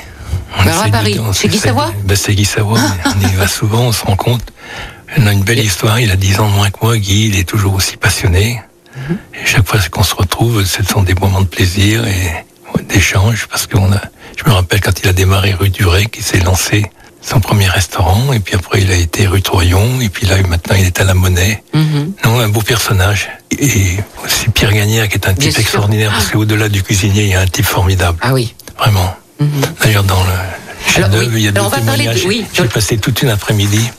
On 0.57 0.61
Alors, 0.61 0.83
à 0.83 0.89
Paris, 0.89 1.19
on 1.19 1.31
chez 1.33 1.47
Guy 1.47 1.57
Savoie? 1.57 1.91
Ben, 2.03 2.15
C'est 2.17 2.33
Guy 2.33 2.45
Savoie. 2.45 2.79
on 3.05 3.27
y 3.27 3.31
va 3.33 3.47
souvent, 3.47 3.81
on 3.83 3.91
se 3.91 4.03
rend 4.05 4.15
compte. 4.15 4.41
On 5.17 5.27
a 5.27 5.31
une 5.33 5.43
belle 5.43 5.59
histoire. 5.59 5.99
Il 5.99 6.11
a 6.11 6.15
10 6.15 6.39
ans 6.39 6.49
de 6.49 6.53
moins 6.55 6.69
que 6.69 6.77
moi. 6.81 6.97
Guy, 6.97 7.27
il 7.27 7.37
est 7.37 7.47
toujours 7.47 7.75
aussi 7.75 7.97
passionné. 7.97 8.61
Mhm. 8.97 9.17
Et 9.35 9.45
chaque 9.45 9.67
fois 9.67 9.79
qu'on 9.91 10.03
se 10.03 10.15
retrouve, 10.15 10.63
ce 10.65 10.83
sont 10.83 11.03
des 11.03 11.13
moments 11.13 11.41
de 11.41 11.47
plaisir 11.47 12.05
et 12.07 12.45
d'échange. 12.85 13.47
Parce 13.49 13.67
qu'on 13.67 13.91
a, 13.91 14.01
je 14.37 14.43
me 14.49 14.53
rappelle 14.55 14.81
quand 14.81 14.99
il 15.03 15.07
a 15.09 15.13
démarré 15.13 15.53
rue 15.53 15.69
du 15.69 15.85
Rec, 15.85 16.15
il 16.17 16.23
s'est 16.23 16.39
lancé 16.39 16.85
son 17.21 17.39
premier 17.39 17.67
restaurant. 17.67 18.31
Et 18.33 18.39
puis 18.39 18.55
après, 18.55 18.81
il 18.81 18.91
a 18.91 18.95
été 18.95 19.27
rue 19.27 19.41
Troyon. 19.41 19.99
Et 20.01 20.09
puis 20.09 20.27
là, 20.27 20.35
maintenant, 20.47 20.75
il 20.77 20.85
est 20.85 20.99
à 20.99 21.03
la 21.03 21.13
Monnaie. 21.13 21.63
Mhm. 21.73 22.13
Non, 22.23 22.39
un 22.39 22.49
beau 22.49 22.61
personnage. 22.61 23.29
Et 23.57 23.97
aussi 24.23 24.49
Pierre 24.49 24.73
Gagnère, 24.73 25.07
qui 25.07 25.15
est 25.15 25.27
un 25.27 25.33
Bien 25.33 25.43
type 25.45 25.51
sûr. 25.53 25.61
extraordinaire, 25.61 26.11
parce 26.11 26.27
qu'au-delà 26.27 26.69
du 26.69 26.83
cuisinier, 26.83 27.23
il 27.23 27.29
y 27.29 27.35
a 27.35 27.41
un 27.41 27.47
type 27.47 27.65
formidable. 27.65 28.17
Ah 28.21 28.33
oui. 28.33 28.53
Vraiment. 28.77 29.15
Mhm. 29.39 29.49
D'ailleurs, 29.81 30.03
dans 30.03 30.21
le 30.23 30.91
chef-d'œuvre, 30.91 31.27
oui. 31.29 31.33
il 31.37 31.41
y 31.43 31.47
a 31.47 31.51
des 31.51 31.59
Alors, 31.59 31.71
on 31.73 31.77
va 31.77 31.81
parler 31.83 32.05
de- 32.07 32.13
témoignages. 32.13 32.25
oui. 32.27 32.45
J'ai 32.53 32.65
passé 32.65 32.97
toute 32.97 33.21
une 33.21 33.29
après-midi 33.29 33.89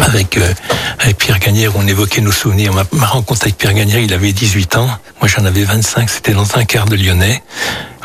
avec, 0.00 0.36
euh, 0.36 0.54
avec 0.98 1.18
Pierre 1.18 1.38
Gagnère, 1.38 1.72
on 1.76 1.86
évoquait 1.86 2.20
nos 2.20 2.32
souvenirs. 2.32 2.72
Ma, 2.72 2.84
ma 2.92 3.06
rencontre 3.06 3.42
avec 3.42 3.58
Pierre 3.58 3.74
Gagnère, 3.74 3.98
il 4.00 4.12
avait 4.12 4.32
18 4.32 4.76
ans. 4.76 4.88
Moi, 5.20 5.28
j'en 5.28 5.44
avais 5.44 5.64
25. 5.64 6.08
C'était 6.08 6.32
dans 6.32 6.56
un 6.56 6.64
quart 6.64 6.86
de 6.86 6.96
Lyonnais. 6.96 7.42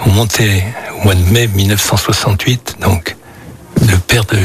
On 0.06 0.10
montait 0.10 0.64
au 1.00 1.04
mois 1.04 1.16
de 1.16 1.22
mai 1.22 1.48
1968. 1.48 2.78
Donc, 2.82 3.16
le 3.82 3.98
père 3.98 4.26
de, 4.26 4.38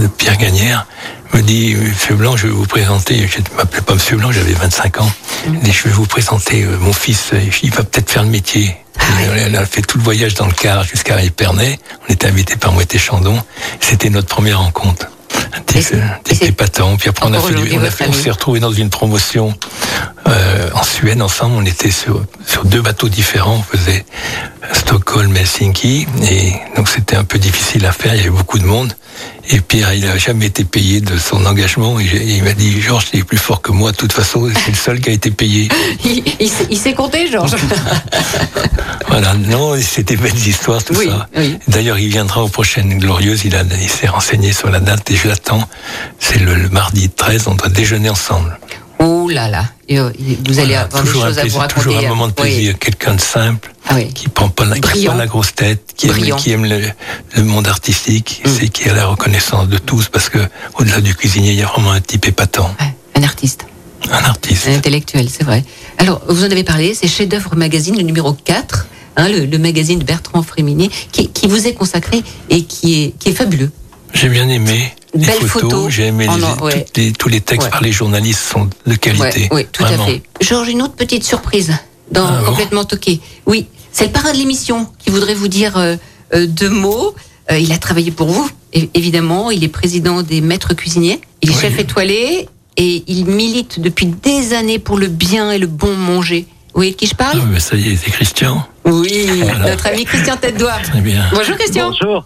de 0.00 0.06
Pierre 0.06 0.36
Gagnère 0.36 0.86
me 1.32 1.42
dit, 1.42 1.74
Monsieur 1.74 2.14
Blanc, 2.14 2.36
je 2.36 2.46
vais 2.46 2.52
vous 2.52 2.66
présenter, 2.66 3.28
je 3.28 3.38
ne 3.38 3.56
m'appelais 3.56 3.82
pas 3.82 3.94
Monsieur 3.94 4.16
Blanc, 4.16 4.32
j'avais 4.32 4.52
25 4.52 5.00
ans. 5.00 5.10
Il 5.46 5.58
dit, 5.60 5.72
je 5.72 5.84
vais 5.84 5.94
vous 5.94 6.06
présenter 6.06 6.62
euh, 6.62 6.78
mon 6.78 6.92
fils, 6.92 7.32
il 7.62 7.70
va 7.70 7.82
peut-être 7.84 8.10
faire 8.10 8.22
le 8.22 8.30
métier. 8.30 8.76
Et 9.20 9.24
Elle 9.46 9.56
a 9.56 9.66
fait 9.66 9.82
tout 9.82 9.98
le 9.98 10.04
voyage 10.04 10.34
dans 10.34 10.46
le 10.46 10.52
car 10.52 10.82
jusqu'à 10.82 11.22
Épernay. 11.22 11.78
On 12.08 12.12
était 12.12 12.26
invité 12.26 12.56
par 12.56 12.72
Moët 12.72 12.96
Chandon. 12.98 13.40
C'était 13.80 14.10
notre 14.10 14.28
première 14.28 14.60
rencontre. 14.60 15.06
C'est 16.26 16.46
épatant. 16.46 16.96
Puis 16.96 17.08
après, 17.08 17.26
on 17.26 17.32
a 17.32 17.38
fait, 17.48 17.54
on 17.54 17.58
a 17.76 17.80
votre 17.80 17.96
fait- 17.96 18.04
on 18.08 18.12
s'est 18.22 18.30
retrouvés 18.30 18.60
dans 18.60 18.72
une 18.72 18.90
promotion 18.90 19.54
euh, 20.28 20.70
en 20.74 20.82
Suède 20.82 21.20
ensemble. 21.22 21.54
On 21.56 21.64
était 21.64 21.90
sur, 21.90 22.24
sur 22.46 22.64
deux 22.64 22.82
bateaux 22.82 23.08
différents. 23.08 23.56
On 23.70 23.76
faisait 23.76 24.04
Stockholm, 24.72 25.36
Helsinki. 25.36 26.06
Et 26.30 26.52
donc, 26.76 26.88
c'était 26.88 27.16
un 27.16 27.24
peu 27.24 27.38
difficile 27.38 27.86
à 27.86 27.92
faire. 27.92 28.14
Il 28.14 28.18
y 28.18 28.20
avait 28.20 28.30
beaucoup 28.30 28.58
de 28.58 28.64
monde. 28.64 28.92
Et 29.48 29.60
Pierre, 29.60 29.94
il 29.94 30.04
n'a 30.04 30.18
jamais 30.18 30.46
été 30.46 30.64
payé 30.64 31.00
de 31.00 31.16
son 31.18 31.46
engagement. 31.46 32.00
Et 32.00 32.04
il 32.04 32.42
m'a 32.42 32.52
dit, 32.52 32.80
Georges, 32.80 33.10
tu 33.12 33.18
es 33.18 33.22
plus 33.22 33.38
fort 33.38 33.62
que 33.62 33.70
moi. 33.72 33.92
De 33.92 33.96
toute 33.96 34.12
façon, 34.12 34.48
c'est 34.64 34.70
le 34.72 34.76
seul 34.76 35.00
qui 35.00 35.10
a 35.10 35.12
été 35.12 35.30
payé. 35.30 35.68
Il, 36.04 36.22
il 36.40 36.48
s'est- 36.50 36.66
il 36.70 36.78
s'est 36.78 36.94
compté, 36.94 37.30
Georges. 37.30 37.56
Voilà, 39.08 39.34
non, 39.34 39.74
c'était 39.80 40.16
belles 40.16 40.36
histoires, 40.36 40.82
tout 40.84 40.94
Oui, 40.96 41.06
ça. 41.08 41.28
oui. 41.36 41.58
D'ailleurs, 41.68 41.98
il 41.98 42.08
viendra 42.08 42.42
aux 42.42 42.48
prochaines 42.48 42.98
Glorieuses, 42.98 43.44
il, 43.44 43.54
a- 43.54 43.62
il 43.80 43.88
s'est 43.88 44.08
renseigné 44.08 44.52
sur 44.52 44.68
la 44.68 44.80
date 44.80 45.10
et 45.10 45.16
je 45.16 45.28
l'attends. 45.28 45.66
C'est 46.18 46.38
le, 46.38 46.54
le 46.54 46.68
mardi 46.68 47.08
13, 47.08 47.46
on 47.48 47.54
doit 47.54 47.68
déjeuner 47.68 48.10
ensemble. 48.10 48.58
Là 49.28 49.48
là, 49.48 49.64
Et, 49.88 49.98
euh, 49.98 50.10
vous 50.46 50.58
allez 50.58 50.74
avoir 50.74 51.02
des 51.02 51.08
toujours 51.08 51.24
un 51.24 51.28
choses 51.28 51.38
à 51.38 51.42
vous 51.42 51.46
plaisir, 51.48 51.60
raconter. 51.60 51.82
Toujours 51.82 51.98
un 52.04 52.08
moment 52.08 52.28
de 52.28 52.32
Oui. 52.38 52.42
plaisir, 52.42 52.78
quelqu'un 52.78 53.14
de 53.14 53.20
simple, 53.20 53.72
Ah 53.88 53.94
oui. 53.96 54.12
qui 54.12 54.28
prend 54.28 54.48
pas 54.48 54.64
la, 54.64 54.74
qui 54.76 54.80
prend 54.80 54.90
Brillant. 54.92 55.12
pas 55.12 55.18
la 55.18 55.26
grosse 55.26 55.54
tête, 55.54 55.92
qui 55.96 56.06
aime, 56.06 56.12
Brillant. 56.12 56.36
qui 56.36 56.50
aime 56.52 56.64
le, 56.64 56.80
le 57.36 57.42
monde 57.44 57.66
artistique, 57.68 58.42
Mm. 58.44 58.48
c'est 58.58 58.68
qui 58.68 58.88
a 58.88 58.94
la 58.94 59.06
reconnaissance 59.06 59.68
de 59.68 59.78
tous, 59.78 60.08
parce 60.08 60.28
que 60.28 60.38
au-delà 60.78 61.00
du 61.00 61.14
cuisinier, 61.14 61.52
il 61.52 61.58
y 61.58 61.62
a 61.62 61.66
vraiment 61.66 61.92
un 61.92 62.00
type 62.00 62.26
épatant, 62.26 62.74
Ouais, 62.80 62.94
un 63.14 63.22
artiste. 63.22 63.66
un 64.10 64.24
artiste. 64.24 64.68
Un 64.68 64.74
intellectuel, 64.76 65.28
c'est 65.30 65.44
vrai. 65.44 65.64
Alors, 65.98 66.20
vous 66.28 66.42
en 66.44 66.50
avez 66.50 66.64
parlé, 66.64 66.94
c'est 66.94 67.08
Chef 67.08 67.28
d'œuvre 67.28 67.54
magazine, 67.56 67.96
le 67.96 68.02
numéro 68.02 68.32
4, 68.32 68.86
hein, 69.16 69.28
le, 69.28 69.46
le 69.46 69.58
magazine 69.58 69.98
de 69.98 70.04
Bertrand 70.04 70.42
Fréminier, 70.42 70.90
qui, 71.12 71.28
qui 71.28 71.46
vous 71.48 71.66
est 71.66 71.74
consacré 71.74 72.22
et 72.50 72.64
qui 72.64 73.02
est, 73.04 73.14
qui 73.18 73.30
est 73.30 73.34
fabuleux. 73.34 73.70
J'ai 74.16 74.28
bien 74.28 74.48
aimé 74.48 74.92
les 75.14 75.24
photos, 75.46 75.90
j'ai 75.90 76.06
aimé 76.06 76.26
Oh 76.30 76.36
les- 76.36 76.62
ouais. 76.64 76.86
les- 76.96 77.12
tous 77.12 77.28
les 77.28 77.40
textes 77.40 77.66
Ouais. 77.66 77.70
par 77.70 77.82
les 77.82 77.92
journalistes 77.92 78.40
sont 78.52 78.68
de 78.86 78.94
qualité. 78.94 79.48
oui, 79.50 79.66
tout 79.72 79.82
Vraiment. 79.82 80.04
à 80.04 80.06
fait. 80.06 80.22
Georges, 80.40 80.68
une 80.68 80.82
autre 80.82 80.94
petite 80.94 81.22
surprise 81.24 81.72
dans 82.10 82.26
Ah 82.26 82.40
bon 82.40 82.46
Complètement 82.50 82.84
Toqué. 82.84 83.20
Oui, 83.46 83.66
c'est 83.92 84.04
le 84.06 84.10
parrain 84.12 84.32
de 84.32 84.38
l'émission 84.38 84.88
qui 84.98 85.10
voudrait 85.10 85.34
vous 85.34 85.48
dire 85.48 85.76
euh, 85.76 85.96
euh, 86.34 86.46
deux 86.46 86.68
mots. 86.70 87.14
Euh, 87.50 87.58
il 87.58 87.72
a 87.72 87.78
travaillé 87.78 88.10
pour 88.10 88.28
vous, 88.28 88.48
évidemment. 88.94 89.50
Il 89.50 89.64
est 89.64 89.68
président 89.68 90.22
des 90.22 90.40
maîtres 90.40 90.74
cuisiniers. 90.74 91.20
Il 91.42 91.50
est 91.50 91.54
Oui. 91.54 91.60
chef 91.60 91.78
étoilé 91.78 92.48
et 92.76 93.04
il 93.06 93.24
milite 93.26 93.80
depuis 93.80 94.06
des 94.06 94.52
années 94.54 94.78
pour 94.78 94.98
le 94.98 95.08
bien 95.08 95.50
et 95.50 95.58
le 95.58 95.66
bon 95.66 95.94
manger. 95.94 96.46
Vous 96.74 96.80
voyez 96.80 96.90
de 96.92 96.96
qui 96.96 97.06
je 97.06 97.14
parle 97.14 97.38
Ah, 97.42 97.46
mais 97.50 97.60
ça 97.60 97.76
y 97.76 97.88
est, 97.92 97.96
c'est 97.96 98.10
Christian. 98.10 98.66
Oui, 98.84 99.26
Voilà. 99.42 99.70
notre 99.70 99.86
ami 99.86 100.04
Christian 100.04 100.36
Tête-Doigt. 100.36 100.78
Très 100.82 101.00
bien. 101.00 101.24
Bonjour 101.32 101.56
Christian. 101.56 101.90
Bonjour. 101.90 102.24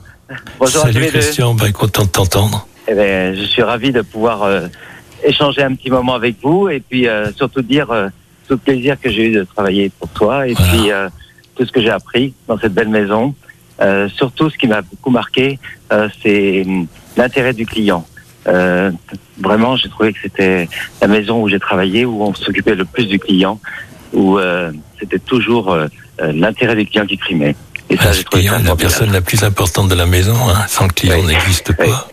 Bonjour 0.58 0.82
à 0.82 0.86
tous 0.88 0.92
Salut 0.92 1.00
les 1.06 1.10
deux. 1.10 1.18
Christian, 1.18 1.54
ben, 1.54 1.72
content 1.72 2.04
de 2.04 2.08
t'entendre. 2.08 2.66
Eh 2.86 2.94
ben, 2.94 3.34
je 3.34 3.42
suis 3.42 3.62
ravi 3.62 3.90
de 3.92 4.02
pouvoir 4.02 4.42
euh, 4.44 4.68
échanger 5.24 5.62
un 5.62 5.74
petit 5.74 5.90
moment 5.90 6.14
avec 6.14 6.36
vous 6.42 6.68
et 6.68 6.80
puis 6.80 7.08
euh, 7.08 7.32
surtout 7.32 7.62
dire 7.62 7.90
euh, 7.90 8.08
tout 8.46 8.54
le 8.54 8.58
plaisir 8.58 9.00
que 9.00 9.10
j'ai 9.10 9.26
eu 9.26 9.32
de 9.34 9.44
travailler 9.44 9.90
pour 9.98 10.08
toi 10.10 10.46
et 10.46 10.52
Voilà. 10.54 10.72
puis 10.72 10.92
euh, 10.92 11.08
tout 11.56 11.64
ce 11.66 11.72
que 11.72 11.80
j'ai 11.80 11.90
appris 11.90 12.34
dans 12.46 12.58
cette 12.58 12.72
belle 12.74 12.88
maison. 12.88 13.34
Euh, 13.80 14.08
surtout, 14.10 14.50
ce 14.50 14.58
qui 14.58 14.66
m'a 14.66 14.82
beaucoup 14.82 15.10
marqué, 15.10 15.58
euh, 15.92 16.08
c'est 16.22 16.62
hum, 16.66 16.86
l'intérêt 17.16 17.52
du 17.54 17.66
client. 17.66 18.06
Euh, 18.46 18.90
vraiment, 19.40 19.76
j'ai 19.76 19.88
trouvé 19.88 20.12
que 20.12 20.18
c'était 20.22 20.68
la 21.00 21.08
maison 21.08 21.42
où 21.42 21.48
j'ai 21.48 21.58
travaillé, 21.58 22.04
où 22.04 22.22
on 22.22 22.34
s'occupait 22.34 22.74
le 22.74 22.84
plus 22.84 23.06
du 23.06 23.18
client, 23.18 23.58
où 24.12 24.38
euh, 24.38 24.70
c'était 24.98 25.18
toujours 25.18 25.76
l'intérêt 26.22 26.76
du 26.76 26.84
client 26.86 27.06
qui 27.06 27.16
primait. 27.16 27.56
Et 27.90 27.96
ça, 27.96 28.10
trouvé 28.12 28.24
client 28.44 28.54
ça 28.58 28.62
la 28.62 28.76
personne 28.76 29.12
la 29.12 29.20
plus 29.20 29.42
importante 29.44 29.88
de 29.88 29.94
la 29.94 30.06
maison. 30.06 30.36
hein. 30.48 30.64
Sans 30.68 30.84
le 30.86 30.92
client, 30.92 31.16
Oui. 31.16 31.22
on 31.24 31.28
n'existe 31.28 31.72
Oui. 31.78 31.88
pas. 31.88 32.08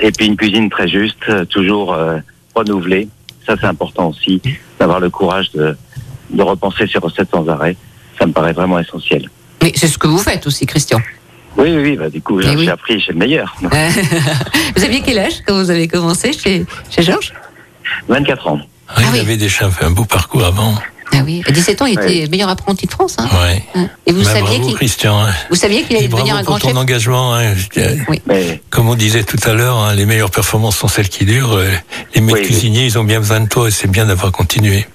Et 0.00 0.10
puis 0.12 0.26
une 0.26 0.36
cuisine 0.36 0.70
très 0.70 0.88
juste, 0.88 1.16
euh, 1.28 1.44
toujours 1.44 1.92
euh, 1.94 2.18
renouvelée. 2.54 3.08
Ça, 3.46 3.54
c'est 3.60 3.66
important 3.66 4.08
aussi, 4.08 4.40
d'avoir 4.78 5.00
le 5.00 5.10
courage 5.10 5.50
de, 5.52 5.76
de 6.30 6.42
repenser 6.42 6.86
ses 6.86 6.98
recettes 6.98 7.28
sans 7.32 7.46
arrêt. 7.48 7.76
Ça 8.18 8.26
me 8.26 8.32
paraît 8.32 8.52
vraiment 8.52 8.78
essentiel. 8.78 9.28
Mais 9.62 9.72
c'est 9.74 9.86
ce 9.88 9.98
que 9.98 10.06
vous 10.06 10.18
faites 10.18 10.46
aussi, 10.46 10.66
Christian. 10.66 11.00
Oui, 11.56 11.70
oui, 11.70 11.82
oui. 11.82 11.96
Bah, 11.96 12.08
du 12.10 12.20
coup, 12.20 12.40
j'ai 12.40 12.54
oui. 12.54 12.68
appris 12.68 13.00
chez 13.00 13.12
le 13.12 13.18
meilleur. 13.18 13.54
Vous 14.76 14.84
aviez 14.84 15.00
quel 15.02 15.18
âge 15.18 15.42
quand 15.46 15.54
vous 15.54 15.70
avez 15.70 15.88
commencé 15.88 16.32
chez, 16.32 16.64
chez 16.90 17.02
Georges? 17.02 17.32
24 18.08 18.46
ans. 18.48 18.60
Ah, 18.88 18.92
Ah 18.96 19.00
il 19.06 19.12
oui. 19.14 19.20
avait 19.20 19.36
déjà 19.36 19.68
fait 19.70 19.84
un 19.84 19.90
beau 19.90 20.04
parcours 20.04 20.44
avant. 20.44 20.74
Ah 21.12 21.18
oui, 21.24 21.42
à 21.46 21.50
17 21.52 21.82
ans, 21.82 21.86
il 21.86 21.94
était 21.98 22.26
meilleur 22.28 22.48
apprenti 22.48 22.86
de 22.86 22.90
France. 22.90 23.16
Hein. 23.18 23.28
Ouais. 23.32 23.62
Et 24.06 24.12
vous 24.12 24.18
Ben, 24.20 24.24
saviez 24.24 24.40
bravo 24.58 24.66
qu'il 24.66 24.74
Christian. 24.76 25.18
hein. 25.20 25.30
vous 25.50 25.56
saviez 25.56 25.82
qu'il 25.84 25.96
allait 25.96 26.04
Et 26.04 26.08
devenir 26.08 26.34
un 26.36 26.42
grand 26.42 26.54
pour 26.58 26.60
chef 26.62 26.72
ton 26.74 26.80
engagement. 26.80 27.34
hein. 27.34 27.54
Dirais, 27.72 27.98
Mais 28.26 28.60
Comme 28.70 28.88
on 28.88 28.94
disait 28.94 29.24
tout 29.24 29.38
à 29.48 29.54
l'heure, 29.54 29.78
hein, 29.78 29.94
les 29.94 30.06
meilleures 30.06 30.30
performances 30.30 30.76
sont 30.76 30.88
celles 30.88 31.08
qui 31.08 31.24
durent. 31.24 31.54
Euh, 31.54 31.70
Les 32.14 32.20
maîtres 32.20 32.38
Oui, 32.38 32.40
oui. 32.42 32.46
cuisiniers, 32.46 32.84
ils 32.84 32.98
ont 32.98 33.04
bien 33.04 33.20
besoin 33.20 33.40
de 33.40 33.48
toi 33.48 33.68
et 33.68 33.70
c'est 33.70 33.90
bien 33.90 34.06
d'avoir 34.06 34.32
continué. 34.32 34.86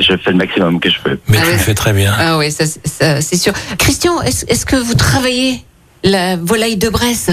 je 0.00 0.16
fais 0.16 0.30
le 0.30 0.36
maximum 0.36 0.78
que 0.80 0.90
je 0.90 0.98
peux. 1.02 1.18
Mais 1.28 1.38
Ah 1.38 1.42
tu 1.42 1.46
ouais. 1.48 1.52
le 1.54 1.58
fais 1.58 1.74
très 1.74 1.92
bien. 1.92 2.14
Ah 2.18 2.38
oui, 2.38 2.50
ça, 2.50 2.64
c'est- 2.66 2.86
ça, 2.86 3.20
c'est 3.20 3.36
sûr. 3.36 3.52
Christian, 3.78 4.20
est-ce 4.22 4.44
est-ce 4.46 4.64
que 4.66 4.76
vous 4.76 4.94
travaillez 4.94 5.62
la 6.04 6.36
volaille 6.36 6.76
de 6.76 6.88
Bresse 6.88 7.30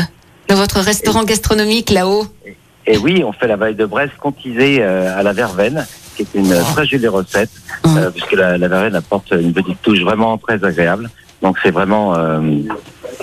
dans 0.48 0.56
votre 0.56 0.80
restaurant 0.80 1.24
gastronomique 1.24 1.90
là-haut? 1.90 2.26
Et 2.88 2.98
oui, 2.98 3.24
on 3.24 3.32
fait 3.34 3.48
la 3.48 3.56
vaille 3.56 3.76
de 3.76 3.86
Bresse 3.86 4.10
contisée 4.20 4.80
euh, 4.82 5.18
à 5.18 5.24
la 5.24 5.32
verveine, 5.34 5.86
qui 6.26 6.38
est 6.38 6.40
une 6.40 6.54
très 6.74 6.86
jolie 6.86 7.08
recette, 7.08 7.50
Mhm. 7.86 7.98
euh, 7.98 8.10
puisque 8.12 8.34
la, 8.34 8.58
la 8.58 8.68
verveine 8.68 8.96
apporte 8.96 9.32
une 9.32 9.54
petite 9.54 9.82
touche 9.82 10.02
vraiment 10.02 10.38
très 10.38 10.64
agréable. 10.64 11.10
Donc 11.42 11.58
c'est 11.64 11.72
vraiment 11.72 12.16
euh, 12.16 12.42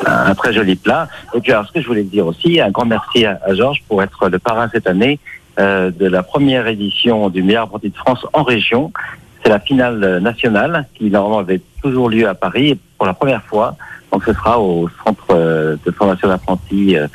un 0.06 0.34
très 0.34 0.52
joli 0.52 0.76
plat. 0.76 1.08
Et 1.34 1.40
puis 1.40 1.52
alors 1.52 1.66
ce 1.66 1.72
que 1.72 1.80
je 1.82 1.86
voulais 1.86 2.02
dire 2.04 2.26
aussi, 2.26 2.60
un 2.60 2.70
grand 2.70 2.86
merci 2.86 3.26
à, 3.26 3.38
à 3.44 3.54
Georges 3.54 3.82
pour 3.88 4.02
être 4.02 4.28
le 4.28 4.38
parrain 4.38 4.68
cette 4.72 4.86
année 4.86 5.18
euh, 5.58 5.90
de 5.90 6.06
la 6.06 6.22
première 6.22 6.66
édition 6.66 7.28
du 7.28 7.42
meilleur 7.42 7.64
apprenti 7.64 7.90
de 7.90 7.96
France 7.96 8.24
en 8.32 8.42
région. 8.42 8.92
C'est 9.42 9.50
la 9.50 9.60
finale 9.60 10.18
nationale 10.20 10.86
qui 10.94 11.10
normalement 11.10 11.38
avait 11.40 11.60
toujours 11.82 12.08
lieu 12.08 12.26
à 12.28 12.34
Paris 12.34 12.70
et 12.70 12.78
pour 12.96 13.06
la 13.06 13.14
première 13.14 13.42
fois. 13.44 13.76
Donc 14.12 14.24
ce 14.24 14.32
sera 14.32 14.58
au 14.58 14.88
centre 15.04 15.26
euh, 15.30 15.76
de 15.84 15.90
formation 15.90 16.28
d'apprentis 16.28 16.96
euh, 16.96 17.06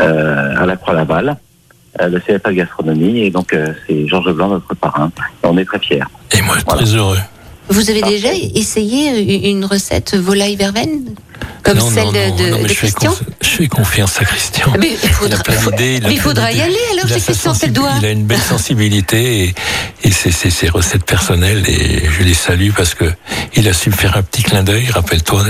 euh, 0.00 0.54
à 0.62 0.66
la 0.66 0.76
Croix-Laval, 0.76 1.36
le 2.00 2.18
CFA 2.20 2.52
gastronomie. 2.52 3.20
Et 3.20 3.30
donc 3.30 3.52
euh, 3.52 3.72
c'est 3.86 4.06
Georges 4.08 4.32
Blanc, 4.32 4.48
notre 4.48 4.74
parrain. 4.74 5.10
Et 5.42 5.46
on 5.46 5.56
est 5.58 5.64
très 5.64 5.78
fiers. 5.78 6.02
Et 6.36 6.42
moi, 6.42 6.56
Voilà. 6.66 6.82
très 6.82 6.94
heureux. 6.94 7.18
Vous 7.68 7.88
avez 7.90 8.00
Parfait. 8.00 8.14
déjà 8.16 8.28
essayé 8.54 9.50
une 9.50 9.64
recette 9.64 10.14
volaille 10.16 10.56
verveine 10.56 11.14
comme 11.62 11.78
non, 11.78 11.90
celle 11.90 12.04
non, 12.06 12.12
de, 12.12 12.18
non, 12.18 12.36
de- 12.36 12.50
non, 12.50 12.56
mais 12.58 12.62
de 12.64 12.68
je 12.68 12.74
fais, 12.74 12.86
Christian 12.88 13.14
je 13.40 13.48
fais 13.48 13.68
confiance 13.68 14.20
à 14.20 14.24
Christian. 14.24 14.66
Ah, 14.74 14.78
mais 14.80 14.88
il 14.88 14.92
Il 15.02 15.08
faudra, 15.10 15.38
a 15.38 15.42
plein 15.42 15.70
d'idées. 15.76 16.00
il 16.10 16.18
faudra 16.20 16.52
y 16.52 16.60
aller 16.60 16.74
alors 16.92 17.04
Il 17.06 17.10
Christian 17.12 17.34
sensibilité, 17.34 17.66
Tête-Doigt. 17.80 17.92
Il 18.00 18.06
a 18.06 18.10
une 18.10 18.24
belle 18.24 18.40
sensibilité 18.40 19.44
et, 19.44 19.54
et 20.02 20.10
c'est 20.10 20.32
c'est 20.32 20.50
ses 20.50 20.68
recettes 20.68 21.04
personnelles 21.04 21.62
et 21.68 22.02
je 22.10 22.22
les 22.24 22.34
salue 22.34 22.70
parce 22.76 22.94
que 22.94 23.04
il 23.54 23.68
a 23.68 23.72
su 23.72 23.90
me 23.90 23.94
faire 23.94 24.16
un 24.16 24.22
petit 24.22 24.42
clin 24.42 24.64
d'œil. 24.64 24.86
Rappelle-toi 24.90 25.44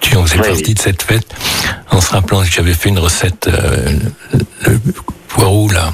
tu 0.00 0.16
en 0.16 0.24
faisais 0.24 0.40
Oui, 0.40 0.48
partie 0.48 0.74
de 0.74 0.78
cette 0.80 1.02
fête 1.02 1.26
en 1.90 2.00
se 2.00 2.10
rappelant 2.12 2.40
que 2.42 2.50
j'avais 2.50 2.74
fait 2.74 2.88
une 2.88 2.98
recette 2.98 3.48
euh, 3.48 3.98
le, 4.66 4.80
poireau 5.28 5.68
là, 5.70 5.92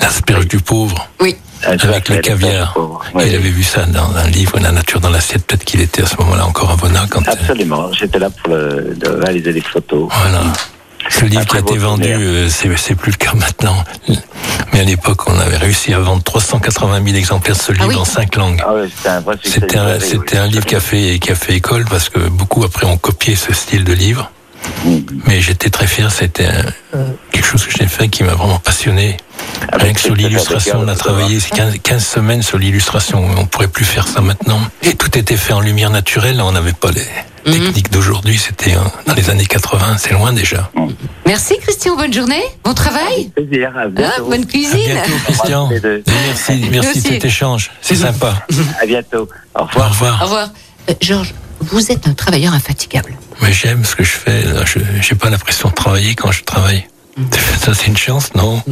l'asperge 0.00 0.46
du 0.48 0.58
pauvre 0.58 1.08
Oui. 1.20 1.36
Avec 1.64 2.08
le 2.08 2.18
caviar. 2.18 2.76
Oui. 3.14 3.24
Il 3.26 3.34
avait 3.34 3.50
vu 3.50 3.64
ça 3.64 3.84
dans 3.86 4.14
un 4.16 4.28
livre 4.28 4.60
La 4.60 4.70
nature 4.70 5.00
dans 5.00 5.10
l'assiette. 5.10 5.44
Peut-être 5.44 5.64
qu'il 5.64 5.80
était 5.80 6.02
à 6.02 6.06
ce 6.06 6.16
moment-là 6.18 6.46
encore 6.46 6.70
à 6.70 6.76
Vona 6.76 7.06
quand. 7.10 7.26
euh, 7.26 7.32
Absolument. 7.32 7.92
J'étais 7.92 8.20
là 8.20 8.30
pour 8.30 8.54
le, 8.54 8.94
de 8.94 9.08
réaliser 9.08 9.50
les 9.52 9.60
photos. 9.60 10.08
Voilà. 10.20 10.42
Ce 11.08 11.24
livre 11.24 11.46
qui 11.46 11.56
a 11.56 11.60
été 11.60 11.78
vendu, 11.78 12.08
euh, 12.08 12.48
c'est 12.48 12.76
c'est 12.76 12.94
plus 12.94 13.12
le 13.12 13.16
cas 13.16 13.32
maintenant. 13.34 13.84
Mais 14.72 14.80
à 14.80 14.84
l'époque, 14.84 15.28
on 15.28 15.38
avait 15.38 15.56
réussi 15.56 15.94
à 15.94 15.98
vendre 16.00 16.22
380 16.22 17.02
000 17.04 17.16
exemplaires 17.16 17.56
de 17.56 17.60
ce 17.60 17.72
livre 17.72 17.88
oui. 17.88 17.96
en 17.96 18.04
cinq 18.04 18.36
langues. 18.36 18.62
Ah 18.64 18.72
oui, 18.74 18.92
c'était 18.94 19.08
un 19.08 19.20
vrai 19.20 19.36
succès. 19.36 19.60
C'était 20.00 20.38
un, 20.38 20.44
un 20.44 20.46
livre 20.46 20.66
qui 20.66 20.74
a 20.74 20.80
fait 20.80 21.18
qui 21.18 21.30
a 21.30 21.34
fait 21.34 21.54
école 21.54 21.84
parce 21.88 22.08
que 22.08 22.18
beaucoup 22.28 22.64
après 22.64 22.86
ont 22.86 22.98
copié 22.98 23.36
ce 23.36 23.52
style 23.52 23.84
de 23.84 23.92
livre. 23.92 24.30
Mhm. 24.84 25.22
Mais 25.26 25.40
j'étais 25.40 25.70
très 25.70 25.86
fier. 25.86 26.10
C'était 26.10 26.48
quelque 27.32 27.46
chose 27.46 27.64
que 27.64 27.72
j'ai 27.72 27.86
fait 27.86 28.08
qui 28.08 28.22
m'a 28.24 28.34
vraiment 28.34 28.58
passionné. 28.58 29.16
Avec 29.68 29.82
Rien 29.82 29.92
que 29.92 30.00
sur 30.00 30.14
l'illustration, 30.14 30.80
on 30.80 30.88
a 30.88 30.94
travaillé 30.96 31.38
15, 31.40 31.78
15 31.82 32.06
semaines 32.06 32.42
sur 32.42 32.58
l'illustration. 32.58 33.24
On 33.36 33.46
pourrait 33.46 33.68
plus 33.68 33.84
faire 33.84 34.06
ça 34.06 34.20
maintenant. 34.20 34.60
Et 34.82 34.94
tout 34.94 35.16
était 35.16 35.36
fait 35.36 35.52
en 35.52 35.60
lumière 35.60 35.90
naturelle. 35.90 36.40
On 36.40 36.52
n'avait 36.52 36.72
pas 36.72 36.90
les 36.90 37.06
Mhm. 37.50 37.64
techniques 37.66 37.90
d'aujourd'hui. 37.90 38.38
C'était 38.38 38.74
euh, 38.74 38.80
dans 39.06 39.14
les 39.14 39.30
années 39.30 39.46
80. 39.46 39.96
C'est 39.98 40.12
loin 40.12 40.32
déjà. 40.32 40.70
Merci 41.26 41.58
Christian, 41.60 41.96
bonne 41.96 42.12
journée, 42.12 42.42
bon 42.64 42.74
travail, 42.74 43.30
Plaisir. 43.34 43.76
À 43.76 43.86
bientôt. 43.88 44.24
bonne 44.26 44.42
À 44.42 44.46
cuisine. 44.46 44.78
bientôt, 44.86 45.12
Christian. 45.24 45.70
Et 45.70 45.80
merci, 46.26 46.68
merci 46.70 47.02
de 47.02 47.08
cet 47.08 47.24
échange. 47.24 47.70
C'est 47.82 47.96
sympa. 47.96 48.34
À 48.80 48.86
bientôt. 48.86 49.28
Au 49.54 49.60
Au 49.60 49.64
revoir. 49.64 49.86
Au 49.86 49.90
revoir. 49.90 50.20
revoir. 50.22 50.48
Euh, 50.90 50.94
Georges, 51.00 51.34
vous 51.60 51.92
êtes 51.92 52.06
un 52.08 52.14
travailleur 52.14 52.54
infatigable. 52.54 53.12
Mais 53.42 53.52
j'aime 53.52 53.84
ce 53.84 53.94
que 53.94 54.04
je 54.04 54.10
fais. 54.10 54.42
Je 54.66 54.78
n'ai 54.80 55.18
pas 55.18 55.28
l'impression 55.30 55.68
de 55.68 55.74
travailler 55.74 56.14
quand 56.14 56.32
je 56.32 56.44
travaille. 56.44 56.86
Ça, 57.60 57.74
c'est 57.74 57.86
une 57.88 57.96
chance, 57.96 58.30
non 58.34 58.62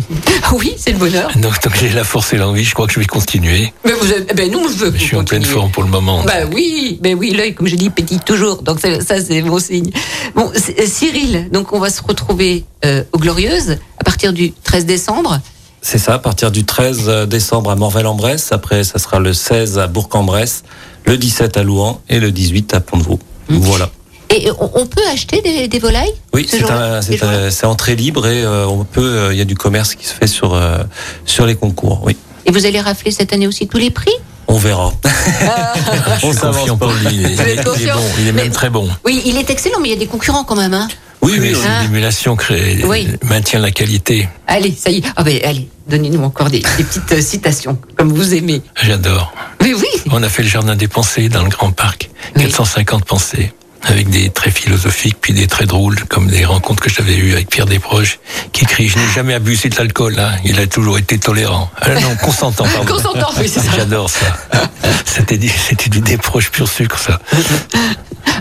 Ah 0.44 0.52
oui, 0.54 0.74
c'est 0.78 0.92
le 0.92 0.98
bonheur. 0.98 1.30
Donc, 1.36 1.60
donc 1.62 1.74
j'ai 1.78 1.88
la 1.90 2.04
force 2.04 2.32
et 2.32 2.36
l'envie. 2.36 2.64
Je 2.64 2.74
crois 2.74 2.86
que 2.86 2.92
je 2.92 3.00
vais 3.00 3.06
continuer. 3.06 3.72
Mais 3.84 3.92
vous 3.92 4.10
avez- 4.12 4.32
ben 4.34 4.50
nous, 4.50 4.68
je 4.68 4.74
veux 4.76 4.92
Je 4.94 5.02
suis 5.02 5.16
en 5.16 5.24
pleine 5.24 5.44
forme 5.44 5.70
pour 5.70 5.82
le 5.82 5.88
moment. 5.90 6.22
Bah 6.24 6.46
oui, 6.52 6.98
ben 7.02 7.16
oui, 7.18 7.32
l'œil, 7.32 7.54
comme 7.54 7.66
je 7.66 7.74
dis, 7.76 7.90
pétille 7.90 8.20
toujours. 8.20 8.62
Donc 8.62 8.80
ça, 8.80 9.20
c'est 9.20 9.42
bon 9.42 9.58
signe. 9.58 9.90
Bon, 10.34 10.50
euh, 10.54 10.86
Cyril, 10.86 11.48
donc 11.52 11.72
on 11.72 11.80
va 11.80 11.90
se 11.90 12.00
retrouver 12.02 12.64
euh, 12.84 13.02
aux 13.12 13.18
Glorieuses 13.18 13.78
à 13.98 14.04
partir 14.04 14.32
du 14.32 14.52
13 14.52 14.86
décembre. 14.86 15.40
C'est 15.82 15.98
ça, 15.98 16.14
à 16.14 16.18
partir 16.18 16.50
du 16.50 16.64
13 16.64 17.26
décembre 17.28 17.70
à 17.70 17.76
Morvel-en-Bresse. 17.76 18.50
Après, 18.52 18.82
ça 18.84 18.98
sera 18.98 19.18
le 19.20 19.32
16 19.32 19.78
à 19.78 19.86
Bourg-en-Bresse, 19.88 20.62
le 21.04 21.16
17 21.18 21.56
à 21.56 21.62
Louan 21.62 22.00
et 22.08 22.18
le 22.20 22.30
18 22.32 22.74
à 22.74 22.80
Pont-de-Vaux. 22.80 23.18
Voilà. 23.48 23.90
Et 24.30 24.50
on, 24.58 24.70
on 24.74 24.86
peut 24.86 25.02
acheter 25.12 25.40
des, 25.40 25.68
des 25.68 25.78
volailles 25.78 26.12
Oui, 26.34 26.46
ce 26.50 26.56
c'est 27.02 27.50
c'est 27.50 27.66
entrée 27.66 27.94
libre 27.96 28.26
et 28.26 28.42
euh, 28.42 28.66
on 28.66 28.84
peut. 28.84 29.00
euh, 29.02 29.32
Il 29.32 29.38
y 29.38 29.40
a 29.40 29.44
du 29.44 29.54
commerce 29.54 29.94
qui 29.94 30.06
se 30.06 30.12
fait 30.14 30.26
sur 30.26 30.54
euh, 30.54 30.78
sur 31.24 31.46
les 31.46 31.54
concours. 31.54 32.00
Oui, 32.04 32.16
Et 32.44 32.50
vous 32.50 32.66
allez 32.66 32.80
rafler 32.80 33.10
cette 33.12 33.32
année 33.32 33.46
aussi 33.46 33.66
tous 33.68 33.78
les 33.78 33.90
prix 33.90 34.12
on 34.48 34.58
verra. 34.58 34.92
Je 35.04 36.26
On 36.26 36.30
suis 36.30 36.38
s'avance 36.40 36.78
pour 36.78 36.92
lui. 36.92 37.08
Il 37.16 37.26
est, 37.40 37.64
bon. 37.64 37.72
Il 38.20 38.28
est 38.28 38.32
Mais- 38.32 38.42
même 38.44 38.52
très 38.52 38.70
bon. 38.70 38.88
Oui, 39.04 39.20
il 39.26 39.36
est 39.38 39.50
excellent, 39.50 39.80
mais 39.80 39.88
il 39.88 39.94
y 39.94 39.96
a 39.96 39.98
des 39.98 40.06
concurrents 40.06 40.44
quand 40.44 40.54
même. 40.54 40.72
Hein 40.72 40.86
Oui, 41.20 41.32
oui. 41.40 41.50
Mais 41.52 41.68
Hein 41.68 41.82
l'émulation 41.82 42.36
crée, 42.36 42.80
Oui. 42.84 43.08
maintient 43.24 43.58
la 43.58 43.72
qualité. 43.72 44.28
allez, 44.46 44.72
ça 44.72 44.90
y 44.90 44.98
est. 44.98 45.02
Ah 45.16 45.24
ben 45.24 45.36
allez, 45.44 45.68
donnez-nous 45.88 46.22
encore 46.22 46.48
des, 46.48 46.60
des 46.60 46.84
petites 46.84 47.10
euh, 47.10 47.20
citations, 47.20 47.76
comme 47.96 48.12
vous 48.12 48.34
aimez. 48.34 48.62
J'adore. 48.80 49.32
Mais 49.60 49.74
oui. 49.74 49.88
On 50.12 50.22
a 50.22 50.28
fait 50.28 50.44
le 50.44 50.48
jardin 50.48 50.76
des 50.76 50.86
pensées 50.88 51.28
dans 51.28 51.42
le 51.42 51.48
grand 51.50 51.72
parc. 51.72 52.10
450 52.38 53.04
pensées. 53.04 53.52
Avec 53.82 54.08
des 54.10 54.30
traits 54.30 54.54
philosophiques, 54.56 55.16
puis 55.20 55.32
des 55.32 55.46
traits 55.46 55.68
drôles, 55.68 55.96
comme 56.08 56.26
des 56.28 56.44
rencontres 56.44 56.82
que 56.82 56.90
j'avais 56.90 57.14
eues 57.16 57.32
avec 57.34 57.48
Pierre 57.48 57.66
Desproges, 57.66 58.18
qui 58.52 58.64
écrit 58.64 58.88
Je 58.88 58.98
n'ai 58.98 59.06
jamais 59.14 59.34
abusé 59.34 59.68
de 59.68 59.76
l'alcool, 59.76 60.18
hein. 60.18 60.32
il 60.44 60.58
a 60.58 60.66
toujours 60.66 60.98
été 60.98 61.18
tolérant. 61.18 61.70
Ah 61.80 61.90
non, 62.00 62.16
consentant, 62.16 62.64
pardon. 62.64 62.92
Consentant, 62.94 63.30
oui, 63.38 63.48
c'est 63.48 63.60
ça. 63.60 63.70
J'adore 63.76 64.10
ça. 64.10 64.26
C'était 65.04 65.38
du, 65.38 65.48
c'était 65.48 65.88
du 65.90 66.00
Desproges 66.00 66.50
pur 66.50 66.68
sucre, 66.68 66.98
ça. 66.98 67.20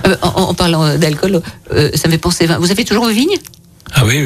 Euh, 0.07 0.15
en, 0.21 0.27
en 0.29 0.53
parlant 0.53 0.97
d'alcool, 0.97 1.41
euh, 1.71 1.91
ça 1.95 2.07
me 2.07 2.13
fait 2.13 2.17
penser. 2.17 2.47
Vous 2.59 2.71
avez 2.71 2.83
toujours 2.85 3.07
une 3.07 3.15
vigne 3.15 3.37
Ah 3.93 4.03
oui, 4.05 4.25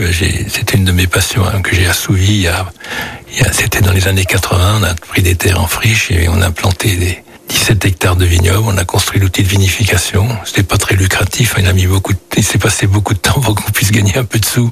c'était 0.49 0.77
une 0.77 0.85
de 0.85 0.91
mes 0.91 1.07
passions 1.07 1.43
hein, 1.45 1.61
que 1.61 1.75
j'ai 1.75 1.85
assouvies. 1.87 2.33
il 2.35 2.41
y 2.41 2.47
a- 2.47 2.65
il 3.33 3.39
y 3.39 3.41
a- 3.43 3.51
C'était 3.53 3.81
dans 3.81 3.91
les 3.91 4.07
années 4.07 4.25
80, 4.25 4.79
on 4.79 4.83
a 4.83 4.93
pris 4.95 5.21
des 5.21 5.35
terres 5.35 5.61
en 5.61 5.67
friche 5.67 6.11
et 6.11 6.27
on 6.29 6.41
a 6.41 6.49
planté 6.51 6.95
des 6.95 7.19
17 7.49 7.85
hectares 7.85 8.15
de 8.15 8.25
vignobles, 8.25 8.63
on 8.67 8.77
a 8.77 8.85
construit 8.85 9.19
l'outil 9.19 9.43
de 9.43 9.47
vinification. 9.47 10.27
C'était 10.45 10.63
pas 10.63 10.77
très 10.77 10.95
lucratif, 10.95 11.55
hein, 11.55 11.61
il 11.61 11.67
a 11.67 11.73
mis 11.73 11.87
beaucoup 11.87 12.13
de, 12.13 12.19
il 12.37 12.43
s'est 12.43 12.57
passé 12.57 12.87
beaucoup 12.87 13.13
de 13.13 13.19
temps 13.19 13.39
pour 13.39 13.55
qu'on 13.55 13.71
puisse 13.71 13.91
gagner 13.91 14.17
un 14.17 14.23
peu 14.23 14.39
de 14.39 14.45
sous. 14.45 14.71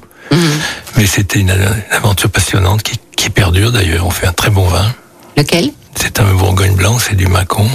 Mais 0.96 1.06
c'était 1.06 1.40
une, 1.40 1.50
une 1.50 1.82
aventure 1.90 2.30
passionnante 2.30 2.82
qui, 2.82 2.98
qui 3.16 3.30
perdure 3.30 3.72
d'ailleurs. 3.72 4.06
On 4.06 4.10
fait 4.10 4.26
un 4.26 4.32
très 4.32 4.50
bon 4.50 4.66
vin. 4.66 4.94
Lequel? 5.36 5.72
C'est 5.96 6.20
un 6.20 6.34
Bourgogne 6.34 6.74
blanc, 6.74 6.98
c'est 6.98 7.14
du 7.16 7.26
Macon. 7.26 7.68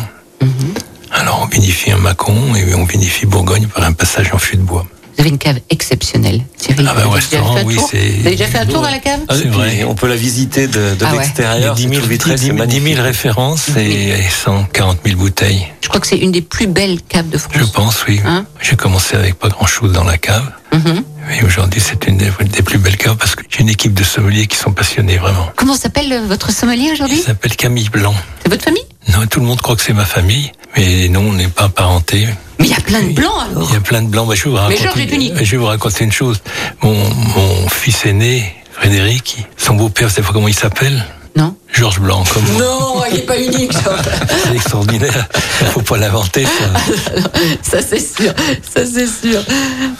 Alors 1.11 1.41
on 1.43 1.45
vinifie 1.47 1.91
un 1.91 1.97
Macon 1.97 2.55
et 2.55 2.73
on 2.75 2.85
vinifie 2.85 3.25
Bourgogne 3.25 3.67
par 3.67 3.83
un 3.83 3.93
passage 3.93 4.31
en 4.33 4.37
fût 4.37 4.57
de 4.57 4.61
bois. 4.61 4.85
Vous 5.15 5.21
avez 5.21 5.29
une 5.29 5.37
cave 5.37 5.59
exceptionnelle. 5.69 6.41
Cyril, 6.57 6.87
Ah 6.89 6.93
bah, 6.95 7.03
vous 7.05 7.11
avez 7.13 7.21
déjà 7.21 7.37
restaurant, 7.37 7.53
fait 7.55 7.59
un 7.61 7.65
oui, 7.65 7.75
tour 7.75 7.87
c'est- 7.91 7.97
Vous 8.09 8.19
avez 8.27 8.35
déjà 8.35 8.47
fait 8.47 8.57
un 8.57 8.65
tour 8.65 8.83
à 8.85 8.91
la 8.91 8.99
cave 8.99 9.19
Ah, 9.27 9.35
C'est 9.37 9.47
vrai. 9.47 9.83
On 9.83 9.95
peut 9.95 10.07
la 10.07 10.15
visiter 10.15 10.67
de, 10.67 10.95
de 10.95 11.05
Ah 11.05 11.11
ouais. 11.13 11.19
l'extérieur. 11.19 11.75
10 11.75 11.81
000, 11.83 11.93
c'est 11.95 12.01
tout 12.01 12.07
vitré, 12.09 12.31
10 12.35 12.39
c'est 12.41 12.45
000 12.47 12.57
magnifique. 12.57 12.97
références 12.99 13.69
et, 13.77 14.09
et 14.09 14.29
140 14.29 14.99
000 15.05 15.17
bouteilles. 15.17 15.67
Je 15.81 15.87
crois 15.87 15.99
que 15.99 16.07
c'est 16.07 16.17
une 16.17 16.31
des 16.31 16.41
plus 16.41 16.67
belles 16.67 16.99
caves 17.07 17.29
de 17.29 17.37
France. 17.37 17.53
Je 17.55 17.63
pense, 17.65 18.05
oui. 18.07 18.21
Hein 18.25 18.45
J'ai 18.61 18.75
commencé 18.75 19.15
avec 19.15 19.35
pas 19.35 19.49
grand-chose 19.49 19.91
dans 19.91 20.03
la 20.03 20.17
cave. 20.17 20.49
Mhm. 20.73 21.03
Et 21.39 21.43
aujourd'hui, 21.45 21.81
c'est 21.81 22.05
une 22.07 22.17
des, 22.17 22.29
des 22.41 22.61
plus 22.63 22.77
belles 22.77 22.97
caves 22.97 23.15
parce 23.15 23.35
que 23.35 23.43
j'ai 23.49 23.61
une 23.61 23.69
équipe 23.69 23.93
de 23.93 24.03
sommeliers 24.03 24.47
qui 24.47 24.57
sont 24.57 24.71
passionnés, 24.71 25.17
vraiment. 25.17 25.49
Comment 25.55 25.75
s'appelle 25.75 26.11
euh, 26.11 26.25
votre 26.27 26.51
sommelier 26.51 26.85
Il 26.87 26.93
aujourd'hui 26.93 27.19
s'appelle 27.19 27.55
Camille 27.55 27.89
Blanc. 27.89 28.13
C'est 28.41 28.49
votre 28.49 28.63
famille? 28.63 28.83
Non, 29.09 29.25
tout 29.27 29.39
le 29.39 29.45
monde 29.45 29.61
croit 29.61 29.75
que 29.75 29.81
c'est 29.81 29.93
ma 29.93 30.05
famille, 30.05 30.51
mais 30.75 31.07
non, 31.09 31.21
on 31.29 31.33
n'est 31.33 31.47
pas 31.47 31.69
parenté. 31.69 32.27
Mais 32.59 32.65
il 32.65 32.71
y 32.71 32.75
a 32.75 32.81
plein 32.81 33.01
de 33.03 33.13
blancs 33.13 33.31
alors 33.51 33.67
Il 33.69 33.73
y 33.73 33.77
a 33.77 33.81
plein 33.81 34.01
de 34.01 34.07
blancs. 34.07 34.27
Bah, 34.27 34.35
je, 34.35 34.43
vais 34.45 34.49
vous 34.49 34.55
Mais 34.55 34.61
raconter, 34.61 34.83
Georges 34.83 34.99
est 34.99 35.15
unique. 35.15 35.33
je 35.43 35.51
vais 35.51 35.57
vous 35.57 35.65
raconter 35.65 36.03
une 36.03 36.11
chose. 36.11 36.41
Mon, 36.81 36.93
mon 36.95 37.69
fils 37.69 38.05
aîné, 38.05 38.55
Frédéric, 38.71 39.45
son 39.57 39.75
beau-père, 39.75 40.09
je 40.09 40.15
sais 40.15 40.21
pas 40.21 40.33
comment 40.33 40.47
il 40.47 40.55
s'appelle. 40.55 41.03
Non. 41.35 41.55
Georges 41.71 41.99
Blanc, 41.99 42.23
comme. 42.31 42.43
Non, 42.59 43.03
il 43.09 43.15
n'est 43.15 43.21
pas 43.23 43.39
unique, 43.39 43.71
Georges. 43.71 44.05
C'est 44.43 44.53
extraordinaire. 44.55 45.27
Il 45.61 45.67
faut 45.67 45.81
pas 45.81 45.97
l'inventer, 45.97 46.45
ça. 46.45 47.19
ça 47.63 47.81
c'est 47.81 47.99
sûr, 47.99 48.31
ça 48.61 48.81
c'est 48.85 49.07
sûr. 49.07 49.41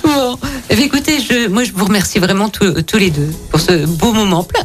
Bon, 0.04 0.38
écoutez, 0.80 1.20
je, 1.20 1.48
moi 1.48 1.64
je 1.64 1.72
vous 1.74 1.86
remercie 1.86 2.20
vraiment 2.20 2.50
tous, 2.50 2.82
tous 2.84 2.98
les 2.98 3.10
deux 3.12 3.30
pour 3.50 3.60
ce 3.60 3.86
beau 3.86 4.12
moment, 4.14 4.44
plein, 4.44 4.62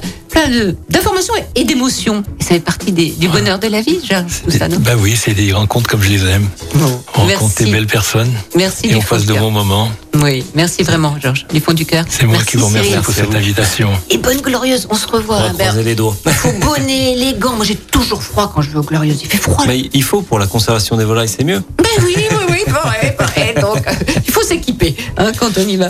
d'informations 0.88 1.34
et 1.56 1.64
d'émotions. 1.64 2.22
Et 2.38 2.42
ça 2.42 2.50
fait 2.50 2.61
partie 2.61 2.92
des- 2.92 3.11
du 3.11 3.28
bonheur 3.28 3.59
de 3.59 3.66
la 3.66 3.80
vie, 3.82 3.98
Georges, 4.09 4.42
tout 4.44 4.50
ça, 4.50 4.68
non? 4.68 4.78
Bah 4.78 4.92
oui, 4.98 5.16
c'est 5.16 5.34
des 5.34 5.52
rencontres 5.52 5.90
comme 5.90 6.02
je 6.02 6.11
les 6.11 6.24
aime. 6.26 6.48
Bon, 6.74 6.97
On 7.18 7.22
rencontre 7.22 7.42
merci. 7.42 7.64
des 7.64 7.70
belles 7.72 7.86
personnes. 7.86 8.32
Merci 8.54 8.86
Et 8.88 8.94
on 8.94 9.00
passe 9.00 9.26
de 9.26 9.34
bons 9.34 9.50
moments. 9.50 9.90
Oui, 10.14 10.44
merci 10.54 10.82
vraiment, 10.82 11.16
Georges, 11.20 11.46
du 11.52 11.60
fond 11.60 11.72
du 11.72 11.84
cœur. 11.84 12.04
C'est 12.08 12.24
moi 12.24 12.36
Merci, 12.36 12.46
qui 12.46 12.56
vous 12.56 12.66
remercie 12.66 12.96
pour 13.02 13.12
cette 13.12 13.34
invitation. 13.34 13.90
Et 14.10 14.18
bonne 14.18 14.40
glorieuse, 14.40 14.86
on 14.90 14.94
se 14.94 15.06
revoit. 15.06 15.38
On 15.50 15.52
va 15.52 15.82
les 15.82 15.94
doigts. 15.94 16.16
Faux 16.26 16.52
bonnet, 16.60 17.14
les 17.16 17.34
gants. 17.34 17.56
Moi 17.56 17.64
j'ai 17.64 17.76
toujours 17.76 18.22
froid 18.22 18.50
quand 18.54 18.62
je 18.62 18.70
vais 18.70 18.78
aux 18.78 18.82
glorieuses. 18.82 19.20
Il 19.22 19.28
fait 19.28 19.38
froid. 19.38 19.64
Mais 19.66 19.88
il 19.92 20.02
faut 20.02 20.22
pour 20.22 20.38
la 20.38 20.46
conservation 20.46 20.96
des 20.96 21.04
volailles, 21.04 21.28
c'est 21.28 21.44
mieux. 21.44 21.62
Ben 21.78 22.04
oui, 22.04 22.14
oui, 22.16 22.36
oui, 22.50 22.72
pareil, 22.72 23.12
pareil. 23.16 23.54
Donc, 23.60 23.86
euh, 23.86 23.92
il 24.24 24.32
faut 24.32 24.42
s'équiper 24.42 24.96
hein, 25.16 25.32
quand 25.38 25.56
on 25.58 25.68
y 25.68 25.76
va. 25.76 25.88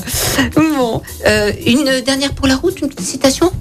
Bon, 0.54 1.02
euh, 1.26 1.52
une 1.66 2.00
dernière 2.04 2.32
pour 2.32 2.46
la 2.46 2.56
route, 2.56 2.80
une 2.80 2.88
petite 2.88 3.06
citation? 3.06 3.52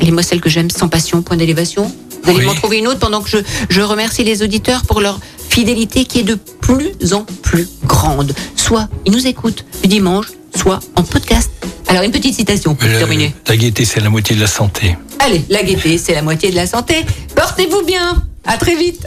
Allez, 0.00 0.10
moi, 0.10 0.22
celle 0.22 0.40
que 0.40 0.48
j'aime, 0.48 0.70
sans 0.70 0.88
passion, 0.88 1.22
point 1.22 1.36
d'élévation. 1.36 1.90
Vous 2.22 2.30
allez 2.30 2.40
Oui. 2.40 2.44
m'en 2.46 2.54
trouver 2.54 2.78
une 2.78 2.88
autre 2.88 2.98
pendant 2.98 3.22
que 3.22 3.28
je, 3.30 3.38
je 3.70 3.80
remercie 3.80 4.24
les 4.24 4.42
auditeurs 4.42 4.82
pour 4.82 5.00
leur 5.00 5.18
fidélité 5.48 6.04
qui 6.04 6.20
est 6.20 6.24
de 6.24 6.34
plus 6.34 7.12
en 7.12 7.24
plus 7.42 7.68
grande. 7.84 8.34
Soit 8.56 8.88
ils 9.06 9.12
nous 9.12 9.26
écoutent 9.26 9.64
le 9.82 9.88
dimanche, 9.88 10.26
soit 10.56 10.80
en 10.96 11.02
podcast. 11.02 11.50
Alors, 11.88 12.02
une 12.02 12.10
petite 12.12 12.34
citation 12.34 12.74
pour 12.74 12.88
Le- 12.88 12.98
terminer. 12.98 13.34
la 13.46 13.56
gaieté, 13.56 13.84
c'est 13.84 14.00
la 14.00 14.10
moitié 14.10 14.36
de 14.36 14.40
la 14.40 14.46
santé. 14.46 14.96
Allez, 15.20 15.42
la 15.48 15.62
gaieté, 15.62 15.96
c'est 15.98 16.14
la 16.14 16.22
moitié 16.22 16.50
de 16.50 16.56
la 16.56 16.66
santé. 16.66 17.04
Portez-vous 17.34 17.82
bien. 17.84 18.22
À 18.44 18.56
très 18.56 18.76
vite. 18.76 19.06